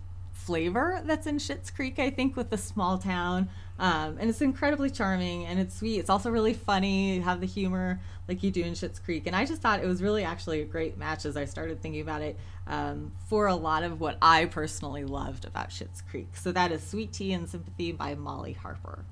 flavor 0.48 1.02
that's 1.04 1.26
in 1.26 1.36
Schitt's 1.36 1.70
Creek, 1.70 1.98
I 1.98 2.08
think, 2.08 2.34
with 2.34 2.48
the 2.48 2.56
small 2.56 2.96
town. 2.96 3.50
Um, 3.78 4.16
and 4.18 4.28
it's 4.28 4.40
incredibly 4.40 4.90
charming 4.90 5.46
and 5.46 5.60
it's 5.60 5.76
sweet. 5.76 5.98
It's 5.98 6.10
also 6.10 6.30
really 6.30 6.54
funny. 6.54 7.14
You 7.14 7.22
have 7.22 7.40
the 7.40 7.46
humor 7.46 8.00
like 8.26 8.42
you 8.42 8.50
do 8.50 8.62
in 8.62 8.72
Schitt's 8.72 8.98
Creek. 8.98 9.26
And 9.26 9.36
I 9.36 9.44
just 9.44 9.62
thought 9.62 9.82
it 9.82 9.86
was 9.86 10.02
really 10.02 10.24
actually 10.24 10.60
a 10.60 10.64
great 10.64 10.98
match 10.98 11.24
as 11.24 11.36
I 11.36 11.44
started 11.44 11.80
thinking 11.80 12.00
about 12.00 12.22
it 12.22 12.38
um, 12.66 13.12
for 13.28 13.46
a 13.46 13.54
lot 13.54 13.84
of 13.84 14.00
what 14.00 14.18
I 14.20 14.46
personally 14.46 15.04
loved 15.04 15.44
about 15.44 15.70
Schitt's 15.70 16.02
Creek. 16.02 16.36
So 16.36 16.50
that 16.52 16.72
is 16.72 16.82
Sweet 16.82 17.12
Tea 17.12 17.32
and 17.32 17.48
Sympathy 17.48 17.92
by 17.92 18.14
Molly 18.16 18.52
Harper. 18.52 19.04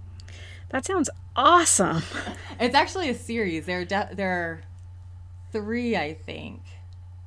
That 0.71 0.85
sounds 0.85 1.11
awesome. 1.37 2.03
it's 2.61 2.75
actually 2.75 3.09
a 3.09 3.15
series. 3.15 3.67
There 3.67 3.81
are, 3.81 3.85
de- 3.85 4.11
there 4.15 4.31
are 4.31 4.63
three, 5.53 5.97
I 5.97 6.15
think, 6.15 6.61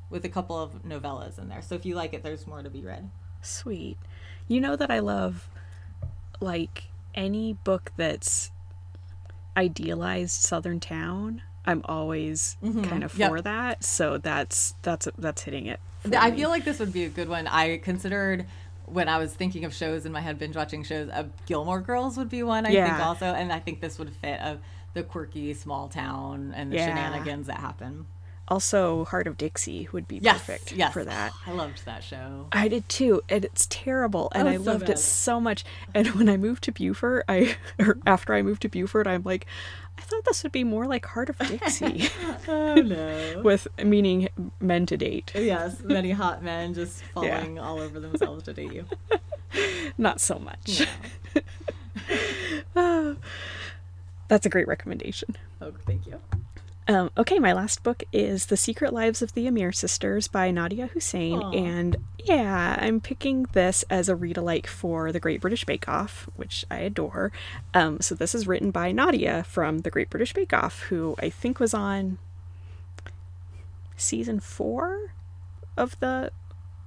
with 0.09 0.25
a 0.25 0.29
couple 0.29 0.61
of 0.61 0.83
novellas 0.83 1.39
in 1.39 1.47
there. 1.47 1.61
So 1.61 1.75
if 1.75 1.85
you 1.85 1.95
like 1.95 2.13
it, 2.13 2.21
there's 2.21 2.45
more 2.45 2.61
to 2.61 2.69
be 2.69 2.81
read. 2.81 3.09
Sweet. 3.41 3.97
You 4.49 4.59
know 4.59 4.75
that 4.75 4.91
I 4.91 4.99
love 4.99 5.47
like 6.41 6.88
any 7.13 7.53
book 7.53 7.91
that's 7.97 8.51
idealized 9.55 10.41
southern 10.41 10.79
town. 10.79 11.41
I'm 11.65 11.81
always 11.85 12.57
mm-hmm. 12.63 12.83
kind 12.83 13.03
of 13.03 13.11
for 13.11 13.35
yep. 13.35 13.43
that. 13.43 13.83
So 13.83 14.17
that's 14.17 14.75
that's 14.81 15.07
that's 15.17 15.43
hitting 15.43 15.65
it. 15.65 15.79
I 16.15 16.31
me. 16.31 16.37
feel 16.37 16.49
like 16.49 16.63
this 16.65 16.79
would 16.79 16.93
be 16.93 17.03
a 17.03 17.09
good 17.09 17.29
one. 17.29 17.47
I 17.47 17.77
considered 17.77 18.45
when 18.85 19.07
I 19.07 19.17
was 19.17 19.33
thinking 19.33 19.65
of 19.65 19.73
shows 19.73 20.05
in 20.05 20.11
my 20.11 20.21
head, 20.21 20.39
binge 20.39 20.55
watching 20.55 20.83
shows, 20.83 21.09
uh, 21.09 21.25
Gilmore 21.45 21.81
Girls 21.81 22.17
would 22.17 22.29
be 22.29 22.43
one. 22.43 22.65
I 22.65 22.69
yeah. 22.69 22.87
think 22.87 23.05
also, 23.05 23.25
and 23.25 23.51
I 23.51 23.59
think 23.59 23.81
this 23.81 23.99
would 23.99 24.11
fit 24.11 24.39
of 24.41 24.59
the 24.93 25.03
quirky 25.03 25.53
small 25.53 25.87
town 25.87 26.53
and 26.55 26.71
the 26.71 26.77
yeah. 26.77 26.87
shenanigans 26.87 27.47
that 27.47 27.57
happen. 27.57 28.07
Also, 28.49 29.05
Hart 29.05 29.27
of 29.27 29.37
Dixie 29.37 29.87
would 29.91 30.07
be 30.07 30.17
yes, 30.17 30.39
perfect 30.39 30.71
yes. 30.71 30.91
for 30.91 31.05
that. 31.05 31.31
I 31.45 31.51
loved 31.51 31.85
that 31.85 32.03
show. 32.03 32.47
I 32.51 32.67
did 32.67 32.89
too, 32.89 33.21
and 33.29 33.45
it's 33.45 33.67
terrible, 33.69 34.31
and 34.33 34.47
oh, 34.47 34.51
I 34.51 34.57
so 34.57 34.63
loved 34.63 34.87
bad. 34.87 34.89
it 34.91 34.99
so 34.99 35.39
much. 35.39 35.63
And 35.93 36.07
when 36.15 36.27
I 36.27 36.35
moved 36.35 36.63
to 36.63 36.71
Beaufort, 36.71 37.25
I 37.29 37.55
or 37.79 37.99
after 38.07 38.33
I 38.33 38.41
moved 38.41 38.63
to 38.63 38.69
Beaufort, 38.69 39.05
I'm 39.05 39.21
like, 39.23 39.45
I 39.99 40.01
thought 40.01 40.25
this 40.25 40.41
would 40.41 40.51
be 40.51 40.63
more 40.63 40.85
like 40.85 41.05
Hart 41.05 41.29
of 41.29 41.37
Dixie. 41.47 42.09
oh 42.47 42.75
no! 42.75 43.41
With 43.43 43.67
meaning 43.83 44.29
men 44.59 44.87
to 44.87 44.97
date. 44.97 45.31
Yes, 45.35 45.81
many 45.81 46.11
hot 46.11 46.41
men 46.41 46.73
just 46.73 47.03
falling 47.13 47.57
yeah. 47.57 47.61
all 47.61 47.79
over 47.79 47.99
themselves 47.99 48.43
to 48.43 48.53
date 48.53 48.73
you. 48.73 48.85
Not 49.97 50.19
so 50.19 50.39
much. 50.39 50.87
No. 51.35 51.41
Ah. 52.75 53.15
That's 54.27 54.45
a 54.45 54.49
great 54.49 54.67
recommendation. 54.67 55.35
Oh, 55.59 55.73
thank 55.85 56.05
you. 56.05 56.19
Um, 56.89 57.11
okay, 57.15 57.37
my 57.37 57.53
last 57.53 57.83
book 57.83 58.03
is 58.11 58.47
The 58.47 58.57
Secret 58.57 58.91
Lives 58.91 59.21
of 59.21 59.35
the 59.35 59.45
Amir 59.45 59.71
Sisters 59.71 60.27
by 60.27 60.51
Nadiya 60.51 60.89
Hussain. 60.89 61.39
Aww. 61.39 61.55
And 61.55 61.97
yeah, 62.17 62.79
I'm 62.81 62.99
picking 62.99 63.43
this 63.53 63.85
as 63.91 64.09
a 64.09 64.15
read 64.15 64.37
alike 64.37 64.65
for 64.65 65.11
The 65.11 65.19
Great 65.19 65.39
British 65.39 65.65
Bake 65.65 65.87
Off, 65.87 66.27
which 66.35 66.65
I 66.71 66.79
adore. 66.79 67.31
Um, 67.75 68.01
so 68.01 68.15
this 68.15 68.33
is 68.33 68.47
written 68.47 68.71
by 68.71 68.91
Nadia 68.91 69.43
from 69.43 69.79
The 69.79 69.91
Great 69.91 70.09
British 70.09 70.33
Bake 70.33 70.51
Off, 70.51 70.81
who 70.83 71.15
I 71.19 71.29
think 71.29 71.59
was 71.59 71.75
on 71.75 72.17
season 73.95 74.39
four 74.39 75.13
of 75.77 75.99
the 75.99 76.31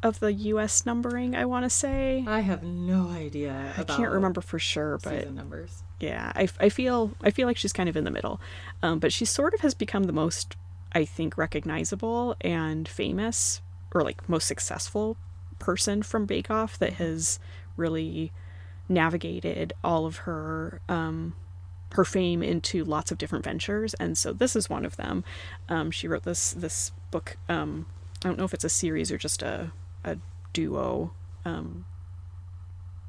of 0.02 0.18
the 0.18 0.32
U.S. 0.32 0.84
numbering. 0.84 1.36
I 1.36 1.44
want 1.44 1.64
to 1.64 1.70
say. 1.70 2.24
I 2.26 2.40
have 2.40 2.64
no 2.64 3.10
idea. 3.10 3.72
I 3.78 3.84
can't 3.84 4.10
remember 4.10 4.40
for 4.40 4.58
sure, 4.58 4.98
but 4.98 5.30
numbers. 5.32 5.84
Yeah, 6.02 6.32
I, 6.34 6.48
I 6.58 6.68
feel 6.68 7.12
I 7.22 7.30
feel 7.30 7.46
like 7.46 7.56
she's 7.56 7.72
kind 7.72 7.88
of 7.88 7.96
in 7.96 8.02
the 8.02 8.10
middle, 8.10 8.40
um, 8.82 8.98
but 8.98 9.12
she 9.12 9.24
sort 9.24 9.54
of 9.54 9.60
has 9.60 9.72
become 9.72 10.02
the 10.04 10.12
most 10.12 10.56
I 10.92 11.04
think 11.04 11.38
recognizable 11.38 12.34
and 12.40 12.88
famous 12.88 13.62
or 13.94 14.02
like 14.02 14.28
most 14.28 14.48
successful 14.48 15.16
person 15.60 16.02
from 16.02 16.26
Bake 16.26 16.50
Off 16.50 16.76
that 16.80 16.94
has 16.94 17.38
really 17.76 18.32
navigated 18.88 19.74
all 19.84 20.04
of 20.04 20.16
her 20.26 20.80
um, 20.88 21.36
her 21.92 22.04
fame 22.04 22.42
into 22.42 22.82
lots 22.82 23.12
of 23.12 23.18
different 23.18 23.44
ventures, 23.44 23.94
and 23.94 24.18
so 24.18 24.32
this 24.32 24.56
is 24.56 24.68
one 24.68 24.84
of 24.84 24.96
them. 24.96 25.22
Um, 25.68 25.92
she 25.92 26.08
wrote 26.08 26.24
this 26.24 26.52
this 26.52 26.90
book. 27.12 27.36
Um, 27.48 27.86
I 28.24 28.28
don't 28.28 28.38
know 28.38 28.44
if 28.44 28.54
it's 28.54 28.64
a 28.64 28.68
series 28.68 29.12
or 29.12 29.18
just 29.18 29.40
a 29.40 29.70
a 30.02 30.16
duo 30.52 31.12
um, 31.44 31.84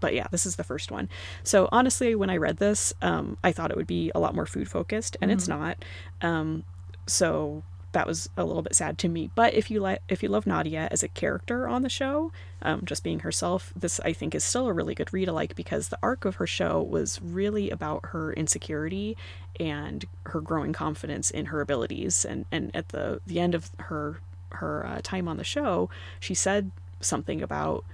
but 0.04 0.14
yeah, 0.14 0.28
this 0.32 0.46
is 0.46 0.58
the 0.58 0.66
first 0.66 0.92
one. 0.92 1.08
So 1.44 1.70
honestly, 1.72 2.14
when 2.14 2.30
I 2.30 2.36
read 2.36 2.58
this, 2.58 2.94
um, 3.02 3.38
I 3.42 3.54
thought 3.54 3.72
it 3.72 3.78
would 3.78 3.88
be 3.88 4.12
a 4.14 4.20
lot 4.20 4.36
more 4.36 4.46
food 4.46 4.70
focused, 4.70 5.16
and 5.22 5.32
mm-hmm. 5.32 5.38
it's 5.38 5.48
not. 5.48 5.78
Um, 6.22 6.66
so 7.08 7.64
that 7.94 8.06
was 8.06 8.28
a 8.36 8.44
little 8.44 8.62
bit 8.62 8.76
sad 8.76 8.98
to 8.98 9.08
me. 9.08 9.30
But 9.34 9.54
if 9.54 9.72
you 9.72 9.80
like, 9.80 10.02
if 10.10 10.22
you 10.22 10.28
love 10.28 10.44
Nadiya 10.44 10.90
as 10.92 11.04
a 11.04 11.08
character 11.08 11.70
on 11.70 11.84
the 11.84 11.90
show, 11.90 12.34
um, 12.62 12.82
just 12.84 13.02
being 13.02 13.22
herself, 13.22 13.72
this 13.78 14.02
I 14.02 14.12
think 14.12 14.36
is 14.36 14.44
still 14.44 14.68
a 14.68 14.74
really 14.74 14.94
good 14.94 15.14
read 15.14 15.30
alike 15.30 15.56
because 15.56 15.88
the 15.88 16.00
arc 16.04 16.26
of 16.26 16.36
her 16.36 16.48
show 16.48 16.82
was 16.82 17.22
really 17.22 17.70
about 17.70 18.08
her 18.08 18.34
insecurity 18.34 19.16
and 19.58 20.04
her 20.26 20.42
growing 20.42 20.74
confidence 20.74 21.32
in 21.32 21.46
her 21.46 21.62
abilities. 21.62 22.26
And 22.26 22.46
and 22.52 22.76
at 22.76 22.90
the 22.90 23.22
the 23.26 23.40
end 23.40 23.56
of 23.56 23.72
her 23.80 24.20
her 24.50 24.86
uh, 24.86 25.00
time 25.02 25.30
on 25.30 25.38
the 25.38 25.46
show, 25.46 25.90
she 26.20 26.34
said 26.34 26.72
something 27.00 27.42
about 27.42 27.86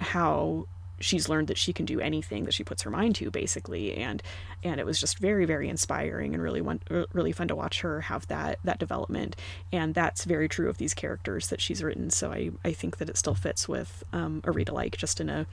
how 0.00 0.66
she's 1.00 1.28
learned 1.28 1.48
that 1.48 1.58
she 1.58 1.72
can 1.72 1.86
do 1.86 2.00
anything 2.00 2.44
that 2.44 2.54
she 2.54 2.64
puts 2.64 2.82
her 2.82 2.90
mind 2.90 3.14
to 3.16 3.30
basically. 3.30 3.94
And 3.94 4.22
and 4.62 4.80
it 4.80 4.86
was 4.86 5.00
just 5.00 5.18
very 5.18 5.44
very 5.44 5.68
inspiring 5.68 6.34
and 6.34 6.42
really 6.42 6.60
one, 6.60 6.80
really 7.12 7.32
fun 7.32 7.48
to 7.48 7.56
watch 7.56 7.80
her 7.80 8.02
have 8.02 8.26
that 8.28 8.58
that 8.64 8.78
development. 8.78 9.36
And 9.72 9.94
that's 9.94 10.24
very 10.24 10.48
true 10.48 10.68
of 10.68 10.78
these 10.78 10.94
characters 10.94 11.48
that 11.48 11.60
she's 11.60 11.82
written. 11.82 12.10
So 12.10 12.32
i 12.32 12.50
i 12.64 12.72
think 12.72 12.98
that 12.98 13.08
it 13.08 13.16
still 13.16 13.34
fits 13.34 13.68
with 13.68 14.02
um, 14.12 14.40
a 14.44 14.50
read 14.50 14.68
alike 14.68 14.96
just 14.96 15.20
in 15.20 15.28
a 15.28 15.46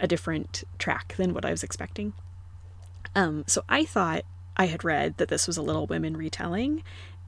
a 0.00 0.08
different 0.08 0.64
track 0.78 1.14
than 1.16 1.34
what 1.34 1.44
i 1.44 1.50
was 1.50 1.62
expecting. 1.62 2.12
Um 3.14 3.44
so 3.46 3.62
i 3.68 3.84
thought 3.84 4.24
i 4.56 4.66
had 4.66 4.84
read 4.84 5.16
that 5.18 5.28
this 5.28 5.46
was 5.46 5.56
a 5.56 5.62
little 5.62 5.86
women 5.86 6.16
retelling 6.16 6.82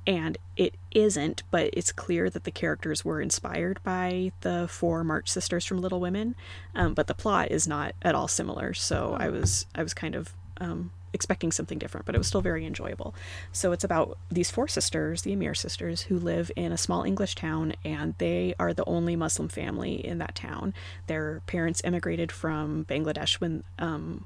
and 0.06 0.38
it 0.56 0.76
isn't, 0.92 1.42
but 1.50 1.70
it's 1.72 1.92
clear 1.92 2.30
that 2.30 2.44
the 2.44 2.50
characters 2.50 3.04
were 3.04 3.20
inspired 3.20 3.82
by 3.82 4.32
the 4.42 4.68
four 4.70 5.02
March 5.02 5.28
sisters 5.28 5.64
from 5.64 5.80
Little 5.80 6.00
Women, 6.00 6.36
um, 6.74 6.94
but 6.94 7.08
the 7.08 7.14
plot 7.14 7.50
is 7.50 7.66
not 7.66 7.94
at 8.02 8.14
all 8.14 8.28
similar. 8.28 8.72
So 8.72 9.16
I 9.18 9.28
was 9.28 9.66
I 9.74 9.82
was 9.82 9.94
kind 9.94 10.14
of 10.14 10.32
um, 10.58 10.92
expecting 11.12 11.50
something 11.50 11.78
different, 11.78 12.06
but 12.06 12.14
it 12.14 12.18
was 12.18 12.28
still 12.28 12.40
very 12.40 12.64
enjoyable. 12.64 13.14
So 13.50 13.72
it's 13.72 13.84
about 13.84 14.16
these 14.30 14.50
four 14.50 14.68
sisters, 14.68 15.22
the 15.22 15.32
Amir 15.32 15.54
sisters, 15.54 16.02
who 16.02 16.18
live 16.18 16.50
in 16.54 16.72
a 16.72 16.78
small 16.78 17.02
English 17.02 17.34
town, 17.34 17.74
and 17.84 18.14
they 18.18 18.54
are 18.58 18.72
the 18.72 18.84
only 18.84 19.16
Muslim 19.16 19.48
family 19.48 19.94
in 20.06 20.18
that 20.18 20.34
town. 20.36 20.72
Their 21.08 21.42
parents 21.46 21.82
immigrated 21.84 22.30
from 22.30 22.84
Bangladesh 22.84 23.40
when. 23.40 23.64
Um, 23.78 24.24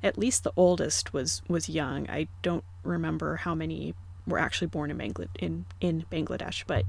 at 0.00 0.16
least 0.16 0.44
the 0.44 0.52
oldest 0.56 1.12
was 1.12 1.42
was 1.48 1.68
young. 1.68 2.08
I 2.08 2.28
don't 2.42 2.62
remember 2.84 3.36
how 3.36 3.54
many 3.54 3.94
were 4.28 4.38
actually 4.38 4.68
born 4.68 4.90
in 4.90 4.98
Bangladesh, 4.98 5.36
in, 5.38 5.64
in 5.80 6.04
Bangladesh, 6.10 6.64
but 6.66 6.84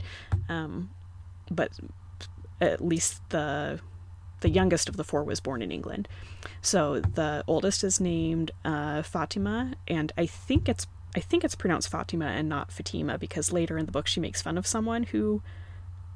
um, 0.48 0.90
but 1.50 1.72
at 2.62 2.84
least 2.84 3.22
the 3.30 3.80
the 4.42 4.50
youngest 4.50 4.88
of 4.88 4.96
the 4.96 5.04
four 5.04 5.24
was 5.24 5.40
born 5.40 5.62
in 5.62 5.72
England. 5.72 6.08
So 6.62 7.02
the 7.02 7.44
oldest 7.48 7.84
is 7.84 8.00
named 8.00 8.52
uh, 8.64 9.02
Fatima, 9.02 9.74
and 9.88 10.12
I 10.18 10.26
think 10.26 10.70
it's 10.70 10.88
I 11.16 11.20
think 11.20 11.44
it's 11.44 11.56
pronounced 11.56 11.90
Fatima 11.90 12.28
and 12.28 12.48
not 12.48 12.72
Fatima 12.72 13.18
because 13.18 13.52
later 13.52 13.78
in 13.78 13.86
the 13.86 13.92
book 13.92 14.08
she 14.08 14.20
makes 14.20 14.42
fun 14.42 14.58
of 14.58 14.68
someone 14.68 15.04
who 15.04 15.42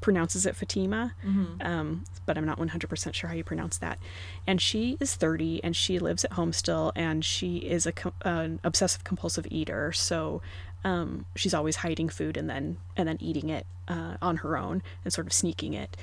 pronounces 0.02 0.46
it 0.46 0.56
Fatima, 0.56 1.16
mm-hmm. 1.26 1.66
um, 1.66 2.04
but 2.26 2.38
I'm 2.38 2.46
not 2.46 2.60
100% 2.60 3.14
sure 3.14 3.30
how 3.30 3.36
you 3.36 3.44
pronounce 3.44 3.78
that. 3.78 3.98
And 4.46 4.62
she 4.62 4.98
is 5.00 5.16
30 5.16 5.64
and 5.64 5.76
she 5.76 5.98
lives 5.98 6.26
at 6.26 6.34
home 6.34 6.52
still, 6.54 6.92
and 6.96 7.24
she 7.24 7.58
is 7.58 7.88
a, 7.88 7.94
an 8.24 8.60
obsessive 8.64 9.04
compulsive 9.06 9.48
eater. 9.50 9.94
So 9.94 10.42
um, 10.84 11.26
she's 11.36 11.54
always 11.54 11.78
hiding 11.78 12.10
food 12.10 12.38
and 12.38 12.50
then 12.50 12.78
and 12.98 13.08
then 13.08 13.18
eating 13.20 13.50
it 13.50 13.66
uh, 13.88 14.16
on 14.22 14.38
her 14.38 14.58
own 14.58 14.84
and 15.04 15.14
sort 15.14 15.28
of 15.28 15.34
sneaking 15.34 15.74
it. 15.74 15.96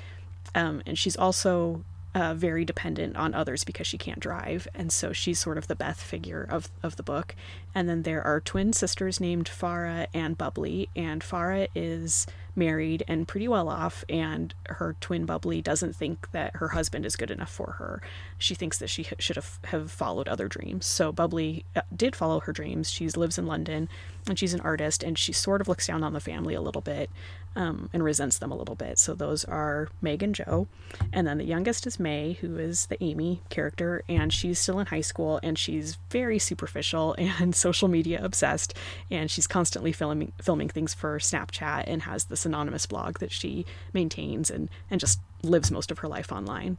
Um, 0.55 0.81
and 0.85 0.97
she's 0.97 1.15
also 1.15 1.83
uh, 2.13 2.33
very 2.33 2.65
dependent 2.65 3.15
on 3.15 3.33
others 3.33 3.63
because 3.63 3.87
she 3.87 3.97
can't 3.97 4.19
drive, 4.19 4.67
and 4.73 4.91
so 4.91 5.13
she's 5.13 5.39
sort 5.39 5.57
of 5.57 5.67
the 5.67 5.75
Beth 5.75 6.01
figure 6.01 6.45
of 6.49 6.69
of 6.83 6.97
the 6.97 7.03
book. 7.03 7.35
And 7.73 7.87
then 7.87 8.01
there 8.03 8.21
are 8.21 8.41
twin 8.41 8.73
sisters 8.73 9.21
named 9.21 9.49
Farah 9.49 10.07
and 10.13 10.37
Bubbly, 10.37 10.89
and 10.95 11.21
Farah 11.21 11.69
is 11.73 12.27
married 12.53 13.03
and 13.07 13.29
pretty 13.29 13.47
well 13.47 13.69
off, 13.69 14.03
and 14.09 14.53
her 14.67 14.97
twin 14.99 15.25
Bubbly 15.25 15.61
doesn't 15.61 15.95
think 15.95 16.29
that 16.31 16.57
her 16.57 16.69
husband 16.69 17.05
is 17.05 17.15
good 17.15 17.31
enough 17.31 17.51
for 17.51 17.75
her. 17.79 18.01
She 18.37 18.55
thinks 18.55 18.77
that 18.79 18.89
she 18.89 19.07
should 19.19 19.37
have, 19.37 19.59
have 19.65 19.89
followed 19.89 20.27
other 20.27 20.49
dreams. 20.49 20.85
So 20.85 21.13
Bubbly 21.13 21.63
uh, 21.77 21.81
did 21.95 22.13
follow 22.13 22.41
her 22.41 22.51
dreams. 22.51 22.91
She 22.91 23.07
lives 23.07 23.37
in 23.37 23.45
London, 23.45 23.87
and 24.27 24.37
she's 24.37 24.53
an 24.53 24.61
artist, 24.61 25.03
and 25.03 25.17
she 25.17 25.33
sort 25.33 25.61
of 25.61 25.67
looks 25.67 25.87
down 25.87 26.03
on 26.03 26.13
the 26.13 26.19
family 26.19 26.53
a 26.53 26.61
little 26.61 26.81
bit 26.81 27.09
um, 27.55 27.89
and 27.93 28.03
resents 28.03 28.37
them 28.37 28.51
a 28.51 28.55
little 28.55 28.75
bit. 28.75 28.99
So 28.99 29.13
those 29.13 29.43
are 29.45 29.89
Meg 30.01 30.23
and 30.23 30.35
Jo 30.35 30.67
and 31.13 31.27
then 31.27 31.37
the 31.37 31.45
youngest 31.45 31.87
is 31.87 31.99
Mae, 31.99 32.33
who 32.33 32.57
is 32.57 32.87
the 32.87 33.01
Amy 33.03 33.41
character, 33.49 34.03
and 34.07 34.31
she's 34.31 34.59
still 34.59 34.79
in 34.79 34.87
high 34.87 35.01
school, 35.01 35.39
and 35.43 35.57
she's 35.57 35.97
very 36.09 36.39
superficial 36.39 37.15
and 37.17 37.55
social 37.55 37.87
media 37.87 38.23
obsessed, 38.23 38.73
and 39.09 39.29
she's 39.29 39.47
constantly 39.47 39.91
filming 39.91 40.31
filming 40.41 40.69
things 40.69 40.93
for 40.93 41.17
Snapchat 41.19 41.83
and 41.87 42.03
has 42.03 42.25
this 42.25 42.45
anonymous 42.45 42.85
blog 42.85 43.19
that 43.19 43.31
she 43.31 43.65
maintains 43.93 44.49
and 44.49 44.69
and 44.89 44.99
just 44.99 45.19
lives 45.43 45.71
most 45.71 45.91
of 45.91 45.99
her 45.99 46.07
life 46.07 46.31
online 46.31 46.77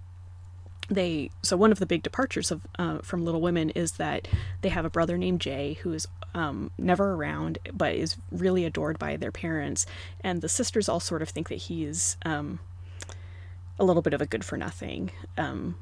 they 0.88 1.30
so 1.42 1.56
one 1.56 1.72
of 1.72 1.78
the 1.78 1.86
big 1.86 2.02
departures 2.02 2.50
of 2.50 2.62
uh, 2.78 2.98
from 2.98 3.24
Little 3.24 3.40
Women 3.40 3.70
is 3.70 3.92
that 3.92 4.28
they 4.60 4.68
have 4.68 4.84
a 4.84 4.90
brother 4.90 5.16
named 5.16 5.40
Jay 5.40 5.74
who 5.82 5.92
is 5.92 6.06
um, 6.34 6.70
never 6.78 7.14
around 7.14 7.58
but 7.72 7.94
is 7.94 8.16
really 8.30 8.64
adored 8.64 8.98
by 8.98 9.16
their 9.16 9.32
parents, 9.32 9.86
and 10.22 10.40
the 10.40 10.48
sisters 10.48 10.88
all 10.88 11.00
sort 11.00 11.22
of 11.22 11.28
think 11.28 11.48
that 11.48 11.56
he's 11.56 12.16
um, 12.24 12.58
a 13.78 13.84
little 13.84 14.02
bit 14.02 14.14
of 14.14 14.20
a 14.20 14.26
good 14.26 14.44
for 14.44 14.56
nothing, 14.56 15.10
um, 15.36 15.76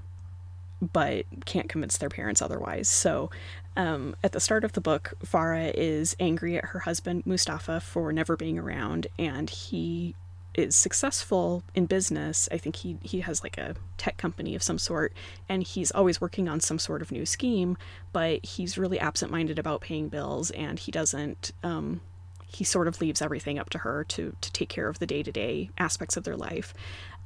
but 0.80 1.24
can't 1.44 1.68
convince 1.68 1.98
their 1.98 2.08
parents 2.08 2.40
otherwise. 2.40 2.88
So 2.88 3.30
um, 3.76 4.16
at 4.24 4.32
the 4.32 4.40
start 4.40 4.64
of 4.64 4.72
the 4.72 4.80
book, 4.80 5.14
Farah 5.24 5.72
is 5.74 6.16
angry 6.18 6.56
at 6.56 6.66
her 6.66 6.80
husband 6.80 7.24
Mustafa 7.26 7.80
for 7.80 8.12
never 8.12 8.36
being 8.36 8.58
around, 8.58 9.06
and 9.18 9.48
he 9.48 10.14
is 10.54 10.74
successful 10.74 11.62
in 11.74 11.86
business. 11.86 12.48
I 12.50 12.58
think 12.58 12.76
he 12.76 12.98
he 13.02 13.20
has 13.20 13.42
like 13.42 13.58
a 13.58 13.76
tech 13.96 14.16
company 14.16 14.54
of 14.54 14.62
some 14.62 14.78
sort 14.78 15.12
and 15.48 15.62
he's 15.62 15.90
always 15.90 16.20
working 16.20 16.48
on 16.48 16.60
some 16.60 16.78
sort 16.78 17.02
of 17.02 17.12
new 17.12 17.26
scheme, 17.26 17.76
but 18.12 18.44
he's 18.44 18.78
really 18.78 18.98
absent-minded 18.98 19.58
about 19.58 19.80
paying 19.80 20.08
bills 20.08 20.50
and 20.50 20.78
he 20.78 20.90
doesn't 20.90 21.52
um, 21.62 22.00
he 22.46 22.64
sort 22.64 22.88
of 22.88 23.00
leaves 23.00 23.22
everything 23.22 23.58
up 23.58 23.70
to 23.70 23.78
her 23.78 24.04
to 24.04 24.34
to 24.40 24.52
take 24.52 24.68
care 24.68 24.88
of 24.88 24.98
the 24.98 25.06
day-to-day 25.06 25.70
aspects 25.78 26.16
of 26.16 26.24
their 26.24 26.36
life. 26.36 26.74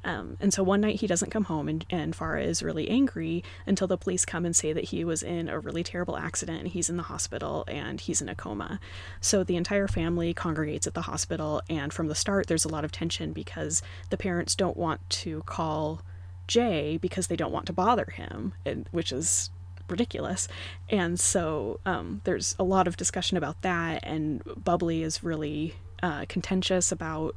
Um, 0.05 0.37
and 0.39 0.53
so 0.53 0.61
one 0.61 0.81
night 0.81 1.01
he 1.01 1.07
doesn't 1.07 1.31
come 1.31 1.45
home, 1.45 1.67
and, 1.67 1.83
and 1.89 2.15
Farah 2.15 2.45
is 2.45 2.61
really 2.61 2.87
angry 2.89 3.43
until 3.65 3.87
the 3.87 3.97
police 3.97 4.23
come 4.23 4.45
and 4.45 4.55
say 4.55 4.71
that 4.71 4.85
he 4.85 5.03
was 5.03 5.23
in 5.23 5.49
a 5.49 5.59
really 5.59 5.83
terrible 5.83 6.15
accident 6.15 6.59
and 6.59 6.67
he's 6.67 6.89
in 6.91 6.97
the 6.97 7.03
hospital 7.03 7.65
and 7.67 7.99
he's 7.99 8.21
in 8.21 8.29
a 8.29 8.35
coma. 8.35 8.79
So 9.19 9.43
the 9.43 9.55
entire 9.55 9.87
family 9.87 10.31
congregates 10.33 10.85
at 10.85 10.93
the 10.93 11.01
hospital, 11.01 11.61
and 11.69 11.91
from 11.91 12.07
the 12.07 12.15
start, 12.15 12.45
there's 12.45 12.65
a 12.65 12.69
lot 12.69 12.85
of 12.85 12.91
tension 12.91 13.33
because 13.33 13.81
the 14.11 14.17
parents 14.17 14.53
don't 14.53 14.77
want 14.77 15.01
to 15.09 15.41
call 15.47 16.03
Jay 16.47 16.97
because 16.97 17.25
they 17.25 17.35
don't 17.35 17.51
want 17.51 17.65
to 17.65 17.73
bother 17.73 18.05
him, 18.05 18.53
which 18.91 19.11
is 19.11 19.49
ridiculous. 19.89 20.47
And 20.87 21.19
so 21.19 21.79
um, 21.83 22.21
there's 22.25 22.55
a 22.59 22.63
lot 22.63 22.87
of 22.87 22.95
discussion 22.95 23.37
about 23.37 23.63
that, 23.63 24.01
and 24.03 24.43
Bubbly 24.63 25.01
is 25.01 25.23
really 25.23 25.75
uh, 26.03 26.25
contentious 26.29 26.91
about 26.91 27.35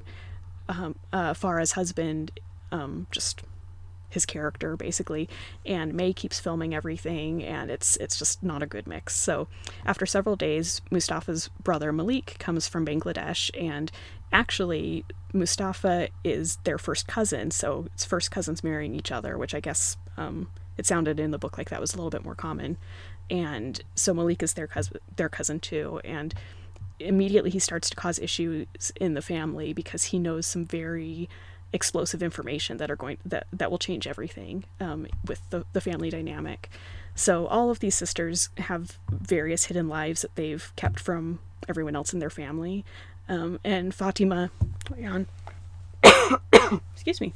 um, 0.69 0.97
uh, 1.14 1.33
Farah's 1.33 1.73
husband 1.73 2.31
um, 2.73 3.07
just 3.11 3.43
his 4.11 4.25
character 4.25 4.77
basically. 4.77 5.29
And 5.66 5.95
Mae 5.95 6.12
keeps 6.12 6.41
filming 6.41 6.75
everything 6.75 7.43
and 7.43 7.71
it's 7.71 7.97
it's 7.99 8.19
just 8.19 8.43
not 8.43 8.62
a 8.62 8.66
good 8.66 8.87
mix. 8.87 9.14
So 9.14 9.49
after 9.85 10.07
several 10.07 10.37
days 10.37 10.81
Mustafa's 10.91 11.49
brother 11.62 11.93
Malik 11.93 12.37
comes 12.39 12.66
from 12.69 12.87
Bangladesh 12.87 13.51
and 13.61 13.91
actually 14.33 15.05
Mustafa 15.33 16.09
is 16.25 16.57
their 16.64 16.79
first 16.79 17.07
cousin. 17.07 17.51
So 17.51 17.87
it's 17.95 18.05
first 18.05 18.31
cousins 18.31 18.64
marrying 18.64 18.95
each 18.95 19.12
other 19.12 19.37
which 19.37 19.55
I 19.55 19.61
guess 19.61 19.97
um, 20.16 20.49
it 20.77 20.87
sounded 20.87 21.21
in 21.21 21.31
the 21.31 21.39
book 21.39 21.59
like 21.59 21.71
that 21.71 21.81
was 21.81 21.93
a 21.93 21.97
little 21.97 22.11
bit 22.11 22.25
more 22.25 22.35
common. 22.35 22.79
And 23.31 23.83
so 23.95 24.14
Malik 24.14 24.43
is 24.43 24.55
their 24.55 24.66
cousin 24.66 24.99
their 25.16 25.29
cousin 25.29 25.61
too. 25.61 26.01
And 26.05 26.35
immediately 27.01 27.51
he 27.51 27.59
starts 27.59 27.91
to 27.91 27.97
cause 27.97 28.19
issues 28.19 28.66
in 29.01 29.14
the 29.14 29.23
family 29.23 29.73
because 29.73 30.05
he 30.05 30.19
knows 30.19 30.47
some 30.47 30.64
very 30.64 31.29
explosive 31.73 32.23
information 32.23 32.77
that 32.79 32.91
are 32.91 32.97
going 32.97 33.19
that 33.25 33.47
that 33.53 33.71
will 33.71 33.79
change 33.79 34.07
everything 34.07 34.64
um, 34.81 35.07
with 35.27 35.41
the, 35.51 35.64
the 35.73 35.81
family 35.81 36.11
dynamic 36.11 36.71
so 37.14 37.47
all 37.47 37.71
of 37.71 37.81
these 37.81 37.95
sisters 37.95 38.49
have 38.59 38.99
various 39.11 39.64
hidden 39.64 39.89
lives 39.89 40.23
that 40.23 40.35
they've 40.37 40.73
kept 40.77 41.01
from 41.01 41.39
everyone 41.69 41.95
else 41.95 42.12
in 42.12 42.21
their 42.21 42.31
family 42.31 42.85
um, 43.29 43.61
and 43.64 43.95
fatima 43.95 44.51
excuse 46.95 47.21
me 47.21 47.33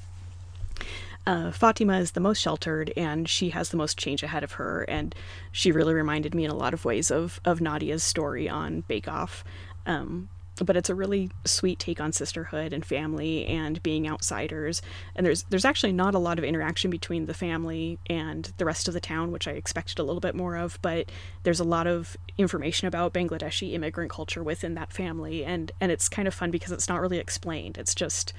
uh, 1.27 1.53
Fatima 1.53 1.99
is 1.99 2.13
the 2.13 2.21
most 2.21 2.39
sheltered 2.41 2.93
and 2.97 3.29
she 3.29 3.51
has 3.51 3.69
the 3.69 3.77
most 3.77 3.97
change 3.97 4.23
ahead 4.23 4.43
of 4.43 4.53
her. 4.53 4.83
And 4.83 5.15
she 5.53 5.71
really 5.71 5.95
reminded 5.95 6.35
me 6.35 6.45
in 6.45 6.51
a 6.51 6.57
lot 6.57 6.75
of 6.75 6.85
ways 6.85 7.11
of, 7.11 7.41
of 7.45 7.61
Nadiya's 7.61 8.03
story 8.03 8.49
on 8.49 8.81
Bake 8.89 9.07
Off. 9.07 9.45
Um, 9.87 10.29
but 10.65 10.77
it's 10.77 10.91
a 10.91 10.95
really 10.95 11.31
sweet 11.45 11.79
take 11.79 12.01
on 12.01 12.13
sisterhood 12.13 12.73
and 12.73 12.85
family 12.85 13.47
and 13.47 13.83
being 13.83 14.09
outsiders. 14.09 14.83
And 15.15 15.27
there's 15.27 15.45
there's 15.45 15.65
actually 15.65 15.93
not 15.93 16.15
a 16.15 16.19
lot 16.19 16.39
of 16.39 16.45
interaction 16.45 16.91
between 16.91 17.27
the 17.27 17.35
family 17.35 17.99
and 18.09 18.53
the 18.59 18.65
rest 18.65 18.89
of 18.89 18.95
the 18.95 19.01
town 19.01 19.33
which 19.33 19.49
I 19.49 19.53
expected 19.53 19.99
a 19.99 20.05
little 20.05 20.21
bit 20.21 20.35
more 20.35 20.57
of 20.57 20.79
but 20.83 21.11
there's 21.43 21.61
a 21.61 21.65
lot 21.65 21.87
of 21.87 22.17
information 22.39 22.89
about 22.89 23.13
Bangladeshi 23.13 23.73
immigrant 23.73 24.11
culture 24.11 24.43
within 24.43 24.75
that 24.75 24.93
family. 24.93 25.45
And 25.45 25.73
and 25.81 25.93
it's 25.93 26.09
kind 26.09 26.29
of 26.29 26.35
fun 26.35 26.51
because 26.51 26.73
it's 26.73 26.89
not 26.89 27.01
really 27.01 27.19
explained. 27.19 27.79
It's 27.79 27.95
just 27.95 28.33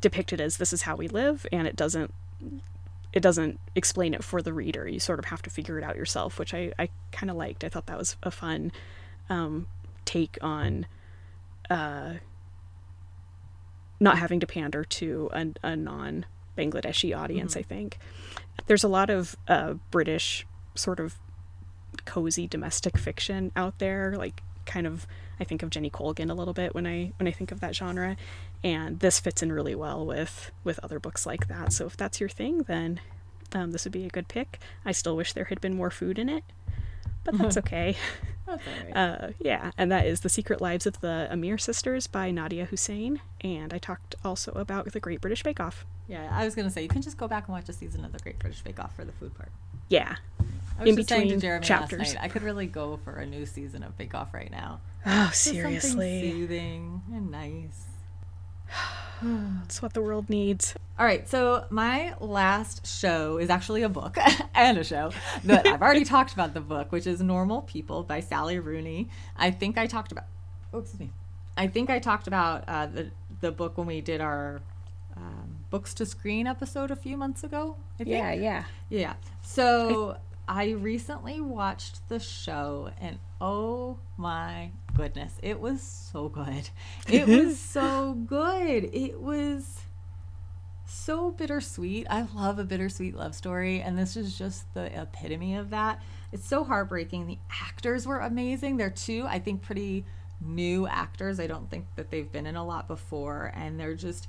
depicted 0.00 0.40
as 0.40 0.56
this 0.56 0.72
is 0.72 0.82
how 0.82 0.96
we 0.96 1.08
live 1.08 1.46
and 1.52 1.66
it 1.66 1.76
doesn't 1.76 2.12
it 3.12 3.20
doesn't 3.20 3.58
explain 3.74 4.14
it 4.14 4.22
for 4.22 4.40
the 4.40 4.52
reader. 4.52 4.86
You 4.88 5.00
sort 5.00 5.18
of 5.18 5.26
have 5.26 5.42
to 5.42 5.50
figure 5.50 5.78
it 5.78 5.84
out 5.84 5.96
yourself 5.96 6.38
which 6.38 6.54
I, 6.54 6.72
I 6.78 6.88
kind 7.12 7.30
of 7.30 7.36
liked. 7.36 7.64
I 7.64 7.68
thought 7.68 7.86
that 7.86 7.98
was 7.98 8.16
a 8.22 8.30
fun 8.30 8.72
um, 9.28 9.66
take 10.04 10.38
on 10.42 10.86
uh, 11.70 12.14
not 13.98 14.18
having 14.18 14.40
to 14.40 14.46
pander 14.46 14.84
to 14.84 15.30
a, 15.32 15.46
a 15.62 15.76
non 15.76 16.26
Bangladeshi 16.58 17.16
audience, 17.16 17.52
mm-hmm. 17.52 17.60
I 17.60 17.62
think. 17.62 17.98
There's 18.66 18.84
a 18.84 18.88
lot 18.88 19.08
of 19.08 19.36
uh, 19.48 19.74
British 19.90 20.46
sort 20.74 21.00
of 21.00 21.18
cozy 22.04 22.46
domestic 22.46 22.98
fiction 22.98 23.52
out 23.56 23.78
there, 23.78 24.14
like 24.16 24.42
kind 24.66 24.86
of 24.86 25.06
I 25.38 25.44
think 25.44 25.62
of 25.62 25.70
Jenny 25.70 25.90
Colgan 25.90 26.30
a 26.30 26.34
little 26.34 26.54
bit 26.54 26.74
when 26.74 26.86
I 26.86 27.12
when 27.18 27.26
I 27.26 27.32
think 27.32 27.52
of 27.52 27.60
that 27.60 27.74
genre, 27.74 28.16
and 28.62 29.00
this 29.00 29.20
fits 29.20 29.42
in 29.42 29.52
really 29.52 29.74
well 29.74 30.04
with 30.04 30.50
with 30.64 30.78
other 30.82 30.98
books 30.98 31.26
like 31.26 31.48
that. 31.48 31.72
So 31.72 31.86
if 31.86 31.96
that's 31.96 32.20
your 32.20 32.28
thing, 32.28 32.64
then 32.64 33.00
um, 33.52 33.72
this 33.72 33.84
would 33.84 33.92
be 33.92 34.04
a 34.04 34.10
good 34.10 34.28
pick. 34.28 34.58
I 34.84 34.92
still 34.92 35.16
wish 35.16 35.32
there 35.32 35.46
had 35.46 35.60
been 35.60 35.74
more 35.74 35.90
food 35.90 36.18
in 36.18 36.28
it, 36.28 36.44
but 37.30 37.38
that's 37.38 37.56
okay. 37.58 37.96
that's 38.46 38.62
uh, 38.94 39.32
yeah, 39.38 39.70
and 39.78 39.90
that 39.92 40.06
is 40.06 40.20
The 40.20 40.28
Secret 40.28 40.60
Lives 40.60 40.86
of 40.86 41.00
the 41.00 41.28
Amir 41.30 41.58
Sisters 41.58 42.06
by 42.06 42.30
Nadiya 42.30 42.66
Hussain. 42.68 43.20
And 43.40 43.72
I 43.72 43.78
talked 43.78 44.14
also 44.24 44.52
about 44.52 44.92
The 44.92 45.00
Great 45.00 45.20
British 45.20 45.42
Bake 45.42 45.60
Off. 45.60 45.84
Yeah, 46.08 46.28
I 46.32 46.44
was 46.44 46.54
going 46.54 46.66
to 46.66 46.72
say, 46.72 46.82
you 46.82 46.88
can 46.88 47.02
just 47.02 47.16
go 47.16 47.28
back 47.28 47.46
and 47.46 47.54
watch 47.54 47.68
a 47.68 47.72
season 47.72 48.04
of 48.04 48.12
The 48.12 48.18
Great 48.18 48.38
British 48.38 48.62
Bake 48.62 48.80
Off 48.80 48.94
for 48.96 49.04
the 49.04 49.12
food 49.12 49.34
part. 49.34 49.50
Yeah. 49.88 50.16
I 50.78 50.82
was 50.82 50.90
in 50.90 50.96
just 50.96 51.08
between 51.08 51.28
saying 51.28 51.40
to 51.40 51.46
Jeremy 51.46 51.66
chapters. 51.66 52.16
I 52.18 52.28
could 52.28 52.42
really 52.42 52.66
go 52.66 52.98
for 53.04 53.16
a 53.16 53.26
new 53.26 53.44
season 53.46 53.82
of 53.82 53.96
Bake 53.98 54.14
Off 54.14 54.32
right 54.32 54.50
now. 54.50 54.80
Oh, 55.04 55.30
seriously. 55.32 55.80
something 55.90 56.30
soothing 56.30 57.02
and 57.12 57.30
nice. 57.30 57.84
It's 59.64 59.82
what 59.82 59.92
the 59.92 60.00
world 60.00 60.30
needs. 60.30 60.74
All 60.98 61.04
right, 61.04 61.28
so 61.28 61.66
my 61.68 62.14
last 62.20 62.86
show 62.86 63.36
is 63.36 63.50
actually 63.50 63.82
a 63.82 63.88
book 63.88 64.16
and 64.54 64.78
a 64.78 64.84
show 64.84 65.12
that 65.44 65.66
I've 65.66 65.82
already 65.82 66.04
talked 66.06 66.32
about 66.32 66.54
the 66.54 66.60
book, 66.60 66.90
which 66.90 67.06
is 67.06 67.20
Normal 67.20 67.60
People 67.62 68.02
by 68.02 68.20
Sally 68.20 68.58
Rooney. 68.58 69.10
I 69.36 69.50
think 69.50 69.76
I 69.76 69.86
talked 69.86 70.10
about. 70.10 70.24
Oh, 70.72 70.78
excuse 70.78 71.00
me. 71.00 71.10
I 71.56 71.66
think 71.66 71.90
I 71.90 71.98
talked 71.98 72.26
about 72.26 72.64
uh, 72.66 72.86
the 72.86 73.10
the 73.42 73.52
book 73.52 73.76
when 73.76 73.86
we 73.86 74.00
did 74.00 74.22
our 74.22 74.62
um, 75.16 75.64
books 75.70 75.92
to 75.94 76.06
screen 76.06 76.46
episode 76.46 76.90
a 76.90 76.96
few 76.96 77.16
months 77.16 77.44
ago. 77.44 77.76
Yeah, 77.98 78.32
yeah, 78.32 78.64
yeah. 78.88 79.14
So 79.42 80.16
I 80.48 80.70
recently 80.70 81.40
watched 81.40 82.08
the 82.08 82.18
show, 82.18 82.90
and 83.00 83.18
oh 83.40 83.98
my 84.16 84.70
goodness, 85.00 85.32
it 85.42 85.60
was 85.60 85.80
so 85.80 86.28
good. 86.28 86.68
It 87.08 87.26
was 87.26 87.58
so 87.58 88.12
good. 88.12 88.90
It 88.92 89.18
was 89.18 89.80
so 90.84 91.30
bittersweet. 91.30 92.06
I 92.10 92.26
love 92.34 92.58
a 92.58 92.64
bittersweet 92.64 93.16
love 93.16 93.34
story, 93.34 93.80
and 93.80 93.98
this 93.98 94.16
is 94.16 94.36
just 94.36 94.72
the 94.74 94.86
epitome 95.00 95.56
of 95.56 95.70
that. 95.70 96.02
It's 96.32 96.46
so 96.46 96.64
heartbreaking. 96.64 97.26
The 97.26 97.38
actors 97.62 98.06
were 98.06 98.18
amazing. 98.18 98.76
They're 98.76 98.90
two, 98.90 99.24
I 99.26 99.38
think, 99.38 99.62
pretty 99.62 100.04
new 100.40 100.86
actors. 100.86 101.40
I 101.40 101.46
don't 101.46 101.70
think 101.70 101.86
that 101.96 102.10
they've 102.10 102.30
been 102.30 102.46
in 102.46 102.56
a 102.56 102.64
lot 102.64 102.86
before, 102.86 103.52
and 103.54 103.80
they're 103.80 103.94
just 103.94 104.28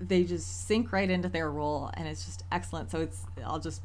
they 0.00 0.24
just 0.24 0.66
sink 0.66 0.92
right 0.92 1.10
into 1.10 1.28
their 1.28 1.50
role, 1.50 1.90
and 1.94 2.08
it's 2.08 2.24
just 2.24 2.44
excellent. 2.50 2.90
So 2.90 3.00
it's 3.00 3.26
I'll 3.44 3.60
just 3.60 3.82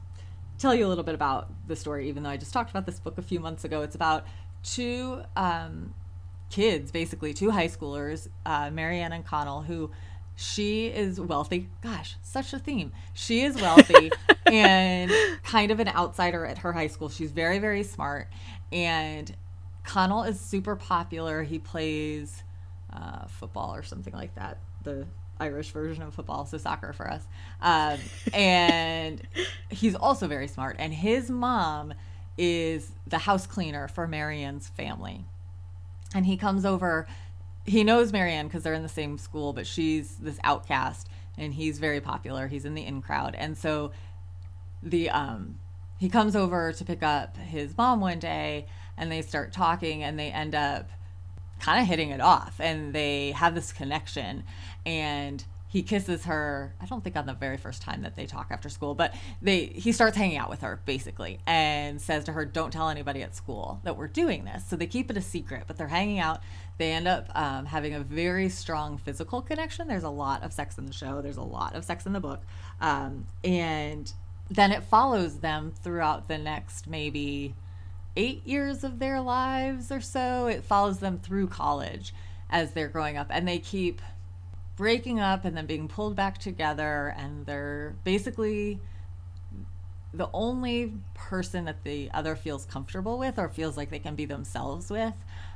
tell 0.57 0.73
you 0.73 0.87
a 0.87 0.89
little 0.89 1.03
bit 1.03 1.15
about 1.15 1.49
the 1.67 1.75
story, 1.75 2.07
even 2.07 2.23
though 2.23 2.29
I 2.29 2.37
just 2.37 2.53
talked 2.53 2.69
about 2.69 2.85
this 2.85 2.99
book 2.99 3.17
a 3.17 3.21
few 3.21 3.41
months 3.41 3.65
ago. 3.65 3.81
It's 3.81 3.95
about 3.95 4.25
two 4.65 5.21
um, 5.35 5.93
kids, 6.49 6.91
basically 6.91 7.33
two 7.33 7.51
high 7.51 7.67
schoolers, 7.67 8.27
uh, 8.45 8.69
Marianne 8.71 9.13
and 9.13 9.25
Connell, 9.25 9.61
who 9.61 9.91
she 10.35 10.87
is 10.87 11.19
wealthy. 11.19 11.69
Gosh, 11.81 12.17
such 12.21 12.53
a 12.53 12.59
theme. 12.59 12.91
She 13.13 13.41
is 13.41 13.55
wealthy 13.55 14.11
and 14.45 15.11
kind 15.43 15.71
of 15.71 15.79
an 15.79 15.87
outsider 15.89 16.45
at 16.45 16.59
her 16.59 16.73
high 16.73 16.87
school. 16.87 17.09
She's 17.09 17.31
very, 17.31 17.59
very 17.59 17.83
smart. 17.83 18.27
And 18.71 19.33
Connell 19.83 20.23
is 20.23 20.39
super 20.39 20.75
popular. 20.75 21.43
He 21.43 21.59
plays 21.59 22.43
uh, 22.91 23.27
football 23.27 23.73
or 23.73 23.83
something 23.83 24.13
like 24.13 24.35
that. 24.35 24.57
The 24.83 25.05
Irish 25.39 25.71
version 25.71 26.03
of 26.03 26.13
football, 26.13 26.45
so 26.45 26.57
soccer 26.57 26.91
for 26.91 27.09
us. 27.09 27.23
Um, 27.61 27.99
and 28.33 29.21
he's 29.69 29.95
also 29.95 30.27
very 30.27 30.47
smart. 30.47 30.75
And 30.79 30.93
his 30.93 31.29
mom 31.29 31.93
is 32.37 32.91
the 33.07 33.19
house 33.19 33.47
cleaner 33.47 33.87
for 33.87 34.07
Marianne's 34.07 34.67
family. 34.67 35.25
And 36.13 36.25
he 36.25 36.37
comes 36.37 36.65
over, 36.65 37.07
he 37.65 37.83
knows 37.83 38.11
Marianne 38.11 38.47
because 38.47 38.63
they're 38.63 38.73
in 38.73 38.83
the 38.83 38.89
same 38.89 39.17
school, 39.17 39.53
but 39.53 39.67
she's 39.67 40.15
this 40.15 40.39
outcast 40.43 41.09
and 41.37 41.53
he's 41.53 41.79
very 41.79 42.01
popular. 42.01 42.47
He's 42.47 42.65
in 42.65 42.73
the 42.73 42.85
in 42.85 43.01
crowd. 43.01 43.35
And 43.37 43.57
so 43.57 43.91
the 44.83 45.09
um 45.09 45.59
he 45.97 46.09
comes 46.09 46.35
over 46.35 46.73
to 46.73 46.85
pick 46.85 47.01
up 47.01 47.37
his 47.37 47.77
mom 47.77 48.01
one 48.01 48.19
day 48.19 48.65
and 48.97 49.11
they 49.11 49.21
start 49.21 49.53
talking 49.53 50.03
and 50.03 50.19
they 50.19 50.29
end 50.29 50.53
up 50.53 50.89
kind 51.59 51.81
of 51.81 51.87
hitting 51.87 52.09
it 52.09 52.19
off 52.19 52.59
and 52.59 52.93
they 52.93 53.31
have 53.31 53.55
this 53.55 53.71
connection 53.71 54.43
and 54.85 55.45
he 55.75 55.83
kisses 55.83 56.23
her 56.25 56.73
i 56.81 56.85
don't 56.85 57.03
think 57.03 57.15
on 57.17 57.25
the 57.25 57.33
very 57.33 57.57
first 57.57 57.81
time 57.81 58.01
that 58.01 58.15
they 58.15 58.25
talk 58.25 58.47
after 58.49 58.69
school 58.69 58.95
but 58.95 59.13
they 59.41 59.65
he 59.65 59.91
starts 59.91 60.15
hanging 60.15 60.37
out 60.37 60.49
with 60.49 60.61
her 60.61 60.79
basically 60.85 61.39
and 61.45 62.01
says 62.01 62.23
to 62.23 62.31
her 62.31 62.45
don't 62.45 62.71
tell 62.71 62.89
anybody 62.89 63.21
at 63.21 63.35
school 63.35 63.79
that 63.83 63.97
we're 63.97 64.07
doing 64.07 64.45
this. 64.45 64.65
So 64.65 64.75
they 64.75 64.87
keep 64.87 65.11
it 65.11 65.17
a 65.17 65.21
secret 65.21 65.63
but 65.67 65.77
they're 65.77 65.87
hanging 65.87 66.19
out. 66.19 66.41
They 66.77 66.91
end 66.91 67.07
up 67.07 67.29
um, 67.35 67.65
having 67.65 67.93
a 67.93 67.99
very 67.99 68.49
strong 68.49 68.97
physical 68.97 69.41
connection. 69.41 69.87
There's 69.87 70.03
a 70.03 70.09
lot 70.09 70.43
of 70.43 70.53
sex 70.53 70.77
in 70.77 70.85
the 70.85 70.93
show. 70.93 71.21
There's 71.21 71.37
a 71.37 71.41
lot 71.41 71.75
of 71.75 71.85
sex 71.85 72.05
in 72.05 72.13
the 72.13 72.19
book. 72.19 72.41
Um, 72.81 73.27
and 73.43 74.11
then 74.49 74.71
it 74.71 74.83
follows 74.83 75.39
them 75.39 75.73
throughout 75.83 76.27
the 76.27 76.37
next 76.37 76.87
maybe 76.87 77.55
eight 78.17 78.45
years 78.45 78.83
of 78.83 78.99
their 78.99 79.21
lives 79.21 79.91
or 79.91 80.01
so. 80.01 80.47
It 80.47 80.63
follows 80.63 80.99
them 80.99 81.19
through 81.19 81.47
college 81.47 82.13
as 82.49 82.71
they're 82.71 82.87
growing 82.87 83.17
up 83.17 83.27
and 83.29 83.47
they 83.47 83.59
keep 83.59 84.01
breaking 84.75 85.19
up 85.19 85.45
and 85.45 85.55
then 85.55 85.65
being 85.65 85.87
pulled 85.87 86.15
back 86.15 86.37
together 86.37 87.13
and 87.17 87.45
they're 87.45 87.95
basically 88.03 88.79
the 90.13 90.29
only 90.33 90.93
person 91.13 91.65
that 91.65 91.83
the 91.83 92.09
other 92.13 92.35
feels 92.35 92.65
comfortable 92.65 93.17
with 93.17 93.37
or 93.37 93.49
feels 93.49 93.77
like 93.77 93.89
they 93.89 93.99
can 93.99 94.15
be 94.15 94.25
themselves 94.25 94.89
with. 94.89 95.13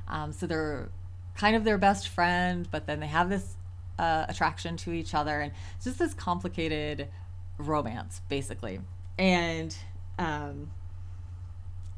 Um, 0.08 0.32
so 0.32 0.48
they're 0.48 0.90
kind 1.36 1.56
of 1.56 1.64
their 1.64 1.78
best 1.78 2.10
friend 2.10 2.68
but 2.72 2.86
then 2.86 3.00
they 3.00 3.08
have 3.08 3.30
this 3.30 3.56
uh, 3.98 4.26
attraction 4.30 4.78
to 4.78 4.92
each 4.92 5.14
other 5.14 5.42
and 5.42 5.52
it's 5.76 5.86
just 5.86 6.00
this 6.00 6.14
complicated 6.14 7.10
romance 7.58 8.22
basically. 8.30 8.80
And 9.18 9.76
um, 10.18 10.72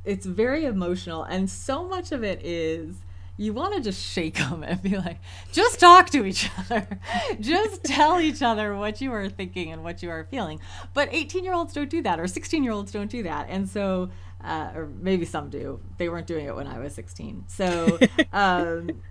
it's 0.06 0.26
very 0.26 0.66
emotional 0.66 1.24
and 1.24 1.50
so 1.50 1.84
much 1.88 2.12
of 2.12 2.24
it 2.24 2.44
is 2.44 2.96
you 3.42 3.54
want 3.54 3.74
to 3.74 3.82
just 3.82 4.00
shake 4.00 4.36
them 4.36 4.62
and 4.64 4.82
be 4.84 4.96
like, 4.96 5.18
just 5.52 5.80
talk 5.80 6.12
to 6.12 6.26
each 6.26 6.50
other. 6.60 6.88
just 7.40 7.84
tell 7.84 8.20
each 8.20 8.44
other 8.44 8.76
what 8.76 9.02
you 9.02 9.12
are 9.12 9.30
thinking 9.30 9.72
and 9.72 9.84
what 9.84 10.04
you 10.04 10.12
are 10.12 10.26
feeling. 10.26 10.60
But 10.94 11.10
18 11.12 11.44
year 11.44 11.54
olds 11.54 11.74
don't 11.74 11.90
do 11.90 12.04
that, 12.04 12.20
or 12.20 12.28
16 12.28 12.64
year 12.64 12.72
olds 12.72 12.92
don't 12.92 13.10
do 13.10 13.24
that. 13.24 13.48
And 13.50 13.68
so, 13.68 14.12
uh, 14.44 14.72
or 14.76 14.90
maybe 15.00 15.26
some 15.26 15.50
do. 15.50 15.80
They 15.98 16.08
weren't 16.08 16.28
doing 16.28 16.46
it 16.46 16.56
when 16.56 16.68
I 16.68 16.78
was 16.78 16.94
16. 16.94 17.46
So, 17.48 17.98
um, 18.34 19.02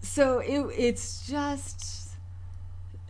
so 0.00 0.38
it, 0.38 0.60
it's 0.78 1.26
just. 1.26 1.98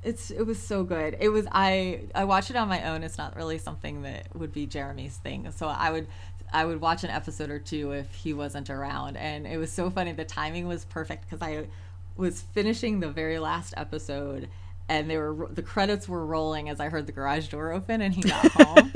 It's 0.04 0.32
it 0.32 0.44
was 0.44 0.60
so 0.60 0.82
good. 0.82 1.16
It 1.20 1.28
was 1.28 1.46
I 1.52 2.08
I 2.12 2.24
watched 2.24 2.50
it 2.50 2.56
on 2.56 2.66
my 2.68 2.90
own. 2.90 3.04
It's 3.04 3.18
not 3.18 3.36
really 3.36 3.58
something 3.58 4.02
that 4.02 4.34
would 4.34 4.52
be 4.52 4.66
Jeremy's 4.66 5.16
thing. 5.18 5.48
So 5.52 5.68
I 5.68 5.92
would 5.92 6.08
I 6.52 6.64
would 6.64 6.80
watch 6.80 7.04
an 7.04 7.10
episode 7.10 7.50
or 7.50 7.58
two 7.58 7.92
if 7.92 8.14
he 8.14 8.32
wasn't 8.34 8.70
around. 8.70 9.16
And 9.16 9.46
it 9.46 9.56
was 9.56 9.72
so 9.72 9.90
funny. 9.90 10.12
The 10.12 10.24
timing 10.24 10.68
was 10.68 10.84
perfect 10.84 11.28
because 11.28 11.42
I 11.46 11.66
was 12.16 12.42
finishing 12.52 13.00
the 13.00 13.08
very 13.08 13.38
last 13.38 13.74
episode 13.76 14.48
and 14.88 15.08
they 15.08 15.16
were 15.16 15.48
the 15.50 15.62
credits 15.62 16.08
were 16.08 16.26
rolling 16.26 16.68
as 16.68 16.78
I 16.80 16.88
heard 16.88 17.06
the 17.06 17.12
garage 17.12 17.48
door 17.48 17.72
open 17.72 18.02
and 18.02 18.12
he 18.14 18.22
got 18.22 18.46
home. 18.52 18.92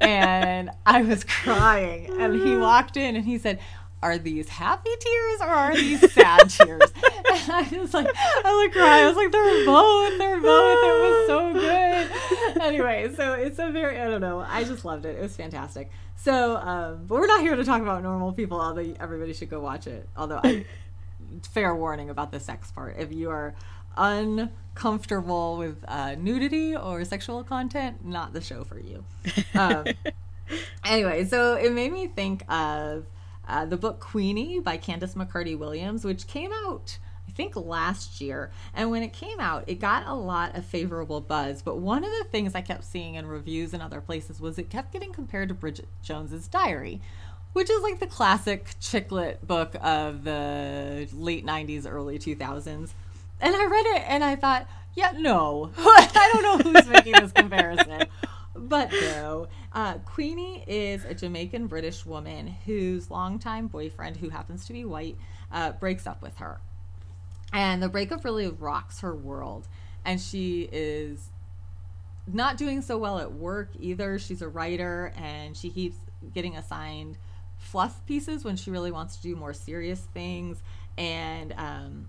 and 0.00 0.70
I 0.84 1.02
was 1.02 1.24
crying 1.24 2.20
and 2.20 2.34
he 2.40 2.56
walked 2.56 2.96
in 2.96 3.16
and 3.16 3.24
he 3.24 3.38
said, 3.38 3.58
are 4.06 4.18
these 4.18 4.48
happy 4.48 4.90
tears 5.00 5.40
or 5.40 5.48
are 5.48 5.74
these 5.74 6.12
sad 6.12 6.48
tears? 6.50 6.92
And 6.94 7.52
I 7.52 7.68
was 7.76 7.92
like, 7.92 8.06
I 8.16 8.64
was 8.64 8.72
crying. 8.72 9.04
I 9.04 9.08
was 9.08 9.16
like, 9.16 9.32
they're 9.32 9.66
both, 9.66 10.18
they're 10.18 10.40
both. 10.40 10.78
It 10.84 11.00
was 11.02 11.26
so 11.26 11.52
good. 11.52 12.10
Anyway, 12.66 13.12
so 13.14 13.34
it's 13.34 13.58
a 13.58 13.70
very, 13.70 14.00
I 14.00 14.08
don't 14.08 14.20
know. 14.20 14.40
I 14.40 14.64
just 14.64 14.84
loved 14.84 15.04
it. 15.04 15.18
It 15.18 15.22
was 15.22 15.36
fantastic. 15.36 15.90
So, 16.16 16.56
um, 16.56 17.04
but 17.06 17.14
we're 17.14 17.26
not 17.26 17.40
here 17.40 17.54
to 17.54 17.64
talk 17.64 17.82
about 17.82 18.02
normal 18.02 18.32
people, 18.32 18.60
although 18.60 18.94
everybody 18.98 19.34
should 19.34 19.50
go 19.50 19.60
watch 19.60 19.86
it. 19.86 20.08
Although, 20.16 20.40
I, 20.42 20.64
fair 21.52 21.76
warning 21.76 22.10
about 22.10 22.32
the 22.32 22.40
sex 22.40 22.70
part. 22.72 22.96
If 22.98 23.12
you 23.12 23.30
are 23.30 23.54
uncomfortable 23.96 25.58
with 25.58 25.84
uh, 25.86 26.14
nudity 26.16 26.74
or 26.74 27.04
sexual 27.04 27.44
content, 27.44 28.04
not 28.04 28.32
the 28.32 28.40
show 28.40 28.64
for 28.64 28.80
you. 28.80 29.04
Um, 29.54 29.84
anyway, 30.84 31.24
so 31.24 31.54
it 31.54 31.72
made 31.72 31.92
me 31.92 32.08
think 32.08 32.42
of 32.50 33.06
uh, 33.48 33.64
the 33.64 33.76
book 33.76 34.00
Queenie 34.00 34.60
by 34.60 34.78
Candice 34.78 35.14
McCarty 35.14 35.58
Williams, 35.58 36.04
which 36.04 36.26
came 36.26 36.52
out 36.52 36.98
I 37.28 37.32
think 37.32 37.56
last 37.56 38.20
year. 38.20 38.50
And 38.74 38.90
when 38.90 39.02
it 39.02 39.12
came 39.12 39.40
out, 39.40 39.64
it 39.66 39.80
got 39.80 40.06
a 40.06 40.14
lot 40.14 40.56
of 40.56 40.64
favorable 40.64 41.20
buzz. 41.20 41.62
But 41.62 41.78
one 41.78 42.04
of 42.04 42.10
the 42.10 42.24
things 42.30 42.54
I 42.54 42.60
kept 42.60 42.84
seeing 42.84 43.14
in 43.14 43.26
reviews 43.26 43.74
and 43.74 43.82
other 43.82 44.00
places 44.00 44.40
was 44.40 44.58
it 44.58 44.70
kept 44.70 44.92
getting 44.92 45.12
compared 45.12 45.48
to 45.48 45.54
Bridget 45.54 45.88
Jones's 46.02 46.48
Diary, 46.48 47.00
which 47.52 47.70
is 47.70 47.82
like 47.82 47.98
the 47.98 48.06
classic 48.06 48.76
chick 48.80 49.10
lit 49.10 49.46
book 49.46 49.74
of 49.82 50.24
the 50.24 51.08
late 51.12 51.44
90s, 51.44 51.90
early 51.90 52.18
2000s. 52.18 52.90
And 53.40 53.54
I 53.54 53.66
read 53.66 53.86
it 53.96 54.02
and 54.06 54.24
I 54.24 54.36
thought, 54.36 54.68
yeah, 54.94 55.12
no. 55.16 55.70
I 55.78 56.30
don't 56.32 56.42
know 56.42 56.72
who's 56.72 56.86
making 56.88 57.14
this 57.14 57.32
comparison. 57.34 58.04
But 58.58 58.90
no. 58.92 59.48
Uh, 59.72 59.98
Queenie 59.98 60.64
is 60.66 61.04
a 61.04 61.14
Jamaican 61.14 61.66
British 61.66 62.06
woman 62.06 62.48
whose 62.64 63.10
longtime 63.10 63.66
boyfriend, 63.68 64.16
who 64.16 64.30
happens 64.30 64.66
to 64.66 64.72
be 64.72 64.84
white, 64.84 65.16
uh, 65.52 65.72
breaks 65.72 66.06
up 66.06 66.22
with 66.22 66.36
her. 66.36 66.60
And 67.52 67.82
the 67.82 67.88
breakup 67.88 68.24
really 68.24 68.48
rocks 68.48 69.00
her 69.00 69.14
world. 69.14 69.68
And 70.04 70.20
she 70.20 70.68
is 70.72 71.30
not 72.26 72.56
doing 72.56 72.82
so 72.82 72.98
well 72.98 73.18
at 73.18 73.32
work 73.32 73.70
either. 73.78 74.18
She's 74.18 74.42
a 74.42 74.48
writer 74.48 75.12
and 75.16 75.56
she 75.56 75.70
keeps 75.70 75.96
getting 76.34 76.56
assigned 76.56 77.18
fluff 77.58 78.04
pieces 78.06 78.44
when 78.44 78.56
she 78.56 78.70
really 78.70 78.90
wants 78.90 79.16
to 79.16 79.22
do 79.22 79.36
more 79.36 79.54
serious 79.54 80.00
things. 80.12 80.62
And 80.98 81.54
um, 81.56 82.08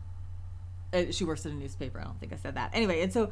uh, 0.93 1.11
she 1.11 1.23
works 1.23 1.45
in 1.45 1.51
a 1.51 1.55
newspaper. 1.55 1.99
I 1.99 2.03
don't 2.03 2.19
think 2.19 2.33
I 2.33 2.37
said 2.37 2.55
that. 2.55 2.71
Anyway, 2.73 3.01
and 3.01 3.11
so 3.11 3.31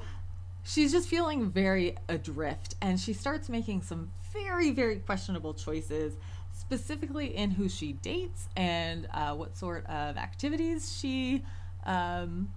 she's 0.65 0.91
just 0.91 1.07
feeling 1.07 1.49
very 1.49 1.95
adrift 2.09 2.75
and 2.81 2.99
she 2.99 3.13
starts 3.13 3.47
making 3.47 3.83
some 3.83 4.11
very, 4.33 4.71
very 4.71 4.97
questionable 4.97 5.53
choices, 5.53 6.13
specifically 6.51 7.35
in 7.35 7.51
who 7.51 7.69
she 7.69 7.93
dates 7.93 8.49
and 8.57 9.07
uh, 9.13 9.33
what 9.33 9.55
sort 9.55 9.85
of 9.85 10.17
activities 10.17 10.97
she. 10.99 11.43
Um, 11.85 12.49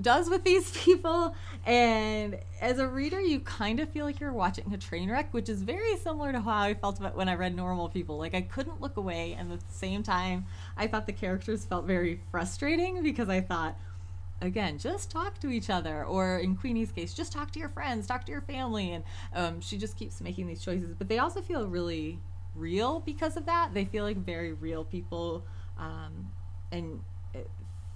does 0.00 0.28
with 0.28 0.44
these 0.44 0.70
people. 0.84 1.34
And 1.64 2.38
as 2.60 2.78
a 2.78 2.86
reader, 2.86 3.18
you 3.18 3.40
kind 3.40 3.80
of 3.80 3.88
feel 3.88 4.04
like 4.04 4.20
you're 4.20 4.32
watching 4.32 4.72
a 4.74 4.76
train 4.76 5.10
wreck, 5.10 5.32
which 5.32 5.48
is 5.48 5.62
very 5.62 5.96
similar 5.96 6.32
to 6.32 6.40
how 6.40 6.58
I 6.58 6.74
felt 6.74 6.98
about 6.98 7.16
when 7.16 7.30
I 7.30 7.34
read 7.34 7.54
Normal 7.54 7.88
People. 7.88 8.18
Like 8.18 8.34
I 8.34 8.42
couldn't 8.42 8.80
look 8.80 8.96
away, 8.96 9.34
and 9.38 9.52
at 9.52 9.60
the 9.60 9.74
same 9.74 10.02
time, 10.02 10.44
I 10.76 10.86
thought 10.86 11.06
the 11.06 11.12
characters 11.12 11.64
felt 11.64 11.86
very 11.86 12.20
frustrating 12.30 13.02
because 13.02 13.28
I 13.28 13.40
thought, 13.40 13.76
again, 14.40 14.78
just 14.78 15.10
talk 15.10 15.38
to 15.40 15.48
each 15.48 15.70
other, 15.70 16.04
or 16.04 16.38
in 16.38 16.56
Queenie's 16.56 16.92
case, 16.92 17.14
just 17.14 17.32
talk 17.32 17.50
to 17.52 17.58
your 17.58 17.68
friends, 17.68 18.06
talk 18.06 18.24
to 18.26 18.32
your 18.32 18.42
family, 18.42 18.92
and 18.92 19.04
um, 19.34 19.60
she 19.60 19.78
just 19.78 19.96
keeps 19.96 20.20
making 20.20 20.46
these 20.46 20.62
choices. 20.62 20.94
But 20.94 21.08
they 21.08 21.18
also 21.18 21.40
feel 21.40 21.66
really 21.66 22.18
real 22.54 23.00
because 23.00 23.36
of 23.36 23.46
that. 23.46 23.74
They 23.74 23.84
feel 23.84 24.04
like 24.04 24.16
very 24.16 24.52
real 24.52 24.84
people, 24.84 25.44
um, 25.78 26.30
and 26.72 27.00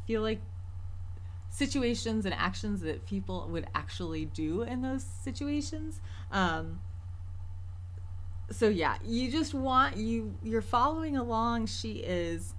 feel 0.06 0.22
like 0.22 0.40
situations 1.50 2.24
and 2.24 2.34
actions 2.34 2.80
that 2.80 3.06
people 3.06 3.48
would 3.50 3.66
actually 3.74 4.24
do 4.24 4.62
in 4.62 4.82
those 4.82 5.04
situations. 5.04 6.00
Um, 6.30 6.80
so 8.50 8.68
yeah, 8.68 8.96
you 9.04 9.30
just 9.30 9.54
want 9.54 9.96
you 9.96 10.34
you're 10.42 10.62
following 10.62 11.16
along. 11.16 11.66
She 11.66 11.98
is 11.98 12.54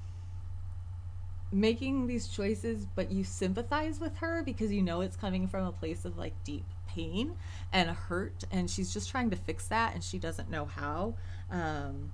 making 1.52 2.08
these 2.08 2.28
choices, 2.28 2.86
but 2.96 3.12
you 3.12 3.24
sympathize 3.24 4.00
with 4.00 4.18
her 4.18 4.42
because 4.44 4.72
you 4.72 4.82
know 4.82 5.02
it's 5.02 5.16
coming 5.16 5.48
from 5.48 5.66
a 5.66 5.72
place 5.72 6.06
of 6.06 6.18
like 6.18 6.34
deep 6.44 6.66
pain 6.88 7.36
and 7.74 7.90
hurt, 7.90 8.44
and 8.52 8.70
she's 8.70 8.94
just 8.94 9.10
trying 9.10 9.30
to 9.30 9.36
fix 9.36 9.68
that, 9.68 9.94
and 9.94 10.04
she 10.04 10.18
doesn't 10.18 10.50
know 10.50 10.66
how. 10.66 11.16
Um, 11.50 12.12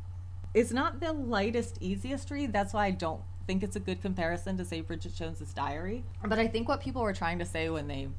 it's 0.53 0.71
not 0.71 0.99
the 0.99 1.13
lightest, 1.13 1.77
easiest 1.81 2.31
read. 2.31 2.51
That's 2.51 2.73
why 2.73 2.87
I 2.87 2.91
don't 2.91 3.21
think 3.45 3.63
it's 3.63 3.75
a 3.75 3.79
good 3.79 4.01
comparison 4.01 4.57
to 4.57 4.65
say 4.65 4.81
Bridget 4.81 5.15
Jones's 5.15 5.53
Diary. 5.53 6.03
But 6.25 6.39
I 6.39 6.47
think 6.47 6.67
what 6.67 6.81
people 6.81 7.01
were 7.01 7.13
trying 7.13 7.39
to 7.39 7.45
say 7.45 7.69
when 7.69 7.87
they 7.87 8.09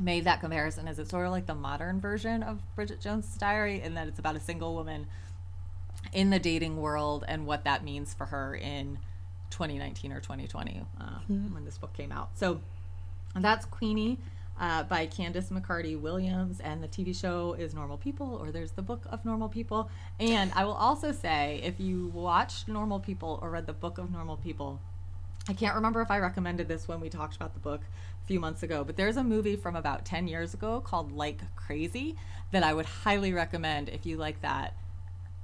made 0.00 0.24
that 0.24 0.40
comparison 0.40 0.88
is 0.88 0.98
it's 0.98 1.10
sort 1.10 1.26
of 1.26 1.32
like 1.32 1.46
the 1.46 1.54
modern 1.54 2.00
version 2.00 2.42
of 2.42 2.60
Bridget 2.74 3.00
Jones's 3.00 3.36
Diary 3.36 3.80
in 3.80 3.94
that 3.94 4.08
it's 4.08 4.18
about 4.18 4.36
a 4.36 4.40
single 4.40 4.74
woman 4.74 5.06
in 6.12 6.30
the 6.30 6.38
dating 6.38 6.76
world 6.76 7.24
and 7.28 7.46
what 7.46 7.64
that 7.64 7.84
means 7.84 8.14
for 8.14 8.26
her 8.26 8.54
in 8.54 8.98
2019 9.50 10.12
or 10.12 10.20
2020 10.20 10.82
uh, 11.00 11.04
mm-hmm. 11.04 11.54
when 11.54 11.64
this 11.64 11.78
book 11.78 11.92
came 11.92 12.12
out. 12.12 12.30
So 12.34 12.60
that's 13.34 13.64
Queenie 13.66 14.18
uh, 14.60 14.82
by 14.84 15.06
Candice 15.06 15.50
McCarty 15.50 15.98
Williams, 15.98 16.60
and 16.60 16.82
the 16.82 16.88
TV 16.88 17.14
show 17.18 17.54
is 17.54 17.74
Normal 17.74 17.96
People, 17.96 18.38
or 18.40 18.50
there's 18.50 18.72
the 18.72 18.82
book 18.82 19.04
of 19.10 19.24
Normal 19.24 19.48
People. 19.48 19.90
And 20.18 20.52
I 20.54 20.64
will 20.64 20.74
also 20.74 21.12
say, 21.12 21.60
if 21.62 21.78
you 21.78 22.08
watched 22.08 22.68
Normal 22.68 23.00
People 23.00 23.38
or 23.42 23.50
read 23.50 23.66
the 23.66 23.72
book 23.72 23.98
of 23.98 24.10
Normal 24.10 24.36
People, 24.36 24.80
I 25.48 25.52
can't 25.54 25.74
remember 25.74 26.02
if 26.02 26.10
I 26.10 26.18
recommended 26.18 26.68
this 26.68 26.88
when 26.88 27.00
we 27.00 27.08
talked 27.08 27.36
about 27.36 27.54
the 27.54 27.60
book 27.60 27.80
a 28.22 28.26
few 28.26 28.40
months 28.40 28.62
ago, 28.62 28.84
but 28.84 28.96
there's 28.96 29.16
a 29.16 29.24
movie 29.24 29.56
from 29.56 29.76
about 29.76 30.04
10 30.04 30.28
years 30.28 30.54
ago 30.54 30.80
called 30.80 31.12
Like 31.12 31.40
Crazy 31.56 32.16
that 32.50 32.62
I 32.62 32.74
would 32.74 32.86
highly 32.86 33.32
recommend 33.32 33.88
if 33.88 34.04
you 34.04 34.16
like 34.16 34.42
that 34.42 34.74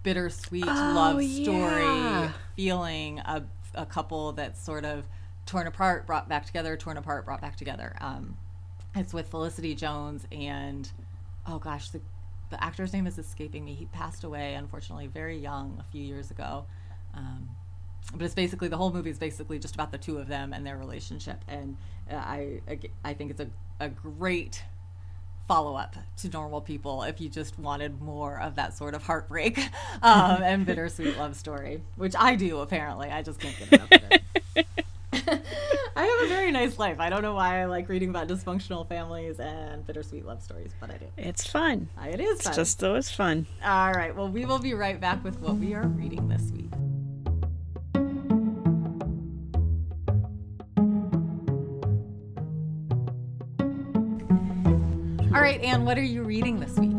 bittersweet 0.03 0.67
oh, 0.67 0.93
love 0.95 1.23
story 1.25 1.85
yeah. 1.85 2.33
feeling 2.57 3.21
a, 3.21 3.43
a 3.75 3.87
couple 3.87 4.33
that's 4.33 4.63
sort 4.63 4.85
of 4.85 5.07
torn 5.47 5.67
apart, 5.67 6.07
brought 6.07 6.29
back 6.29 6.47
together, 6.47 6.77
torn 6.77 6.97
apart, 6.97 7.25
brought 7.25 7.41
back 7.41 7.57
together. 7.57 7.97
Um, 8.01 8.37
it's 8.95 9.13
with 9.13 9.29
Felicity 9.29 9.75
Jones 9.75 10.27
and 10.33 10.91
oh 11.47 11.59
gosh, 11.59 11.91
the 11.91 12.01
the 12.51 12.63
actor's 12.63 12.93
name 12.93 13.07
is 13.07 13.19
escaping 13.19 13.65
me. 13.65 13.75
He 13.75 13.87
passed 13.87 14.23
away 14.23 14.55
unfortunately 14.55 15.07
very 15.09 15.39
young 15.39 15.77
a 15.81 15.91
few 15.91 16.03
years 16.03 16.31
ago. 16.31 16.67
Um, 17.15 17.49
but 18.13 18.23
it's 18.23 18.35
basically 18.35 18.69
the 18.69 18.77
whole 18.77 18.93
movie 18.93 19.11
is 19.11 19.19
basically 19.19 19.59
just 19.59 19.75
about 19.75 19.91
the 19.91 19.99
two 19.99 20.19
of 20.19 20.29
them 20.29 20.53
and 20.53 20.65
their 20.67 20.77
relationship, 20.77 21.43
and 21.49 21.77
uh, 22.11 22.17
I 22.17 22.61
I 23.05 23.15
think 23.15 23.31
it's 23.31 23.41
a 23.41 23.49
a 23.81 23.89
great 23.89 24.63
follow 25.47 25.77
up 25.77 25.97
to 26.19 26.29
normal 26.29 26.61
people 26.61 27.03
if 27.03 27.21
you 27.21 27.29
just 27.29 27.59
wanted 27.59 28.01
more 28.01 28.41
of 28.41 28.55
that 28.55 28.77
sort 28.77 28.95
of 28.95 29.03
heartbreak 29.03 29.59
um, 30.03 30.43
and 30.43 30.67
bittersweet 30.67 31.17
love 31.19 31.37
story, 31.37 31.83
which 31.97 32.15
I 32.19 32.35
do 32.35 32.61
apparently. 32.61 33.11
I 33.11 33.23
just 33.23 33.41
can't 33.41 33.59
get 33.59 33.73
enough 33.73 33.93
of 33.93 34.03
it. 34.11 34.67
I 35.97 36.05
have 36.07 36.25
a 36.25 36.29
very 36.29 36.51
nice 36.51 36.79
life. 36.79 36.99
I 36.99 37.09
don't 37.09 37.23
know 37.23 37.35
why 37.35 37.63
I 37.63 37.65
like 37.67 37.89
reading 37.89 38.11
about 38.11 38.29
dysfunctional 38.29 38.87
families 38.89 39.39
and 39.39 39.87
bittersweet 39.87 40.27
love 40.27 40.43
stories, 40.43 40.73
but 40.81 40.91
I 40.91 40.97
do. 40.97 41.07
It's 41.17 41.47
fun. 41.47 41.89
It 42.05 42.21
is 42.21 42.43
fun. 42.43 42.51
It's 42.51 42.57
just 42.57 42.83
it's 42.83 43.11
fun. 43.11 43.47
All 43.65 43.93
right. 43.93 44.15
Well, 44.15 44.29
we 44.29 44.45
will 44.45 44.59
be 44.59 44.75
right 44.75 45.01
back 45.01 45.23
with 45.23 45.39
what 45.41 45.57
we 45.57 45.73
are 45.75 45.87
reading 45.87 46.29
this 46.29 46.51
week. 46.51 46.71
All 55.35 55.41
right, 55.41 55.61
Anne, 55.63 55.85
what 55.85 55.99
are 55.99 56.03
you 56.03 56.23
reading 56.23 56.61
this 56.61 56.79
week? 56.79 56.95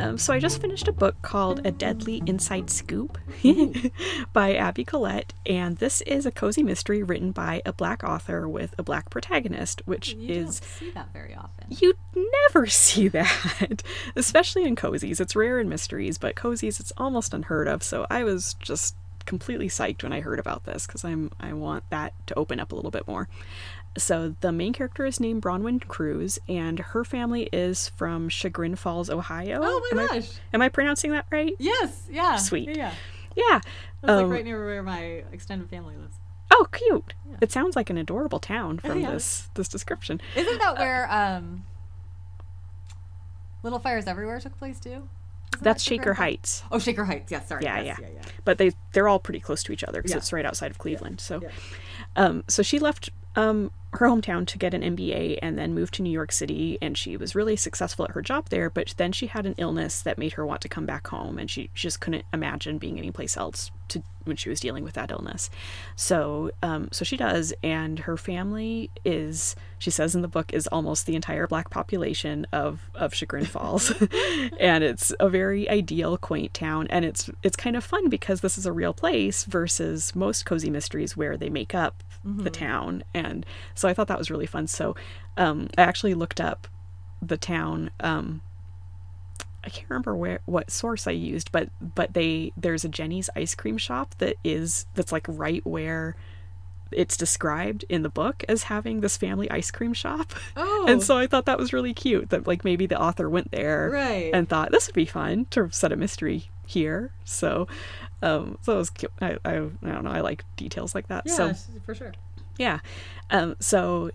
Um, 0.00 0.16
so 0.16 0.32
I 0.32 0.38
just 0.38 0.62
finished 0.62 0.88
a 0.88 0.92
book 0.92 1.20
called 1.20 1.60
A 1.66 1.70
Deadly 1.70 2.22
Inside 2.24 2.70
Scoop 2.70 3.18
by 4.32 4.54
Abby 4.54 4.82
Collette, 4.82 5.34
and 5.44 5.76
this 5.76 6.00
is 6.02 6.24
a 6.24 6.30
cozy 6.30 6.62
mystery 6.62 7.02
written 7.02 7.32
by 7.32 7.60
a 7.66 7.74
black 7.74 8.02
author 8.02 8.48
with 8.48 8.74
a 8.78 8.82
black 8.82 9.10
protagonist, 9.10 9.82
which 9.84 10.14
is. 10.14 10.18
you 10.22 10.34
is 10.36 10.56
see 10.56 10.90
that 10.92 11.12
very 11.12 11.34
often. 11.34 11.66
You 11.68 11.92
never 12.16 12.66
see 12.66 13.08
that, 13.08 13.82
especially 14.16 14.64
in 14.64 14.74
cozies. 14.74 15.20
It's 15.20 15.36
rare 15.36 15.60
in 15.60 15.68
mysteries, 15.68 16.16
but 16.16 16.36
cozies 16.36 16.80
it's 16.80 16.94
almost 16.96 17.34
unheard 17.34 17.68
of. 17.68 17.82
So 17.82 18.06
I 18.08 18.24
was 18.24 18.54
just 18.54 18.96
completely 19.26 19.68
psyched 19.68 20.02
when 20.02 20.12
I 20.12 20.20
heard 20.20 20.38
about 20.38 20.64
this 20.64 20.86
because 20.86 21.04
I'm 21.04 21.30
I 21.38 21.52
want 21.52 21.84
that 21.90 22.14
to 22.28 22.34
open 22.38 22.58
up 22.58 22.72
a 22.72 22.74
little 22.74 22.90
bit 22.90 23.06
more. 23.06 23.28
So 23.98 24.36
the 24.40 24.52
main 24.52 24.72
character 24.72 25.04
is 25.04 25.18
named 25.18 25.42
Bronwyn 25.42 25.80
Crewse, 25.80 26.38
and 26.48 26.78
her 26.78 27.04
family 27.04 27.48
is 27.52 27.88
from 27.90 28.28
Chagrin 28.28 28.76
Falls, 28.76 29.10
Ohio. 29.10 29.60
Oh 29.62 29.88
my 29.90 30.02
am 30.02 30.06
gosh! 30.06 30.30
I, 30.30 30.54
am 30.54 30.62
I 30.62 30.68
pronouncing 30.68 31.10
that 31.12 31.26
right? 31.30 31.54
Yes. 31.58 32.06
Yeah. 32.10 32.36
Sweet. 32.36 32.76
Yeah. 32.76 32.94
Yeah. 33.34 33.60
That's 34.00 34.12
um, 34.12 34.28
like 34.28 34.32
right 34.32 34.44
near 34.44 34.64
where 34.64 34.82
my 34.82 35.24
extended 35.32 35.68
family 35.68 35.96
lives. 35.96 36.16
Oh, 36.52 36.66
cute! 36.72 37.14
Yeah. 37.28 37.36
It 37.40 37.52
sounds 37.52 37.74
like 37.74 37.90
an 37.90 37.98
adorable 37.98 38.38
town 38.38 38.78
from 38.78 39.00
yeah. 39.00 39.10
this 39.10 39.48
this 39.54 39.68
description. 39.68 40.20
Isn't 40.36 40.58
that 40.58 40.78
where 40.78 41.10
um, 41.12 41.64
Little 43.62 43.80
Fires 43.80 44.06
Everywhere 44.06 44.38
took 44.38 44.56
place 44.56 44.78
too? 44.78 45.08
Isn't 45.52 45.64
That's 45.64 45.84
that 45.84 45.88
Shaker 45.88 46.14
Heights. 46.14 46.62
Oh, 46.70 46.78
Shaker 46.78 47.04
Heights. 47.04 47.32
Yeah, 47.32 47.42
sorry. 47.42 47.64
Yeah, 47.64 47.80
yes, 47.80 47.98
yeah. 48.00 48.06
yeah, 48.06 48.14
yeah. 48.14 48.28
But 48.44 48.58
they 48.58 48.70
they're 48.92 49.08
all 49.08 49.18
pretty 49.18 49.40
close 49.40 49.64
to 49.64 49.72
each 49.72 49.82
other 49.82 50.00
because 50.00 50.16
it's 50.16 50.32
right 50.32 50.46
outside 50.46 50.70
of 50.70 50.78
Cleveland. 50.78 51.20
So, 51.20 51.42
um, 52.14 52.44
so 52.46 52.62
she 52.62 52.78
left 52.78 53.10
um 53.36 53.70
her 53.92 54.06
hometown 54.06 54.46
to 54.46 54.58
get 54.58 54.72
an 54.72 54.82
MBA 54.82 55.38
and 55.42 55.58
then 55.58 55.74
moved 55.74 55.94
to 55.94 56.02
New 56.02 56.10
York 56.10 56.30
City. 56.30 56.78
And 56.80 56.96
she 56.96 57.16
was 57.16 57.34
really 57.34 57.56
successful 57.56 58.04
at 58.04 58.12
her 58.12 58.22
job 58.22 58.48
there, 58.48 58.70
but 58.70 58.94
then 58.96 59.12
she 59.12 59.26
had 59.26 59.46
an 59.46 59.54
illness 59.58 60.02
that 60.02 60.18
made 60.18 60.34
her 60.34 60.46
want 60.46 60.60
to 60.62 60.68
come 60.68 60.86
back 60.86 61.08
home, 61.08 61.38
and 61.38 61.50
she 61.50 61.70
just 61.74 62.00
couldn't 62.00 62.24
imagine 62.32 62.78
being 62.78 62.98
anyplace 62.98 63.36
else 63.36 63.70
to 63.88 64.02
when 64.24 64.36
she 64.36 64.48
was 64.48 64.60
dealing 64.60 64.84
with 64.84 64.94
that 64.94 65.10
illness. 65.10 65.50
So, 65.96 66.50
um, 66.62 66.88
so 66.92 67.04
she 67.04 67.16
does, 67.16 67.52
and 67.62 68.00
her 68.00 68.16
family 68.16 68.90
is, 69.04 69.56
she 69.78 69.90
says 69.90 70.14
in 70.14 70.22
the 70.22 70.28
book, 70.28 70.52
is 70.52 70.68
almost 70.68 71.06
the 71.06 71.16
entire 71.16 71.48
black 71.48 71.70
population 71.70 72.46
of 72.52 72.82
of 72.94 73.12
Chagrin 73.12 73.44
Falls, 73.46 73.90
and 74.60 74.84
it's 74.84 75.12
a 75.18 75.28
very 75.28 75.68
ideal, 75.68 76.16
quaint 76.16 76.54
town, 76.54 76.86
and 76.90 77.04
it's 77.04 77.28
it's 77.42 77.56
kind 77.56 77.74
of 77.74 77.82
fun 77.82 78.08
because 78.08 78.40
this 78.40 78.56
is 78.56 78.66
a 78.66 78.72
real 78.72 78.94
place 78.94 79.44
versus 79.44 80.14
most 80.14 80.46
cozy 80.46 80.70
mysteries 80.70 81.16
where 81.16 81.36
they 81.36 81.50
make 81.50 81.74
up 81.74 82.04
mm-hmm. 82.26 82.42
the 82.42 82.50
town 82.50 83.02
and 83.14 83.46
so 83.74 83.88
I 83.88 83.94
thought 83.94 84.08
that 84.08 84.18
was 84.18 84.30
really 84.30 84.46
fun. 84.46 84.66
So 84.66 84.94
um, 85.36 85.68
I 85.76 85.82
actually 85.82 86.14
looked 86.14 86.40
up 86.40 86.68
the 87.22 87.36
town. 87.36 87.90
Um, 88.00 88.42
I 89.62 89.68
can't 89.68 89.88
remember 89.90 90.16
where 90.16 90.40
what 90.46 90.70
source 90.70 91.06
I 91.06 91.12
used, 91.12 91.52
but 91.52 91.68
but 91.80 92.14
they 92.14 92.52
there's 92.56 92.84
a 92.84 92.88
Jenny's 92.88 93.28
ice 93.36 93.54
cream 93.54 93.76
shop 93.76 94.14
that 94.18 94.36
is 94.42 94.86
that's 94.94 95.12
like 95.12 95.26
right 95.28 95.64
where 95.66 96.16
it's 96.92 97.16
described 97.16 97.84
in 97.88 98.02
the 98.02 98.08
book 98.08 98.42
as 98.48 98.64
having 98.64 99.00
this 99.00 99.16
family 99.16 99.50
ice 99.50 99.70
cream 99.70 99.92
shop. 99.92 100.32
Oh. 100.56 100.68
And 100.88 101.02
so 101.02 101.18
I 101.18 101.26
thought 101.26 101.44
that 101.44 101.58
was 101.58 101.72
really 101.72 101.94
cute 101.94 102.30
that 102.30 102.46
like 102.46 102.64
maybe 102.64 102.86
the 102.86 103.00
author 103.00 103.28
went 103.28 103.52
there 103.52 103.90
right. 103.92 104.30
and 104.34 104.48
thought 104.48 104.72
this 104.72 104.88
would 104.88 104.94
be 104.94 105.04
fun 105.04 105.46
to 105.50 105.68
set 105.70 105.92
a 105.92 105.96
mystery 105.96 106.50
here. 106.70 107.12
So 107.24 107.66
um 108.22 108.58
so 108.62 108.74
it 108.74 108.76
was 108.76 108.90
cute. 108.90 109.12
I 109.20 109.36
I, 109.44 109.56
I 109.56 109.92
don't 109.92 110.04
know, 110.04 110.10
I 110.10 110.20
like 110.20 110.44
details 110.56 110.94
like 110.94 111.08
that. 111.08 111.24
Yeah, 111.26 111.34
so 111.34 111.54
for 111.84 111.94
sure 111.94 112.12
yeah. 112.60 112.80
Um, 113.30 113.56
so 113.58 114.10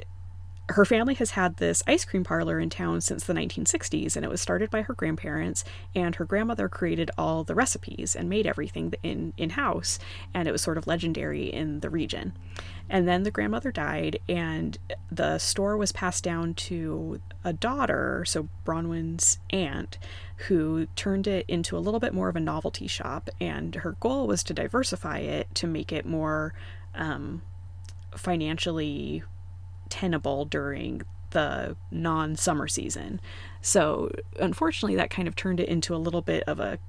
her 0.70 0.84
family 0.84 1.14
has 1.16 1.32
had 1.32 1.58
this 1.58 1.84
ice 1.86 2.06
cream 2.06 2.24
parlor 2.24 2.60
in 2.60 2.72
town 2.72 3.00
since 3.00 3.24
the 3.24 3.34
1960s, 3.34 4.16
and 4.16 4.26
it 4.26 4.30
was 4.30 4.42
started 4.42 4.72
by 4.72 4.82
her 4.82 4.96
grandparents. 4.96 5.64
And 5.94 6.16
her 6.16 6.26
grandmother 6.26 6.68
created 6.68 7.12
all 7.18 7.44
the 7.44 7.54
recipes 7.54 8.16
and 8.16 8.30
made 8.30 8.48
everything 8.48 8.94
in 9.04 9.34
in 9.38 9.52
house, 9.52 10.00
and 10.34 10.48
it 10.48 10.52
was 10.52 10.64
sort 10.64 10.78
of 10.78 10.88
legendary 10.88 11.46
in 11.54 11.82
the 11.82 11.90
region. 11.90 12.34
And 12.90 13.08
then 13.08 13.24
the 13.24 13.32
grandmother 13.32 13.72
died, 13.72 14.20
and 14.28 14.78
the 15.12 15.38
store 15.38 15.78
was 15.78 15.92
passed 15.92 16.24
down 16.24 16.56
to 16.56 17.22
a 17.44 17.54
daughter, 17.54 18.24
so 18.26 18.50
Bronwyn's 18.64 19.40
aunt, 19.52 20.00
who 20.48 20.88
turned 20.96 21.28
it 21.28 21.46
into 21.48 21.78
a 21.78 21.80
little 21.80 22.00
bit 22.00 22.14
more 22.14 22.30
of 22.30 22.36
a 22.36 22.40
novelty 22.40 22.88
shop. 22.88 23.30
And 23.40 23.76
her 23.76 23.98
goal 24.00 24.26
was 24.26 24.44
to 24.44 24.54
diversify 24.54 25.20
it 25.20 25.54
to 25.56 25.68
make 25.68 25.92
it 25.92 26.08
more 26.08 26.54
um, 26.96 27.44
financially 28.16 29.24
tenable 29.96 30.44
during 30.44 31.04
the 31.30 31.78
non 31.90 32.36
summer 32.36 32.68
season. 32.68 33.22
So, 33.62 34.12
unfortunately, 34.42 34.98
that 34.98 35.10
kind 35.10 35.26
of 35.26 35.38
turned 35.38 35.62
it 35.62 35.70
into 35.70 35.96
a 35.96 35.98
little 35.98 36.22
bit 36.22 36.44
of 36.44 36.60
a 36.60 36.80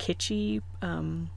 kitschy 0.00 0.60
um, 0.80 1.30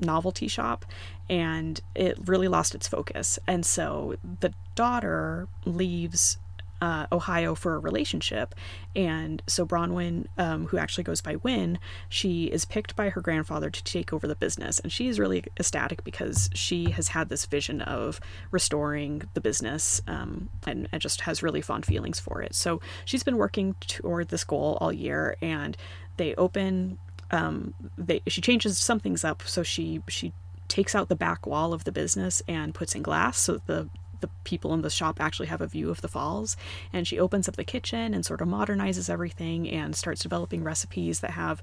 novelty 0.00 0.48
shop 0.48 0.84
and 1.30 1.80
it 1.94 2.18
really 2.24 2.48
lost 2.48 2.74
its 2.74 2.88
focus. 2.88 3.38
And 3.46 3.64
so 3.64 4.16
the 4.40 4.52
daughter 4.74 5.46
leaves 5.64 6.38
uh, 6.82 7.06
Ohio 7.12 7.54
for 7.54 7.76
a 7.76 7.78
relationship. 7.78 8.56
And 8.96 9.40
so 9.46 9.64
Bronwyn, 9.64 10.26
um, 10.36 10.66
who 10.66 10.78
actually 10.78 11.04
goes 11.04 11.20
by 11.20 11.36
Win, 11.36 11.78
she 12.08 12.46
is 12.46 12.64
picked 12.64 12.96
by 12.96 13.10
her 13.10 13.20
grandfather 13.20 13.70
to 13.70 13.84
take 13.84 14.12
over 14.12 14.26
the 14.26 14.34
business. 14.34 14.80
And 14.80 14.90
she 14.90 15.06
is 15.06 15.20
really 15.20 15.44
ecstatic 15.58 16.02
because 16.02 16.50
she 16.54 16.90
has 16.90 17.08
had 17.08 17.28
this 17.28 17.46
vision 17.46 17.82
of 17.82 18.20
restoring 18.50 19.22
the 19.34 19.40
business 19.40 20.02
um, 20.08 20.50
and, 20.66 20.88
and 20.90 21.00
just 21.00 21.20
has 21.20 21.40
really 21.40 21.60
fond 21.60 21.86
feelings 21.86 22.18
for 22.18 22.42
it. 22.42 22.52
So 22.52 22.80
she's 23.04 23.22
been 23.22 23.36
working 23.36 23.76
toward 23.80 24.30
this 24.30 24.42
goal 24.42 24.76
all 24.80 24.92
year. 24.92 25.36
And 25.40 25.76
they 26.16 26.34
open. 26.34 26.98
Um, 27.30 27.74
they 27.96 28.20
she 28.26 28.42
changes 28.42 28.76
some 28.76 29.00
things 29.00 29.24
up 29.24 29.42
so 29.46 29.62
she 29.62 30.02
she 30.06 30.34
takes 30.68 30.94
out 30.94 31.08
the 31.08 31.16
back 31.16 31.46
wall 31.46 31.72
of 31.72 31.84
the 31.84 31.92
business 31.92 32.42
and 32.46 32.74
puts 32.74 32.94
in 32.94 33.02
glass 33.02 33.38
so 33.38 33.62
the 33.64 33.88
the 34.22 34.30
people 34.44 34.72
in 34.72 34.80
the 34.80 34.88
shop 34.88 35.20
actually 35.20 35.48
have 35.48 35.60
a 35.60 35.66
view 35.66 35.90
of 35.90 36.00
the 36.00 36.08
falls. 36.08 36.56
And 36.92 37.06
she 37.06 37.18
opens 37.18 37.48
up 37.48 37.56
the 37.56 37.64
kitchen 37.64 38.14
and 38.14 38.24
sort 38.24 38.40
of 38.40 38.48
modernizes 38.48 39.10
everything 39.10 39.68
and 39.68 39.94
starts 39.94 40.22
developing 40.22 40.64
recipes 40.64 41.20
that 41.20 41.32
have 41.32 41.62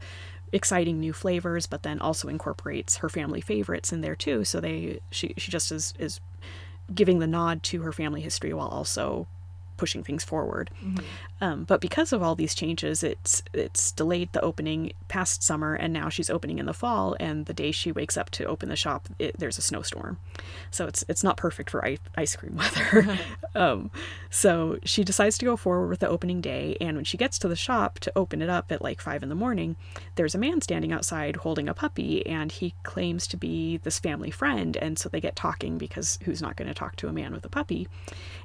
exciting 0.52 1.00
new 1.00 1.14
flavors, 1.14 1.66
but 1.66 1.84
then 1.84 2.00
also 2.00 2.28
incorporates 2.28 2.98
her 2.98 3.10
family 3.10 3.42
favorites 3.42 3.92
in 3.92 4.02
there 4.02 4.16
too. 4.16 4.46
So 4.46 4.60
they 4.60 5.00
she 5.10 5.34
she 5.38 5.52
just 5.52 5.72
is 5.72 5.94
is 5.98 6.20
giving 6.94 7.20
the 7.20 7.28
nod 7.28 7.64
to 7.64 7.82
her 7.82 7.92
family 7.92 8.22
history 8.22 8.54
while 8.54 8.68
also 8.68 9.28
pushing 9.80 10.04
things 10.04 10.26
forward. 10.26 10.70
Mm-hmm. 10.84 11.06
Um, 11.42 11.64
but 11.64 11.80
because 11.80 12.12
of 12.12 12.22
all 12.22 12.36
these 12.36 12.54
changes, 12.54 13.02
it's 13.02 13.42
it's 13.54 13.94
delayed 13.94 14.34
the 14.34 14.42
opening 14.42 14.92
past 15.08 15.42
summer, 15.42 15.74
and 15.74 15.94
now 15.94 16.10
she's 16.10 16.30
opening 16.30 16.60
in 16.60 16.66
the 16.66 16.74
fall. 16.74 17.16
And 17.18 17.46
the 17.46 17.54
day 17.54 17.72
she 17.72 17.94
wakes 17.94 18.18
up 18.18 18.30
to 18.32 18.44
open 18.44 18.68
the 18.68 18.76
shop, 18.76 19.08
it, 19.18 19.40
there's 19.40 19.58
a 19.58 19.62
snowstorm, 19.62 20.20
so 20.70 20.86
it's 20.86 21.06
it's 21.08 21.24
not 21.24 21.38
perfect 21.38 21.70
for 21.70 21.84
ice 22.18 22.36
cream 22.36 22.58
weather. 22.58 23.18
um, 23.56 23.90
so 24.30 24.78
she 24.84 25.06
decides 25.06 25.38
to 25.38 25.46
go 25.46 25.56
forward 25.56 25.88
with 25.88 26.02
the 26.02 26.10
opening 26.10 26.42
day, 26.42 26.76
and 26.82 26.98
when 26.98 27.06
she 27.06 27.16
gets 27.16 27.40
to 27.40 27.48
the 27.48 27.56
shop 27.56 28.00
to 28.00 28.12
open 28.18 28.42
it 28.42 28.50
up 28.50 28.74
at 28.74 28.82
like 28.82 29.00
five 29.00 29.24
in 29.24 29.30
the 29.30 29.36
morning, 29.36 29.78
there's 30.16 30.36
a 30.36 30.38
man 30.38 30.60
standing 30.60 30.92
outside 30.92 31.38
holding 31.38 31.70
a 31.70 31.74
puppy, 31.74 32.26
and 32.28 32.52
he 32.52 32.74
claims 32.84 33.28
to 33.28 33.38
be 33.38 33.78
this 33.78 33.98
family 33.98 34.30
friend, 34.30 34.76
and 34.76 35.00
so 35.00 35.08
they 35.08 35.22
get 35.22 35.38
talking 35.38 35.78
because 35.78 36.20
who's 36.26 36.42
not 36.42 36.58
going 36.58 36.68
to 36.68 36.74
talk 36.74 36.98
to 36.98 37.08
a 37.08 37.14
man 37.14 37.32
with 37.32 37.46
a 37.46 37.50
puppy? 37.50 37.88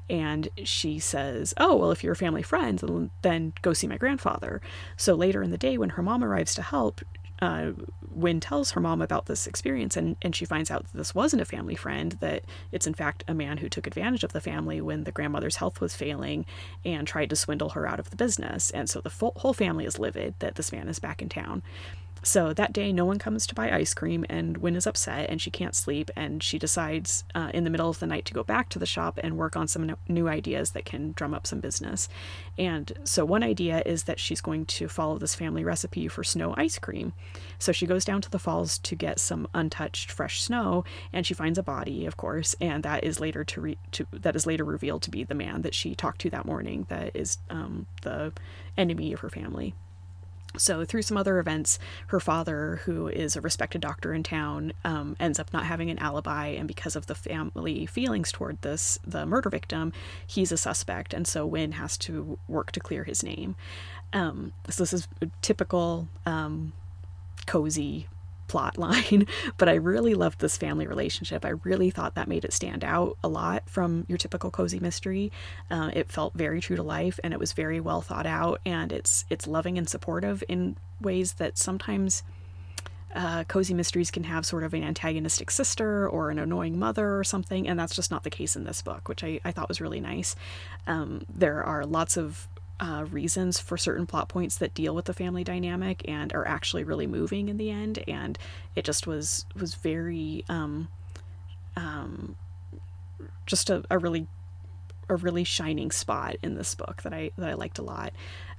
And 0.09 0.49
she 0.63 0.99
says, 0.99 1.53
Oh, 1.57 1.75
well, 1.75 1.91
if 1.91 2.03
you're 2.03 2.13
a 2.13 2.17
family 2.17 2.43
friend, 2.43 3.09
then 3.21 3.53
go 3.61 3.73
see 3.73 3.87
my 3.87 3.97
grandfather. 3.97 4.61
So 4.97 5.15
later 5.15 5.41
in 5.41 5.51
the 5.51 5.57
day, 5.57 5.77
when 5.77 5.89
her 5.89 6.03
mom 6.03 6.23
arrives 6.23 6.53
to 6.55 6.61
help, 6.61 7.01
uh, 7.41 7.71
tells 8.39 8.71
her 8.71 8.79
mom 8.79 9.01
about 9.01 9.25
this 9.25 9.45
experience, 9.45 9.97
and, 9.97 10.15
and 10.21 10.35
she 10.35 10.45
finds 10.45 10.71
out 10.71 10.83
that 10.83 10.97
this 10.97 11.13
wasn't 11.13 11.41
a 11.41 11.45
family 11.45 11.75
friend, 11.75 12.13
that 12.21 12.43
it's 12.71 12.87
in 12.87 12.93
fact 12.93 13.23
a 13.27 13.33
man 13.33 13.57
who 13.57 13.67
took 13.67 13.85
advantage 13.85 14.23
of 14.23 14.31
the 14.31 14.39
family 14.39 14.79
when 14.79 15.03
the 15.03 15.11
grandmother's 15.11 15.57
health 15.57 15.81
was 15.81 15.95
failing 15.95 16.45
and 16.85 17.07
tried 17.07 17.29
to 17.29 17.35
swindle 17.35 17.69
her 17.69 17.87
out 17.87 17.99
of 17.99 18.09
the 18.09 18.15
business. 18.15 18.71
And 18.71 18.89
so 18.89 19.01
the 19.01 19.09
full, 19.09 19.33
whole 19.35 19.53
family 19.53 19.85
is 19.85 19.99
livid 19.99 20.35
that 20.39 20.55
this 20.55 20.71
man 20.71 20.87
is 20.87 20.99
back 20.99 21.21
in 21.21 21.29
town. 21.29 21.61
So 22.25 22.53
that 22.53 22.73
day, 22.73 22.91
no 22.91 23.05
one 23.05 23.19
comes 23.19 23.45
to 23.45 23.53
buy 23.53 23.69
ice 23.69 23.93
cream, 23.93 24.25
and 24.27 24.57
Win 24.57 24.75
is 24.75 24.87
upset 24.87 25.29
and 25.29 25.39
she 25.39 25.51
can't 25.51 25.75
sleep. 25.75 26.09
And 26.15 26.41
she 26.41 26.57
decides 26.57 27.23
uh, 27.35 27.51
in 27.53 27.65
the 27.65 27.69
middle 27.69 27.87
of 27.87 27.99
the 27.99 28.07
night 28.07 28.25
to 28.25 28.33
go 28.33 28.43
back 28.43 28.67
to 28.69 28.79
the 28.79 28.87
shop 28.87 29.19
and 29.21 29.37
work 29.37 29.55
on 29.55 29.67
some 29.67 29.95
new 30.07 30.27
ideas 30.27 30.71
that 30.71 30.85
can 30.85 31.11
drum 31.11 31.35
up 31.35 31.45
some 31.45 31.59
business. 31.59 32.09
And 32.57 32.91
so, 33.03 33.23
one 33.25 33.43
idea 33.43 33.83
is 33.85 34.05
that 34.05 34.19
she's 34.19 34.41
going 34.41 34.65
to 34.65 34.87
follow 34.87 35.19
this 35.19 35.35
family 35.35 35.63
recipe 35.63 36.07
for 36.07 36.23
snow 36.23 36.55
ice 36.57 36.79
cream. 36.79 37.13
So, 37.59 37.71
she 37.71 37.85
goes 37.85 38.03
down 38.03 38.21
to 38.21 38.31
the 38.31 38.39
falls 38.39 38.79
to 38.79 38.95
get 38.95 39.19
some 39.19 39.47
untouched 39.53 40.11
fresh 40.11 40.41
snow, 40.41 40.83
and 41.13 41.27
she 41.27 41.35
finds 41.35 41.59
a 41.59 41.63
body, 41.63 42.07
of 42.07 42.17
course, 42.17 42.55
and 42.59 42.81
that 42.81 43.03
is 43.03 43.19
later 43.19 43.43
to, 43.43 43.61
re- 43.61 43.77
to 43.91 44.07
that 44.11 44.35
is 44.35 44.47
later 44.47 44.65
revealed 44.65 45.03
to 45.03 45.11
be 45.11 45.23
the 45.23 45.35
man 45.35 45.61
that 45.61 45.75
she 45.75 45.93
talked 45.93 46.21
to 46.21 46.31
that 46.31 46.45
morning, 46.45 46.87
that 46.89 47.15
is 47.15 47.37
um, 47.51 47.85
the 48.01 48.33
enemy 48.79 49.13
of 49.13 49.19
her 49.19 49.29
family. 49.29 49.75
So, 50.57 50.85
through 50.85 51.03
some 51.03 51.17
other 51.17 51.39
events, 51.39 51.79
her 52.07 52.19
father, 52.19 52.81
who 52.85 53.07
is 53.07 53.35
a 53.35 53.41
respected 53.41 53.81
doctor 53.81 54.13
in 54.13 54.23
town, 54.23 54.73
um, 54.83 55.15
ends 55.19 55.39
up 55.39 55.51
not 55.53 55.65
having 55.65 55.89
an 55.89 55.99
alibi. 55.99 56.47
And 56.47 56.67
because 56.67 56.95
of 56.95 57.07
the 57.07 57.15
family 57.15 57.85
feelings 57.85 58.31
toward 58.31 58.61
this, 58.61 58.99
the 59.05 59.25
murder 59.25 59.49
victim, 59.49 59.93
he's 60.25 60.51
a 60.51 60.57
suspect. 60.57 61.13
And 61.13 61.27
so, 61.27 61.45
Win 61.45 61.73
has 61.73 61.97
to 61.99 62.37
work 62.47 62.71
to 62.73 62.79
clear 62.79 63.03
his 63.03 63.23
name. 63.23 63.55
Um, 64.13 64.53
so, 64.69 64.83
this 64.83 64.93
is 64.93 65.07
typical 65.41 66.07
um, 66.25 66.73
cozy 67.45 68.07
plot 68.47 68.77
line, 68.85 69.27
but 69.57 69.69
I 69.69 69.73
really 69.75 70.13
loved 70.13 70.39
this 70.39 70.57
family 70.57 70.87
relationship. 70.87 71.45
I 71.45 71.49
really 71.49 71.89
thought 71.89 72.15
that 72.15 72.27
made 72.27 72.45
it 72.45 72.53
stand 72.53 72.83
out 72.83 73.17
a 73.23 73.27
lot 73.27 73.63
from 73.69 74.05
your 74.07 74.17
typical 74.17 74.51
cozy 74.51 74.79
mystery. 74.79 75.31
Uh, 75.69 75.91
it 75.93 76.11
felt 76.11 76.33
very 76.33 76.61
true 76.61 76.75
to 76.75 76.83
life, 76.83 77.19
and 77.23 77.33
it 77.33 77.39
was 77.39 77.53
very 77.53 77.79
well 77.79 78.01
thought 78.01 78.25
out, 78.25 78.61
and 78.65 78.91
it's 78.91 79.25
it's 79.29 79.47
loving 79.47 79.77
and 79.77 79.89
supportive 79.89 80.43
in 80.47 80.77
ways 81.01 81.33
that 81.33 81.57
sometimes. 81.57 82.23
Uh, 83.13 83.45
cozy 83.45 83.73
mysteries 83.73 84.11
can 84.11 84.25
have 84.25 84.45
sort 84.45 84.61
of 84.61 84.73
an 84.73 84.83
antagonistic 84.83 85.49
sister 85.49 86.05
or 86.05 86.31
an 86.31 86.37
annoying 86.37 86.77
mother 86.77 87.17
or 87.17 87.23
something, 87.23 87.65
and 87.65 87.79
that's 87.79 87.95
just 87.95 88.11
not 88.11 88.23
the 88.23 88.29
case 88.29 88.57
in 88.57 88.65
this 88.65 88.81
book, 88.81 89.07
which 89.07 89.23
I, 89.23 89.39
I 89.45 89.53
thought 89.53 89.69
was 89.69 89.79
really 89.79 90.01
nice. 90.01 90.35
Um, 90.85 91.25
there 91.33 91.63
are 91.63 91.85
lots 91.85 92.17
of 92.17 92.49
uh, 92.79 93.05
reasons 93.09 93.59
for 93.59 93.77
certain 93.77 94.05
plot 94.05 94.27
points 94.27 94.57
that 94.57 94.73
deal 94.73 94.93
with 94.93 95.05
the 95.05 95.13
family 95.13 95.43
dynamic 95.43 96.01
and 96.07 96.33
are 96.33 96.47
actually 96.47 96.83
really 96.83 97.07
moving 97.07 97.47
in 97.47 97.57
the 97.57 97.69
end 97.69 98.03
and 98.07 98.37
it 98.75 98.83
just 98.83 99.07
was 99.07 99.45
was 99.55 99.75
very 99.75 100.43
um, 100.49 100.87
um, 101.77 102.35
just 103.45 103.69
a, 103.69 103.83
a 103.89 103.97
really 103.97 104.27
a 105.07 105.15
really 105.15 105.43
shining 105.43 105.91
spot 105.91 106.35
in 106.41 106.55
this 106.55 106.73
book 106.75 107.01
that 107.03 107.13
I 107.13 107.31
that 107.37 107.49
I 107.49 107.53
liked 107.53 107.79
a 107.79 107.83
lot. 107.83 108.13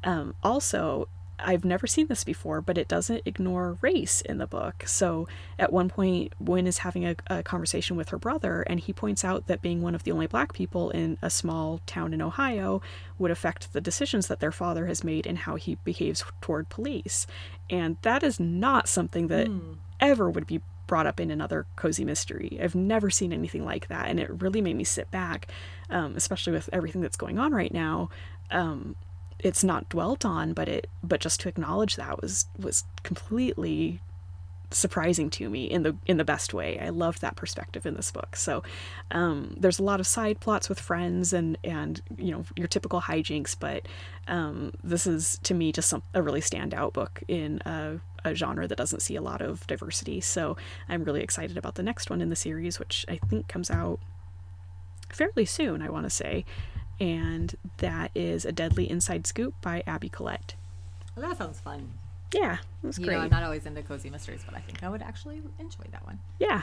Um, 0.04 0.34
also, 0.42 1.08
I've 1.38 1.64
never 1.64 1.86
seen 1.86 2.06
this 2.06 2.24
before, 2.24 2.60
but 2.60 2.78
it 2.78 2.88
doesn't 2.88 3.22
ignore 3.26 3.78
race 3.80 4.20
in 4.22 4.38
the 4.38 4.46
book. 4.46 4.84
So 4.86 5.28
at 5.58 5.72
one 5.72 5.88
point, 5.88 6.32
Win 6.40 6.66
is 6.66 6.78
having 6.78 7.04
a, 7.06 7.16
a, 7.28 7.42
conversation 7.42 7.96
with 7.96 8.08
her 8.10 8.18
brother, 8.18 8.62
and 8.62 8.80
he 8.80 8.92
points 8.92 9.24
out 9.24 9.46
that 9.46 9.62
being 9.62 9.82
one 9.82 9.94
of 9.94 10.04
the 10.04 10.12
only 10.12 10.26
black 10.26 10.52
people 10.52 10.90
in 10.90 11.18
a 11.22 11.30
small 11.30 11.80
town 11.86 12.14
in 12.14 12.22
Ohio 12.22 12.80
would 13.18 13.30
affect 13.30 13.72
the 13.72 13.80
decisions 13.80 14.28
that 14.28 14.40
their 14.40 14.52
father 14.52 14.86
has 14.86 15.04
made 15.04 15.26
and 15.26 15.38
how 15.38 15.56
he 15.56 15.76
behaves 15.84 16.24
toward 16.40 16.68
police. 16.68 17.26
And 17.68 17.96
that 18.02 18.22
is 18.22 18.40
not 18.40 18.88
something 18.88 19.28
that 19.28 19.48
mm. 19.48 19.76
ever 20.00 20.30
would 20.30 20.46
be 20.46 20.60
brought 20.86 21.06
up 21.06 21.20
in 21.20 21.30
another 21.30 21.66
cozy 21.76 22.04
mystery. 22.04 22.58
I've 22.62 22.74
never 22.74 23.10
seen 23.10 23.32
anything 23.32 23.64
like 23.64 23.88
that, 23.88 24.08
and 24.08 24.20
it 24.20 24.30
really 24.42 24.60
made 24.60 24.76
me 24.76 24.84
sit 24.84 25.10
back, 25.10 25.48
um, 25.90 26.14
especially 26.16 26.52
with 26.52 26.70
everything 26.72 27.00
that's 27.00 27.16
going 27.16 27.38
on 27.38 27.52
right 27.52 27.72
now. 27.72 28.08
Um, 28.50 28.94
it's 29.40 29.62
not 29.62 29.88
dwelt 29.88 30.24
on, 30.24 30.52
but 30.52 30.68
it 30.68 30.88
but 31.02 31.20
just 31.20 31.40
to 31.40 31.48
acknowledge 31.48 31.96
that 31.96 32.20
was 32.20 32.46
was 32.58 32.84
completely 33.02 34.00
surprising 34.70 35.30
to 35.30 35.48
me 35.48 35.64
in 35.64 35.82
the 35.82 35.96
in 36.06 36.16
the 36.16 36.24
best 36.24 36.52
way. 36.52 36.78
I 36.78 36.88
loved 36.88 37.20
that 37.20 37.36
perspective 37.36 37.86
in 37.86 37.94
this 37.94 38.10
book. 38.10 38.36
So 38.36 38.62
um, 39.10 39.54
there's 39.58 39.78
a 39.78 39.82
lot 39.82 40.00
of 40.00 40.06
side 40.06 40.40
plots 40.40 40.68
with 40.68 40.80
friends 40.80 41.32
and 41.32 41.56
and 41.62 42.00
you 42.16 42.32
know 42.32 42.44
your 42.56 42.68
typical 42.68 43.00
hijinks, 43.00 43.56
but 43.58 43.86
um, 44.28 44.72
this 44.82 45.06
is 45.06 45.38
to 45.44 45.54
me 45.54 45.72
just 45.72 45.88
some, 45.88 46.02
a 46.14 46.22
really 46.22 46.40
standout 46.40 46.92
book 46.92 47.22
in 47.28 47.60
a, 47.64 48.00
a, 48.24 48.34
genre 48.34 48.66
that 48.66 48.76
doesn't 48.76 49.00
see 49.00 49.14
a 49.14 49.22
lot 49.22 49.40
of 49.40 49.66
diversity. 49.68 50.20
So 50.20 50.56
I'm 50.88 51.04
really 51.04 51.22
excited 51.22 51.56
about 51.56 51.76
the 51.76 51.82
next 51.82 52.10
one 52.10 52.20
in 52.20 52.28
the 52.28 52.36
series, 52.36 52.78
which 52.78 53.06
I 53.08 53.18
think 53.28 53.46
comes 53.46 53.70
out 53.70 54.00
fairly 55.10 55.44
soon. 55.44 55.80
I 55.80 55.90
want 55.90 56.04
to 56.04 56.10
say 56.10 56.44
and 57.00 57.54
that 57.78 58.10
is 58.14 58.44
A 58.44 58.52
Deadly 58.52 58.88
Inside 58.90 59.26
Scoop 59.26 59.54
by 59.60 59.82
Abby 59.86 60.08
Collette. 60.08 60.54
Well, 61.14 61.28
that 61.28 61.38
sounds 61.38 61.60
fun. 61.60 61.90
Yeah, 62.32 62.58
that's 62.82 62.98
you 62.98 63.06
great. 63.06 63.16
Know, 63.16 63.22
I'm 63.22 63.30
not 63.30 63.42
always 63.42 63.66
into 63.66 63.82
cozy 63.82 64.10
mysteries, 64.10 64.42
but 64.44 64.56
I 64.56 64.60
think 64.60 64.82
I 64.82 64.88
would 64.88 65.02
actually 65.02 65.42
enjoy 65.58 65.84
that 65.92 66.04
one. 66.04 66.18
Yeah. 66.38 66.62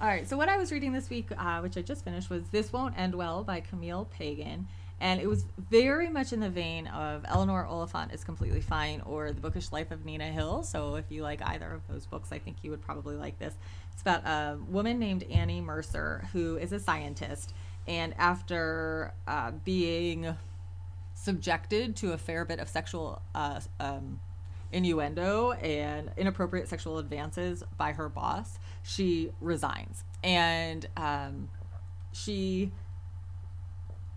All 0.00 0.08
right, 0.08 0.28
so 0.28 0.36
what 0.36 0.48
I 0.48 0.56
was 0.56 0.72
reading 0.72 0.92
this 0.92 1.08
week, 1.08 1.28
uh, 1.36 1.60
which 1.60 1.76
I 1.76 1.82
just 1.82 2.04
finished, 2.04 2.28
was 2.28 2.42
This 2.50 2.72
Won't 2.72 2.98
End 2.98 3.14
Well 3.14 3.44
by 3.44 3.60
Camille 3.60 4.06
Pagan. 4.06 4.66
And 5.00 5.20
it 5.20 5.26
was 5.26 5.44
very 5.70 6.08
much 6.08 6.32
in 6.32 6.40
the 6.40 6.48
vein 6.48 6.86
of 6.86 7.24
Eleanor 7.26 7.66
Oliphant 7.66 8.12
is 8.12 8.24
Completely 8.24 8.60
Fine 8.60 9.02
or 9.02 9.32
The 9.32 9.40
Bookish 9.40 9.72
Life 9.72 9.90
of 9.90 10.04
Nina 10.04 10.26
Hill. 10.26 10.62
So 10.62 10.94
if 10.94 11.10
you 11.10 11.22
like 11.22 11.42
either 11.46 11.72
of 11.72 11.86
those 11.88 12.06
books, 12.06 12.30
I 12.32 12.38
think 12.38 12.58
you 12.62 12.70
would 12.70 12.80
probably 12.80 13.16
like 13.16 13.38
this. 13.38 13.54
It's 13.92 14.02
about 14.02 14.24
a 14.24 14.56
woman 14.68 14.98
named 14.98 15.24
Annie 15.24 15.60
Mercer 15.60 16.28
who 16.32 16.56
is 16.56 16.72
a 16.72 16.80
scientist. 16.80 17.52
And 17.86 18.14
after 18.16 19.12
uh, 19.26 19.52
being 19.64 20.36
subjected 21.14 21.96
to 21.96 22.12
a 22.12 22.18
fair 22.18 22.44
bit 22.44 22.58
of 22.58 22.68
sexual 22.68 23.22
uh, 23.34 23.60
um, 23.80 24.20
innuendo 24.72 25.52
and 25.52 26.10
inappropriate 26.16 26.68
sexual 26.68 26.98
advances 26.98 27.62
by 27.76 27.92
her 27.92 28.08
boss, 28.08 28.58
she 28.82 29.30
resigns. 29.40 30.04
And 30.22 30.86
um, 30.96 31.48
she 32.12 32.72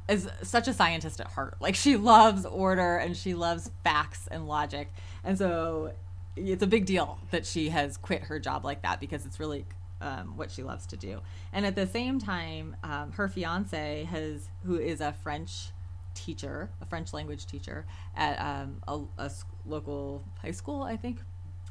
is 0.09 0.29
such 0.41 0.67
a 0.67 0.73
scientist 0.73 1.19
at 1.19 1.27
heart. 1.27 1.57
Like 1.59 1.75
she 1.75 1.97
loves 1.97 2.45
order 2.45 2.97
and 2.97 3.15
she 3.15 3.33
loves 3.33 3.71
facts 3.83 4.27
and 4.31 4.47
logic. 4.47 4.91
And 5.23 5.37
so 5.37 5.93
it's 6.35 6.63
a 6.63 6.67
big 6.67 6.85
deal 6.85 7.19
that 7.31 7.45
she 7.45 7.69
has 7.69 7.97
quit 7.97 8.23
her 8.23 8.39
job 8.39 8.63
like 8.63 8.83
that 8.83 8.99
because 8.99 9.25
it's 9.25 9.39
really 9.39 9.65
um, 10.01 10.37
what 10.37 10.51
she 10.51 10.63
loves 10.63 10.85
to 10.87 10.97
do. 10.97 11.21
And 11.53 11.65
at 11.65 11.75
the 11.75 11.87
same 11.87 12.19
time, 12.19 12.75
um, 12.83 13.11
her 13.13 13.27
fiance 13.27 14.03
has, 14.05 14.49
who 14.65 14.77
is 14.77 15.01
a 15.01 15.13
French 15.23 15.69
teacher, 16.13 16.69
a 16.81 16.85
French 16.85 17.13
language 17.13 17.45
teacher 17.45 17.85
at 18.15 18.39
um, 18.39 18.81
a, 18.87 18.99
a 19.17 19.31
local 19.65 20.23
high 20.41 20.51
school, 20.51 20.83
I 20.83 20.97
think, 20.97 21.19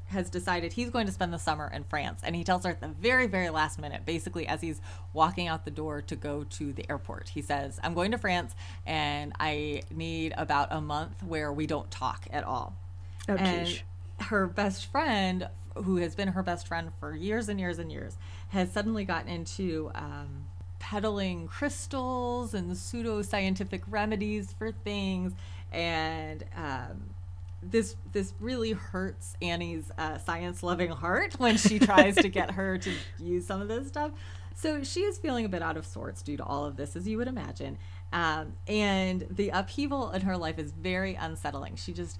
has 0.06 0.30
decided 0.30 0.72
he's 0.72 0.90
going 0.90 1.06
to 1.06 1.12
spend 1.12 1.32
the 1.32 1.38
summer 1.38 1.70
in 1.72 1.82
France. 1.84 2.20
And 2.22 2.36
he 2.36 2.44
tells 2.44 2.64
her 2.64 2.70
at 2.70 2.80
the 2.80 2.88
very, 2.88 3.26
very 3.26 3.50
last 3.50 3.78
minute, 3.78 4.06
basically 4.06 4.46
as 4.46 4.60
he's 4.60 4.80
walking 5.12 5.48
out 5.48 5.64
the 5.64 5.70
door 5.70 6.00
to 6.02 6.16
go 6.16 6.44
to 6.44 6.72
the 6.72 6.88
airport, 6.88 7.28
he 7.30 7.42
says, 7.42 7.80
I'm 7.82 7.94
going 7.94 8.12
to 8.12 8.18
France 8.18 8.54
and 8.86 9.32
I 9.40 9.82
need 9.90 10.32
about 10.36 10.68
a 10.70 10.80
month 10.80 11.22
where 11.24 11.52
we 11.52 11.66
don't 11.66 11.90
talk 11.90 12.28
at 12.30 12.44
all. 12.44 12.76
Oh, 13.28 13.34
and 13.34 13.82
her 14.20 14.46
best 14.46 14.86
friend, 14.86 15.48
who 15.74 15.96
has 15.96 16.14
been 16.14 16.28
her 16.28 16.42
best 16.42 16.66
friend 16.66 16.90
for 16.98 17.14
years 17.14 17.48
and 17.48 17.60
years 17.60 17.78
and 17.78 17.90
years, 17.92 18.16
has 18.48 18.72
suddenly 18.72 19.04
gotten 19.04 19.28
into 19.28 19.90
um, 19.94 20.46
peddling 20.78 21.48
crystals 21.48 22.54
and 22.54 22.76
pseudo 22.76 23.22
scientific 23.22 23.82
remedies 23.88 24.52
for 24.52 24.72
things. 24.72 25.32
And 25.72 26.44
um, 26.56 27.10
this 27.62 27.96
this 28.12 28.32
really 28.40 28.72
hurts 28.72 29.36
Annie's 29.42 29.90
uh, 29.98 30.18
science 30.18 30.62
loving 30.62 30.90
heart 30.90 31.34
when 31.38 31.56
she 31.56 31.78
tries 31.80 32.16
to 32.16 32.28
get 32.28 32.52
her 32.52 32.78
to 32.78 32.92
use 33.18 33.46
some 33.46 33.60
of 33.60 33.68
this 33.68 33.88
stuff. 33.88 34.12
So 34.54 34.82
she 34.82 35.00
is 35.00 35.18
feeling 35.18 35.44
a 35.44 35.48
bit 35.50 35.60
out 35.60 35.76
of 35.76 35.84
sorts 35.84 36.22
due 36.22 36.38
to 36.38 36.44
all 36.44 36.64
of 36.64 36.76
this, 36.76 36.96
as 36.96 37.06
you 37.06 37.18
would 37.18 37.28
imagine. 37.28 37.76
Um, 38.12 38.54
and 38.66 39.26
the 39.28 39.50
upheaval 39.50 40.12
in 40.12 40.22
her 40.22 40.36
life 40.36 40.58
is 40.58 40.72
very 40.72 41.14
unsettling. 41.14 41.76
She 41.76 41.92
just 41.92 42.18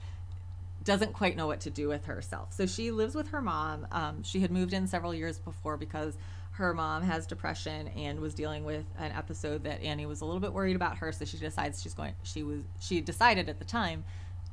doesn't 0.87 1.13
quite 1.13 1.37
know 1.37 1.49
what 1.49 1.61
to 1.61 1.71
do 1.71 1.89
with 1.89 2.07
herself. 2.07 2.53
So 2.53 2.65
she 2.65 2.91
lives 2.91 3.15
with 3.15 3.29
her 3.29 3.43
mom. 3.43 3.87
Um, 3.91 4.23
she 4.23 4.41
had 4.41 4.51
moved 4.51 4.73
in 4.73 4.87
several 4.87 5.13
years 5.13 5.39
before 5.39 5.77
because 5.77 6.17
her 6.53 6.73
mom 6.73 7.03
has 7.03 7.27
depression 7.27 7.89
and 7.89 8.21
was 8.21 8.33
dealing 8.33 8.65
with 8.65 8.87
an 8.97 9.13
episode 9.13 9.65
that 9.65 9.83
Annie 9.83 10.07
was 10.07 10.23
a 10.23 10.25
little 10.25 10.41
bit 10.41 10.53
worried 10.53 10.77
about 10.77 10.97
her. 10.99 11.13
So 11.13 11.25
she 11.27 11.37
decides 11.37 11.83
she's 11.83 11.93
going. 11.93 12.15
She 12.23 12.43
was 12.45 12.63
she 12.81 13.01
decided 13.03 13.51
at 13.51 13.59
the 13.59 13.65
time 13.65 14.05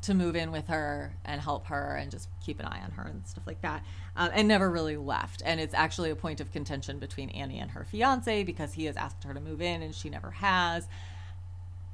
to 0.02 0.14
move 0.14 0.36
in 0.36 0.52
with 0.52 0.68
her 0.68 1.14
and 1.24 1.40
help 1.40 1.68
her 1.68 1.96
and 1.96 2.12
just 2.12 2.28
keep 2.44 2.60
an 2.60 2.66
eye 2.66 2.82
on 2.84 2.92
her 2.92 3.04
and 3.04 3.26
stuff 3.26 3.46
like 3.48 3.62
that, 3.62 3.86
um, 4.18 4.32
and 4.34 4.48
never 4.48 4.70
really 4.70 4.98
left. 4.98 5.42
And 5.46 5.62
it's 5.62 5.74
actually 5.74 6.10
a 6.10 6.16
point 6.16 6.42
of 6.42 6.52
contention 6.52 7.00
between 7.00 7.30
Annie 7.30 7.60
and 7.60 7.72
her 7.72 7.86
fiance 7.86 8.44
because 8.44 8.74
he 8.74 8.86
has 8.86 8.98
asked 8.98 9.24
her 9.24 9.34
to 9.34 9.40
move 9.40 9.62
in 9.62 9.82
and 9.82 9.96
she 9.96 10.10
never 10.10 10.32
has. 10.32 10.88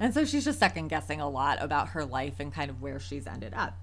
And 0.00 0.12
so 0.14 0.24
she's 0.24 0.46
just 0.46 0.58
second 0.58 0.88
guessing 0.88 1.20
a 1.20 1.28
lot 1.28 1.62
about 1.62 1.90
her 1.90 2.04
life 2.06 2.40
and 2.40 2.52
kind 2.52 2.70
of 2.70 2.80
where 2.80 2.98
she's 2.98 3.26
ended 3.26 3.52
up. 3.54 3.76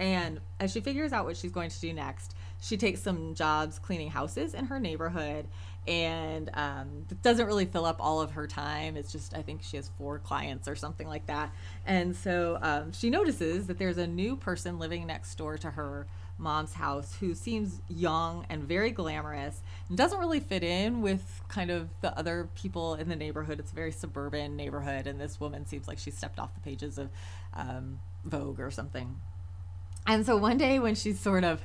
And 0.00 0.40
as 0.58 0.72
she 0.72 0.80
figures 0.80 1.12
out 1.12 1.24
what 1.24 1.36
she's 1.36 1.52
going 1.52 1.70
to 1.70 1.80
do 1.80 1.92
next, 1.92 2.34
she 2.60 2.76
takes 2.76 3.00
some 3.00 3.34
jobs 3.34 3.78
cleaning 3.78 4.10
houses 4.10 4.54
in 4.54 4.66
her 4.66 4.80
neighborhood 4.80 5.46
and 5.86 6.50
um, 6.54 7.06
doesn't 7.22 7.46
really 7.46 7.66
fill 7.66 7.84
up 7.84 7.98
all 8.00 8.20
of 8.20 8.32
her 8.32 8.46
time. 8.46 8.96
It's 8.96 9.12
just, 9.12 9.34
I 9.34 9.42
think 9.42 9.62
she 9.62 9.76
has 9.76 9.90
four 9.98 10.18
clients 10.18 10.66
or 10.66 10.74
something 10.74 11.06
like 11.06 11.26
that. 11.26 11.52
And 11.86 12.16
so 12.16 12.58
um, 12.62 12.92
she 12.92 13.10
notices 13.10 13.66
that 13.66 13.78
there's 13.78 13.98
a 13.98 14.06
new 14.06 14.36
person 14.36 14.78
living 14.78 15.06
next 15.06 15.34
door 15.36 15.58
to 15.58 15.70
her 15.72 16.06
mom's 16.38 16.72
house 16.72 17.16
who 17.20 17.34
seems 17.34 17.80
young 17.88 18.44
and 18.48 18.64
very 18.64 18.90
glamorous 18.90 19.62
and 19.88 19.96
doesn't 19.96 20.18
really 20.18 20.40
fit 20.40 20.64
in 20.64 21.00
with 21.02 21.42
kind 21.48 21.70
of 21.70 21.88
the 22.00 22.16
other 22.18 22.48
people 22.54 22.94
in 22.94 23.08
the 23.08 23.16
neighborhood. 23.16 23.60
It's 23.60 23.70
a 23.70 23.74
very 23.74 23.92
suburban 23.92 24.56
neighborhood, 24.56 25.06
and 25.06 25.20
this 25.20 25.38
woman 25.38 25.66
seems 25.66 25.86
like 25.86 25.98
she 25.98 26.10
stepped 26.10 26.40
off 26.40 26.52
the 26.54 26.60
pages 26.60 26.98
of 26.98 27.10
um, 27.52 28.00
Vogue 28.24 28.58
or 28.58 28.70
something. 28.70 29.14
And 30.06 30.26
so 30.26 30.36
one 30.36 30.58
day 30.58 30.78
when 30.78 30.94
she's 30.94 31.18
sort 31.18 31.44
of 31.44 31.62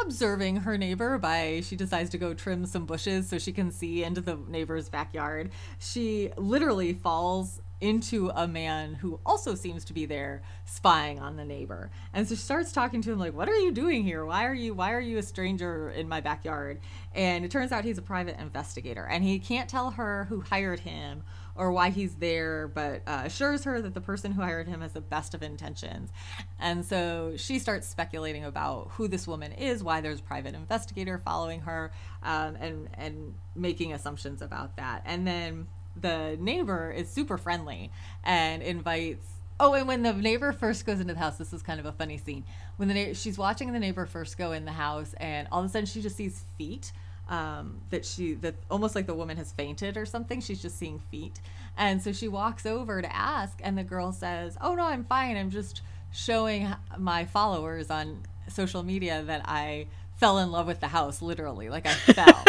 observing 0.00 0.56
her 0.56 0.76
neighbor 0.76 1.18
by 1.18 1.62
she 1.64 1.74
decides 1.74 2.10
to 2.10 2.18
go 2.18 2.34
trim 2.34 2.66
some 2.66 2.84
bushes 2.84 3.28
so 3.28 3.38
she 3.38 3.52
can 3.52 3.70
see 3.70 4.04
into 4.04 4.20
the 4.20 4.36
neighbor's 4.48 4.88
backyard. 4.88 5.50
She 5.78 6.30
literally 6.36 6.92
falls 6.92 7.60
into 7.80 8.30
a 8.34 8.48
man 8.48 8.94
who 8.94 9.20
also 9.26 9.54
seems 9.54 9.84
to 9.84 9.92
be 9.92 10.06
there 10.06 10.42
spying 10.64 11.18
on 11.18 11.36
the 11.36 11.44
neighbor. 11.44 11.90
And 12.14 12.26
so 12.26 12.34
she 12.34 12.40
starts 12.40 12.72
talking 12.72 13.02
to 13.02 13.12
him 13.12 13.18
like, 13.18 13.34
"What 13.34 13.50
are 13.50 13.56
you 13.56 13.70
doing 13.70 14.02
here? 14.02 14.24
Why 14.24 14.46
are 14.46 14.54
you 14.54 14.72
why 14.74 14.92
are 14.92 15.00
you 15.00 15.18
a 15.18 15.22
stranger 15.22 15.90
in 15.90 16.08
my 16.08 16.20
backyard?" 16.20 16.80
And 17.14 17.44
it 17.44 17.50
turns 17.50 17.72
out 17.72 17.84
he's 17.84 17.98
a 17.98 18.02
private 18.02 18.38
investigator 18.38 19.04
and 19.04 19.22
he 19.22 19.38
can't 19.38 19.68
tell 19.68 19.90
her 19.92 20.24
who 20.30 20.40
hired 20.40 20.80
him 20.80 21.22
or 21.56 21.72
why 21.72 21.90
he's 21.90 22.14
there, 22.16 22.68
but 22.68 23.02
uh, 23.06 23.22
assures 23.24 23.64
her 23.64 23.80
that 23.80 23.94
the 23.94 24.00
person 24.00 24.32
who 24.32 24.42
hired 24.42 24.68
him 24.68 24.80
has 24.80 24.92
the 24.92 25.00
best 25.00 25.34
of 25.34 25.42
intentions. 25.42 26.10
And 26.58 26.84
so 26.84 27.34
she 27.36 27.58
starts 27.58 27.88
speculating 27.88 28.44
about 28.44 28.88
who 28.92 29.08
this 29.08 29.26
woman 29.26 29.52
is, 29.52 29.82
why 29.82 30.00
there's 30.00 30.20
a 30.20 30.22
private 30.24 30.54
investigator 30.54 31.18
following 31.18 31.60
her, 31.60 31.92
um, 32.22 32.56
and 32.56 32.88
and 32.94 33.34
making 33.54 33.92
assumptions 33.92 34.42
about 34.42 34.76
that. 34.76 35.02
And 35.04 35.26
then 35.26 35.66
the 36.00 36.36
neighbor 36.38 36.90
is 36.90 37.08
super 37.08 37.38
friendly 37.38 37.90
and 38.22 38.62
invites 38.62 39.26
Oh, 39.58 39.72
and 39.72 39.88
when 39.88 40.02
the 40.02 40.12
neighbor 40.12 40.52
first 40.52 40.84
goes 40.84 41.00
into 41.00 41.14
the 41.14 41.18
house, 41.18 41.38
this 41.38 41.54
is 41.54 41.62
kind 41.62 41.80
of 41.80 41.86
a 41.86 41.92
funny 41.92 42.18
scene. 42.18 42.44
When 42.76 42.88
the 42.88 42.94
na- 42.94 43.14
she's 43.14 43.38
watching 43.38 43.72
the 43.72 43.78
neighbor 43.78 44.04
first 44.04 44.36
go 44.36 44.52
in 44.52 44.66
the 44.66 44.72
house, 44.72 45.14
and 45.14 45.48
all 45.50 45.60
of 45.60 45.66
a 45.66 45.68
sudden 45.70 45.86
she 45.86 46.02
just 46.02 46.14
sees 46.14 46.44
feet 46.58 46.92
um, 47.28 47.80
that 47.90 48.04
she 48.04 48.34
that 48.34 48.54
almost 48.70 48.94
like 48.94 49.06
the 49.06 49.14
woman 49.14 49.36
has 49.36 49.52
fainted 49.52 49.96
or 49.96 50.06
something. 50.06 50.40
She's 50.40 50.60
just 50.62 50.78
seeing 50.78 50.98
feet, 51.10 51.40
and 51.76 52.02
so 52.02 52.12
she 52.12 52.28
walks 52.28 52.66
over 52.66 53.02
to 53.02 53.16
ask, 53.16 53.58
and 53.62 53.76
the 53.76 53.84
girl 53.84 54.12
says, 54.12 54.56
"Oh 54.60 54.74
no, 54.74 54.84
I'm 54.84 55.04
fine. 55.04 55.36
I'm 55.36 55.50
just 55.50 55.82
showing 56.12 56.68
my 56.98 57.24
followers 57.24 57.90
on 57.90 58.22
social 58.48 58.82
media 58.82 59.22
that 59.24 59.42
I 59.44 59.86
fell 60.16 60.38
in 60.38 60.50
love 60.50 60.66
with 60.66 60.80
the 60.80 60.88
house, 60.88 61.20
literally, 61.20 61.68
like 61.68 61.86
I 61.86 61.94
fell." 62.12 62.44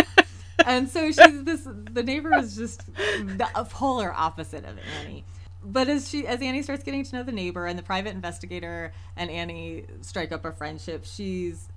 and 0.65 0.89
so 0.89 1.11
she's 1.11 1.43
this. 1.43 1.67
The 1.91 2.03
neighbor 2.03 2.33
is 2.37 2.55
just 2.55 2.85
the 2.95 3.47
polar 3.69 4.13
opposite 4.13 4.65
of 4.65 4.77
Annie 4.99 5.25
but 5.63 5.89
as 5.89 6.07
she 6.07 6.25
as 6.25 6.41
Annie 6.41 6.63
starts 6.63 6.83
getting 6.83 7.03
to 7.03 7.15
know 7.15 7.23
the 7.23 7.31
neighbor 7.31 7.65
and 7.65 7.77
the 7.77 7.83
private 7.83 8.11
investigator 8.11 8.93
and 9.15 9.29
Annie 9.29 9.85
strike 10.01 10.31
up 10.31 10.45
a 10.45 10.51
friendship, 10.51 11.03
she's 11.05 11.67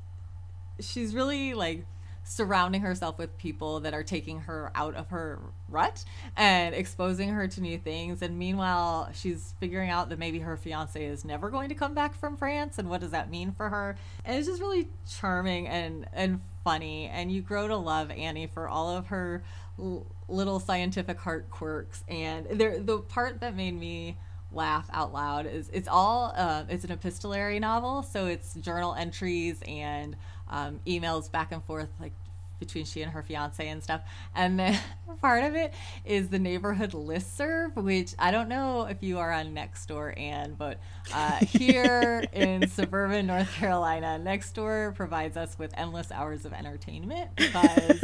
she's 0.78 1.14
really 1.14 1.55
like 1.55 1.84
surrounding 2.31 2.81
herself 2.81 3.18
with 3.18 3.37
people 3.39 3.81
that 3.81 3.93
are 3.93 4.05
taking 4.05 4.39
her 4.39 4.70
out 4.76 4.95
of 4.95 5.09
her 5.09 5.41
rut 5.68 6.05
and 6.37 6.76
exposing 6.76 7.31
her 7.31 7.49
to 7.49 7.61
new 7.61 7.76
things. 7.76 8.22
And 8.22 8.39
meanwhile, 8.39 9.11
she's 9.12 9.53
figuring 9.59 9.91
out 9.91 10.11
that 10.11 10.18
maybe 10.20 10.39
her 10.39 10.57
fiance 10.57 11.05
is 11.05 11.24
never 11.24 11.51
going 11.51 11.70
to 11.70 11.74
come 11.74 11.93
back 11.93 12.14
from 12.14 12.37
France 12.37 12.78
and 12.78 12.89
what 12.89 13.01
does 13.01 13.11
that 13.11 13.33
mean 13.33 13.51
for 13.51 13.68
her. 13.68 13.97
And 14.24 14.39
it's 14.39 14.47
just 14.47 14.61
really 14.61 14.87
charming 15.11 15.66
and, 15.66 16.07
and 16.12 16.41
funny. 16.62 17.07
And 17.07 17.33
you 17.33 17.43
grow 17.43 17.66
to 17.66 17.76
love 17.76 18.12
Annie 18.12 18.47
for 18.47 18.68
all 18.68 18.97
of 18.97 19.09
her 19.09 19.43
l- 19.76 20.07
little 20.28 20.61
scientific 20.61 21.18
heart 21.18 21.51
quirks. 21.51 22.05
And 22.07 22.47
the 22.47 23.03
part 23.09 23.41
that 23.41 23.57
made 23.57 23.76
me 23.76 24.16
laugh 24.53 24.88
out 24.92 25.12
loud 25.12 25.46
is 25.46 25.70
it's 25.72 25.88
all 25.88 26.32
uh, 26.36 26.64
it's 26.68 26.84
an 26.84 26.90
epistolary 26.90 27.61
novel 27.61 28.03
so 28.03 28.26
it's 28.26 28.55
journal 28.55 28.94
entries 28.94 29.62
and 29.66 30.16
um, 30.48 30.80
emails 30.86 31.30
back 31.30 31.53
and 31.53 31.62
forth 31.64 31.88
like 32.01 32.12
between 32.61 32.84
she 32.84 33.03
and 33.03 33.11
her 33.11 33.22
fiance 33.22 33.66
and 33.66 33.82
stuff. 33.82 34.03
And 34.36 34.61
then 34.61 34.78
part 35.20 35.42
of 35.42 35.57
it 35.57 35.74
is 36.05 36.28
the 36.28 36.38
neighborhood 36.38 36.94
list 36.94 37.36
serve, 37.36 37.74
which 37.76 38.14
I 38.18 38.30
don't 38.30 38.48
know 38.48 38.84
if 38.84 39.03
you 39.03 39.18
are 39.18 39.32
on 39.32 39.55
Nextdoor, 39.55 40.16
and 40.20 40.57
but 40.57 40.78
uh, 41.12 41.38
here 41.46 42.24
in 42.32 42.68
suburban 42.68 43.26
North 43.26 43.53
Carolina, 43.55 44.20
Nextdoor 44.22 44.94
provides 44.94 45.36
us 45.36 45.59
with 45.59 45.72
endless 45.76 46.12
hours 46.12 46.44
of 46.44 46.53
entertainment 46.53 47.30
because 47.34 48.01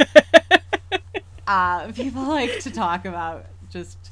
uh, 1.47 1.91
people 1.93 2.27
like 2.27 2.59
to 2.59 2.71
talk 2.71 3.05
about 3.05 3.45
just 3.69 4.11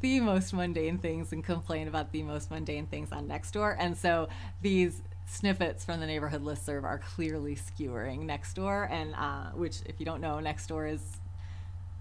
the 0.00 0.20
most 0.20 0.52
mundane 0.52 0.98
things 0.98 1.32
and 1.32 1.44
complain 1.44 1.88
about 1.88 2.12
the 2.12 2.22
most 2.22 2.50
mundane 2.50 2.86
things 2.86 3.12
on 3.12 3.28
Nextdoor. 3.28 3.76
And 3.78 3.96
so 3.96 4.28
these 4.62 5.02
snippets 5.26 5.84
from 5.84 6.00
the 6.00 6.06
neighborhood 6.06 6.44
listserv 6.44 6.84
are 6.84 6.98
clearly 6.98 7.54
skewering 7.54 8.26
Nextdoor, 8.26 8.90
and 8.90 9.14
uh, 9.14 9.50
which, 9.54 9.78
if 9.86 9.98
you 9.98 10.06
don't 10.06 10.20
know, 10.20 10.36
Nextdoor 10.36 10.92
is 10.92 11.18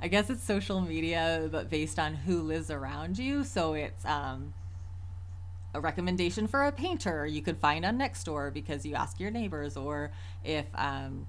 I 0.02 0.08
guess 0.08 0.30
it's 0.30 0.44
social 0.44 0.82
media, 0.82 1.48
but 1.52 1.70
based 1.70 2.00
on 2.00 2.16
who 2.16 2.42
lives 2.42 2.70
around 2.70 3.18
you. 3.18 3.44
So 3.44 3.74
it's 3.74 4.06
um, 4.06 4.54
a 5.74 5.80
recommendation 5.80 6.48
for 6.48 6.66
a 6.66 6.72
painter 6.72 7.26
you 7.26 7.42
could 7.42 7.58
find 7.58 7.86
on 7.86 7.98
Nextdoor 7.98 8.54
because 8.54 8.86
you 8.86 8.96
ask 8.96 9.20
your 9.20 9.32
neighbors, 9.32 9.78
or 9.78 10.12
if 10.44 10.66
um, 10.76 11.28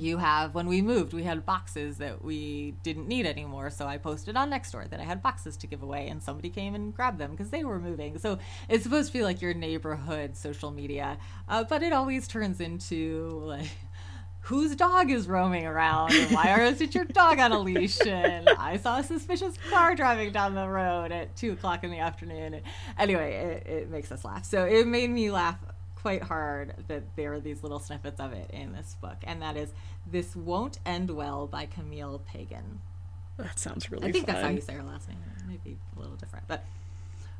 you 0.00 0.18
have 0.18 0.54
when 0.54 0.66
we 0.66 0.82
moved 0.82 1.12
we 1.12 1.22
had 1.22 1.44
boxes 1.44 1.98
that 1.98 2.22
we 2.22 2.74
didn't 2.82 3.08
need 3.08 3.26
anymore. 3.26 3.70
So 3.70 3.86
i 3.86 3.98
posted 3.98 4.36
on 4.36 4.50
nextdoor 4.50 4.88
that 4.90 5.00
i 5.00 5.04
had 5.04 5.22
boxes 5.22 5.56
to 5.58 5.66
give 5.66 5.82
away 5.82 6.08
and 6.08 6.22
somebody 6.22 6.50
came 6.50 6.74
and 6.74 6.94
grabbed 6.94 7.18
them 7.18 7.32
because 7.32 7.50
they 7.50 7.64
were 7.64 7.78
moving. 7.78 8.18
So 8.18 8.38
it's 8.68 8.82
supposed 8.82 9.08
to 9.08 9.12
be 9.12 9.24
like 9.24 9.40
your 9.40 9.54
neighborhood 9.54 10.36
social 10.36 10.70
media. 10.70 11.18
Uh, 11.48 11.64
but 11.64 11.82
it 11.82 11.92
always 11.92 12.28
turns 12.28 12.60
into 12.60 13.28
like 13.44 13.70
whose 14.46 14.76
dog 14.76 15.10
is 15.10 15.26
roaming 15.26 15.66
around? 15.66 16.12
And 16.12 16.30
why 16.30 16.60
isn't 16.60 16.94
your 16.94 17.04
dog 17.04 17.40
on 17.40 17.50
a 17.50 17.58
leash? 17.58 17.98
And 18.06 18.48
i 18.48 18.76
saw 18.76 18.98
a 18.98 19.02
suspicious 19.02 19.56
car 19.70 19.96
driving 19.96 20.30
down 20.32 20.54
the 20.54 20.68
road 20.68 21.10
at 21.10 21.34
2 21.36 21.52
o'clock 21.52 21.82
in 21.82 21.90
the 21.90 21.98
afternoon. 21.98 22.54
And 22.54 22.62
anyway 22.96 23.62
it, 23.66 23.70
it 23.70 23.90
makes 23.90 24.12
us 24.12 24.24
laugh. 24.24 24.44
So 24.44 24.64
it 24.64 24.86
made 24.86 25.10
me 25.10 25.30
laugh 25.32 25.58
quite 26.06 26.22
hard 26.22 26.72
that 26.86 27.02
there 27.16 27.32
are 27.32 27.40
these 27.40 27.64
little 27.64 27.80
snippets 27.80 28.20
of 28.20 28.32
it 28.32 28.48
in 28.52 28.72
this 28.72 28.94
book, 29.00 29.16
and 29.24 29.42
that 29.42 29.56
is 29.56 29.72
"This 30.06 30.36
Won't 30.36 30.78
End 30.86 31.10
Well" 31.10 31.48
by 31.48 31.66
Camille 31.66 32.22
Pagan. 32.24 32.80
That 33.38 33.58
sounds 33.58 33.90
really. 33.90 34.06
I 34.08 34.12
think 34.12 34.26
fun. 34.26 34.34
that's 34.36 34.46
how 34.46 34.52
you 34.52 34.60
say 34.60 34.74
her 34.74 34.84
last 34.84 35.08
name. 35.08 35.18
Maybe 35.48 35.76
a 35.96 36.00
little 36.00 36.14
different, 36.14 36.46
but 36.46 36.64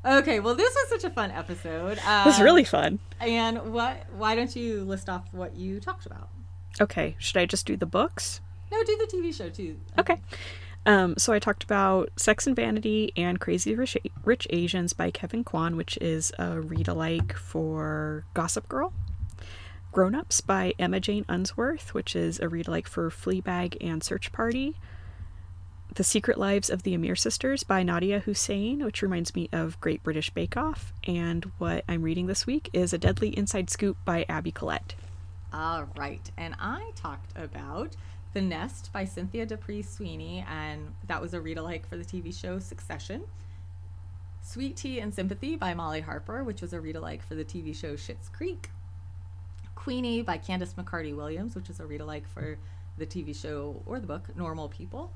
okay. 0.05 0.41
Well, 0.41 0.57
this 0.57 0.75
was 0.75 0.89
such 1.01 1.09
a 1.09 1.15
fun 1.15 1.31
episode. 1.31 2.01
Um, 2.07 2.27
was 2.27 2.41
really 2.41 2.65
fun. 2.65 2.99
And 3.21 3.73
what? 3.73 4.05
Why 4.17 4.35
don't 4.35 4.55
you 4.57 4.83
list 4.83 5.09
off 5.09 5.33
what 5.33 5.55
you 5.55 5.79
talked 5.79 6.07
about? 6.07 6.29
Okay. 6.81 7.15
Should 7.21 7.37
I 7.37 7.47
just 7.47 7.67
do 7.67 7.77
the 7.77 7.87
books? 7.87 8.41
No, 8.73 8.83
do 8.83 8.97
the 8.99 9.17
TV 9.17 9.33
show 9.33 9.49
too. 9.49 9.77
Okay. 9.97 10.21
Um, 10.87 11.17
so 11.19 11.33
I 11.33 11.41
talked 11.41 11.65
about 11.65 12.11
Sex 12.17 12.47
and 12.47 12.55
Vanity 12.55 13.13
and 13.17 13.41
Crazy 13.41 13.75
Rich, 13.75 13.99
Rich 14.25 14.47
Asians 14.51 14.93
by 14.93 15.11
Kevin 15.11 15.43
Kwan, 15.43 15.77
which 15.77 15.99
is 16.01 16.33
a 16.39 16.61
read 16.61 16.87
alike 16.87 17.35
for 17.35 18.25
Gossip 18.35 18.69
Girl. 18.69 18.93
Grown 19.91 20.15
Ups 20.15 20.41
by 20.41 20.75
Emma 20.79 21.01
Jane 21.01 21.25
Unsworth, 21.29 21.93
which 21.93 22.15
is 22.15 22.39
a 22.39 22.49
read 22.49 22.69
alike 22.69 22.87
for 22.87 23.11
Fleabag 23.11 23.77
and 23.81 24.05
Search 24.05 24.31
Party. 24.31 24.77
The 25.95 26.05
Secret 26.05 26.39
Lives 26.39 26.71
of 26.71 26.85
the 26.85 26.95
Amir 26.95 27.17
Sisters 27.17 27.65
by 27.65 27.83
Nadiya 27.83 28.23
Hussain, 28.23 28.85
which 28.85 29.03
reminds 29.03 29.35
me 29.35 29.49
of 29.53 29.81
Great 29.81 30.05
British 30.05 30.31
Bake 30.31 30.57
Off. 30.57 30.93
And 31.05 31.51
what 31.59 31.83
I'm 31.89 32.03
reading 32.03 32.27
this 32.27 32.47
week 32.47 32.71
is 32.73 32.93
A 32.93 32.99
Deadly 32.99 33.37
Inside 33.37 33.71
Scoop 33.71 33.97
by 34.05 34.25
Abby 34.29 34.53
Collette. 34.53 34.95
All 35.53 35.89
right. 35.97 36.31
And 36.37 36.55
I 36.61 36.91
talked 36.95 37.33
about 37.37 37.97
the 38.37 38.43
Nest 38.43 38.93
by 38.93 39.07
Cynthia 39.07 39.47
D'Aprix 39.47 39.87
Sweeney, 39.87 40.45
and 40.47 40.93
that 41.07 41.23
was 41.23 41.33
a 41.33 41.41
read 41.41 41.57
alike 41.57 41.89
for 41.89 41.97
the 41.97 42.05
TV 42.05 42.39
show 42.39 42.59
Succession. 42.59 43.25
Sweet 44.43 44.77
Tea 44.77 45.01
and 45.01 45.15
Sympathy 45.15 45.57
by 45.57 45.73
Molly 45.73 46.03
Harper, 46.03 46.45
which 46.45 46.61
was 46.61 46.75
a 46.75 46.81
read 46.83 46.97
alike 46.97 47.27
for 47.27 47.35
the 47.35 47.47
TV 47.47 47.75
show 47.75 47.95
Schitt's 47.95 48.29
Creek. 48.29 48.69
Queenie 49.75 50.21
by 50.21 50.37
Candice 50.37 50.75
McCarty 50.75 51.17
Williams, 51.17 51.55
which 51.55 51.71
is 51.71 51.81
a 51.81 51.87
read 51.87 52.03
alike 52.03 52.29
for 52.29 52.59
the 52.99 53.07
TV 53.07 53.35
show 53.35 53.81
or 53.87 54.01
the 54.01 54.07
book 54.07 54.29
Normal 54.37 54.69
People. 54.69 55.11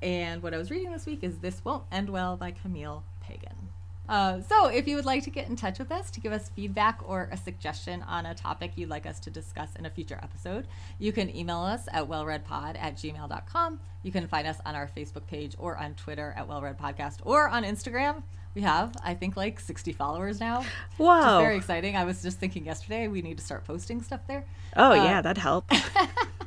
And 0.00 0.42
what 0.42 0.54
I 0.54 0.56
was 0.56 0.70
reading 0.70 0.92
this 0.92 1.04
week 1.04 1.22
is 1.22 1.40
This 1.40 1.62
Won't 1.66 1.84
End 1.92 2.08
Well 2.08 2.38
by 2.38 2.52
Camille 2.52 3.04
Pagan. 3.20 3.71
Uh, 4.08 4.40
so, 4.42 4.66
if 4.66 4.88
you 4.88 4.96
would 4.96 5.04
like 5.04 5.22
to 5.24 5.30
get 5.30 5.48
in 5.48 5.56
touch 5.56 5.78
with 5.78 5.92
us 5.92 6.10
to 6.10 6.20
give 6.20 6.32
us 6.32 6.50
feedback 6.50 7.00
or 7.06 7.28
a 7.30 7.36
suggestion 7.36 8.02
on 8.02 8.26
a 8.26 8.34
topic 8.34 8.72
you'd 8.76 8.90
like 8.90 9.06
us 9.06 9.20
to 9.20 9.30
discuss 9.30 9.70
in 9.78 9.86
a 9.86 9.90
future 9.90 10.18
episode, 10.22 10.66
you 10.98 11.12
can 11.12 11.34
email 11.34 11.60
us 11.60 11.86
at 11.92 12.08
wellreadpod 12.08 12.76
at 12.78 12.96
gmail.com. 12.96 13.80
You 14.02 14.12
can 14.12 14.26
find 14.26 14.46
us 14.46 14.58
on 14.66 14.74
our 14.74 14.90
Facebook 14.96 15.26
page 15.26 15.54
or 15.58 15.76
on 15.76 15.94
Twitter 15.94 16.34
at 16.36 16.48
wellreadpodcast 16.48 17.18
or 17.24 17.48
on 17.48 17.62
Instagram. 17.62 18.22
We 18.54 18.62
have, 18.62 18.94
I 19.02 19.14
think, 19.14 19.36
like 19.36 19.58
60 19.60 19.92
followers 19.92 20.40
now. 20.40 20.64
Wow. 20.98 21.40
very 21.40 21.56
exciting. 21.56 21.96
I 21.96 22.04
was 22.04 22.22
just 22.22 22.38
thinking 22.38 22.66
yesterday 22.66 23.08
we 23.08 23.22
need 23.22 23.38
to 23.38 23.44
start 23.44 23.64
posting 23.64 24.02
stuff 24.02 24.20
there. 24.26 24.44
Oh, 24.76 24.90
uh, 24.90 24.94
yeah, 24.94 25.22
that'd 25.22 25.40
help. 25.40 25.70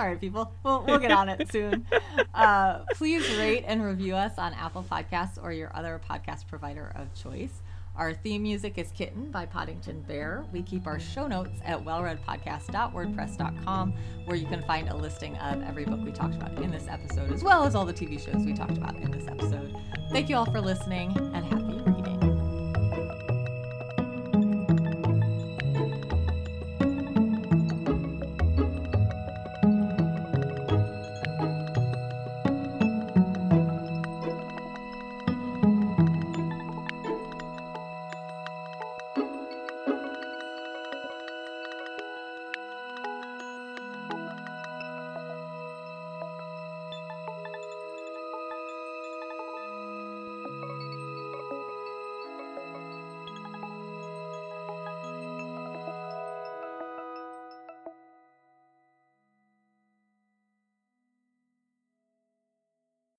Sorry, 0.00 0.16
people. 0.16 0.50
We'll, 0.62 0.82
we'll 0.86 0.98
get 0.98 1.12
on 1.12 1.28
it 1.28 1.52
soon. 1.52 1.86
Uh, 2.32 2.84
please 2.94 3.28
rate 3.36 3.64
and 3.66 3.84
review 3.84 4.14
us 4.14 4.38
on 4.38 4.54
Apple 4.54 4.82
Podcasts 4.90 5.38
or 5.42 5.52
your 5.52 5.70
other 5.76 6.00
podcast 6.08 6.46
provider 6.46 6.90
of 6.94 7.12
choice. 7.12 7.60
Our 7.96 8.14
theme 8.14 8.42
music 8.42 8.78
is 8.78 8.90
Kitten 8.92 9.30
by 9.30 9.44
Poddington 9.46 10.02
Bear. 10.02 10.44
We 10.52 10.62
keep 10.62 10.86
our 10.86 10.98
show 10.98 11.26
notes 11.26 11.60
at 11.64 11.84
wellreadpodcast.wordpress.com, 11.84 13.94
where 14.24 14.36
you 14.36 14.46
can 14.46 14.62
find 14.62 14.88
a 14.88 14.96
listing 14.96 15.36
of 15.38 15.62
every 15.62 15.84
book 15.84 16.00
we 16.02 16.12
talked 16.12 16.36
about 16.36 16.52
in 16.62 16.70
this 16.70 16.86
episode, 16.88 17.32
as 17.32 17.42
well 17.42 17.64
as 17.64 17.74
all 17.74 17.84
the 17.84 17.92
TV 17.92 18.24
shows 18.24 18.46
we 18.46 18.54
talked 18.54 18.78
about 18.78 18.94
in 18.96 19.10
this 19.10 19.26
episode. 19.26 19.76
Thank 20.10 20.28
you 20.28 20.36
all 20.36 20.46
for 20.46 20.60
listening 20.60 21.16
and 21.34 21.44
have 21.44 21.59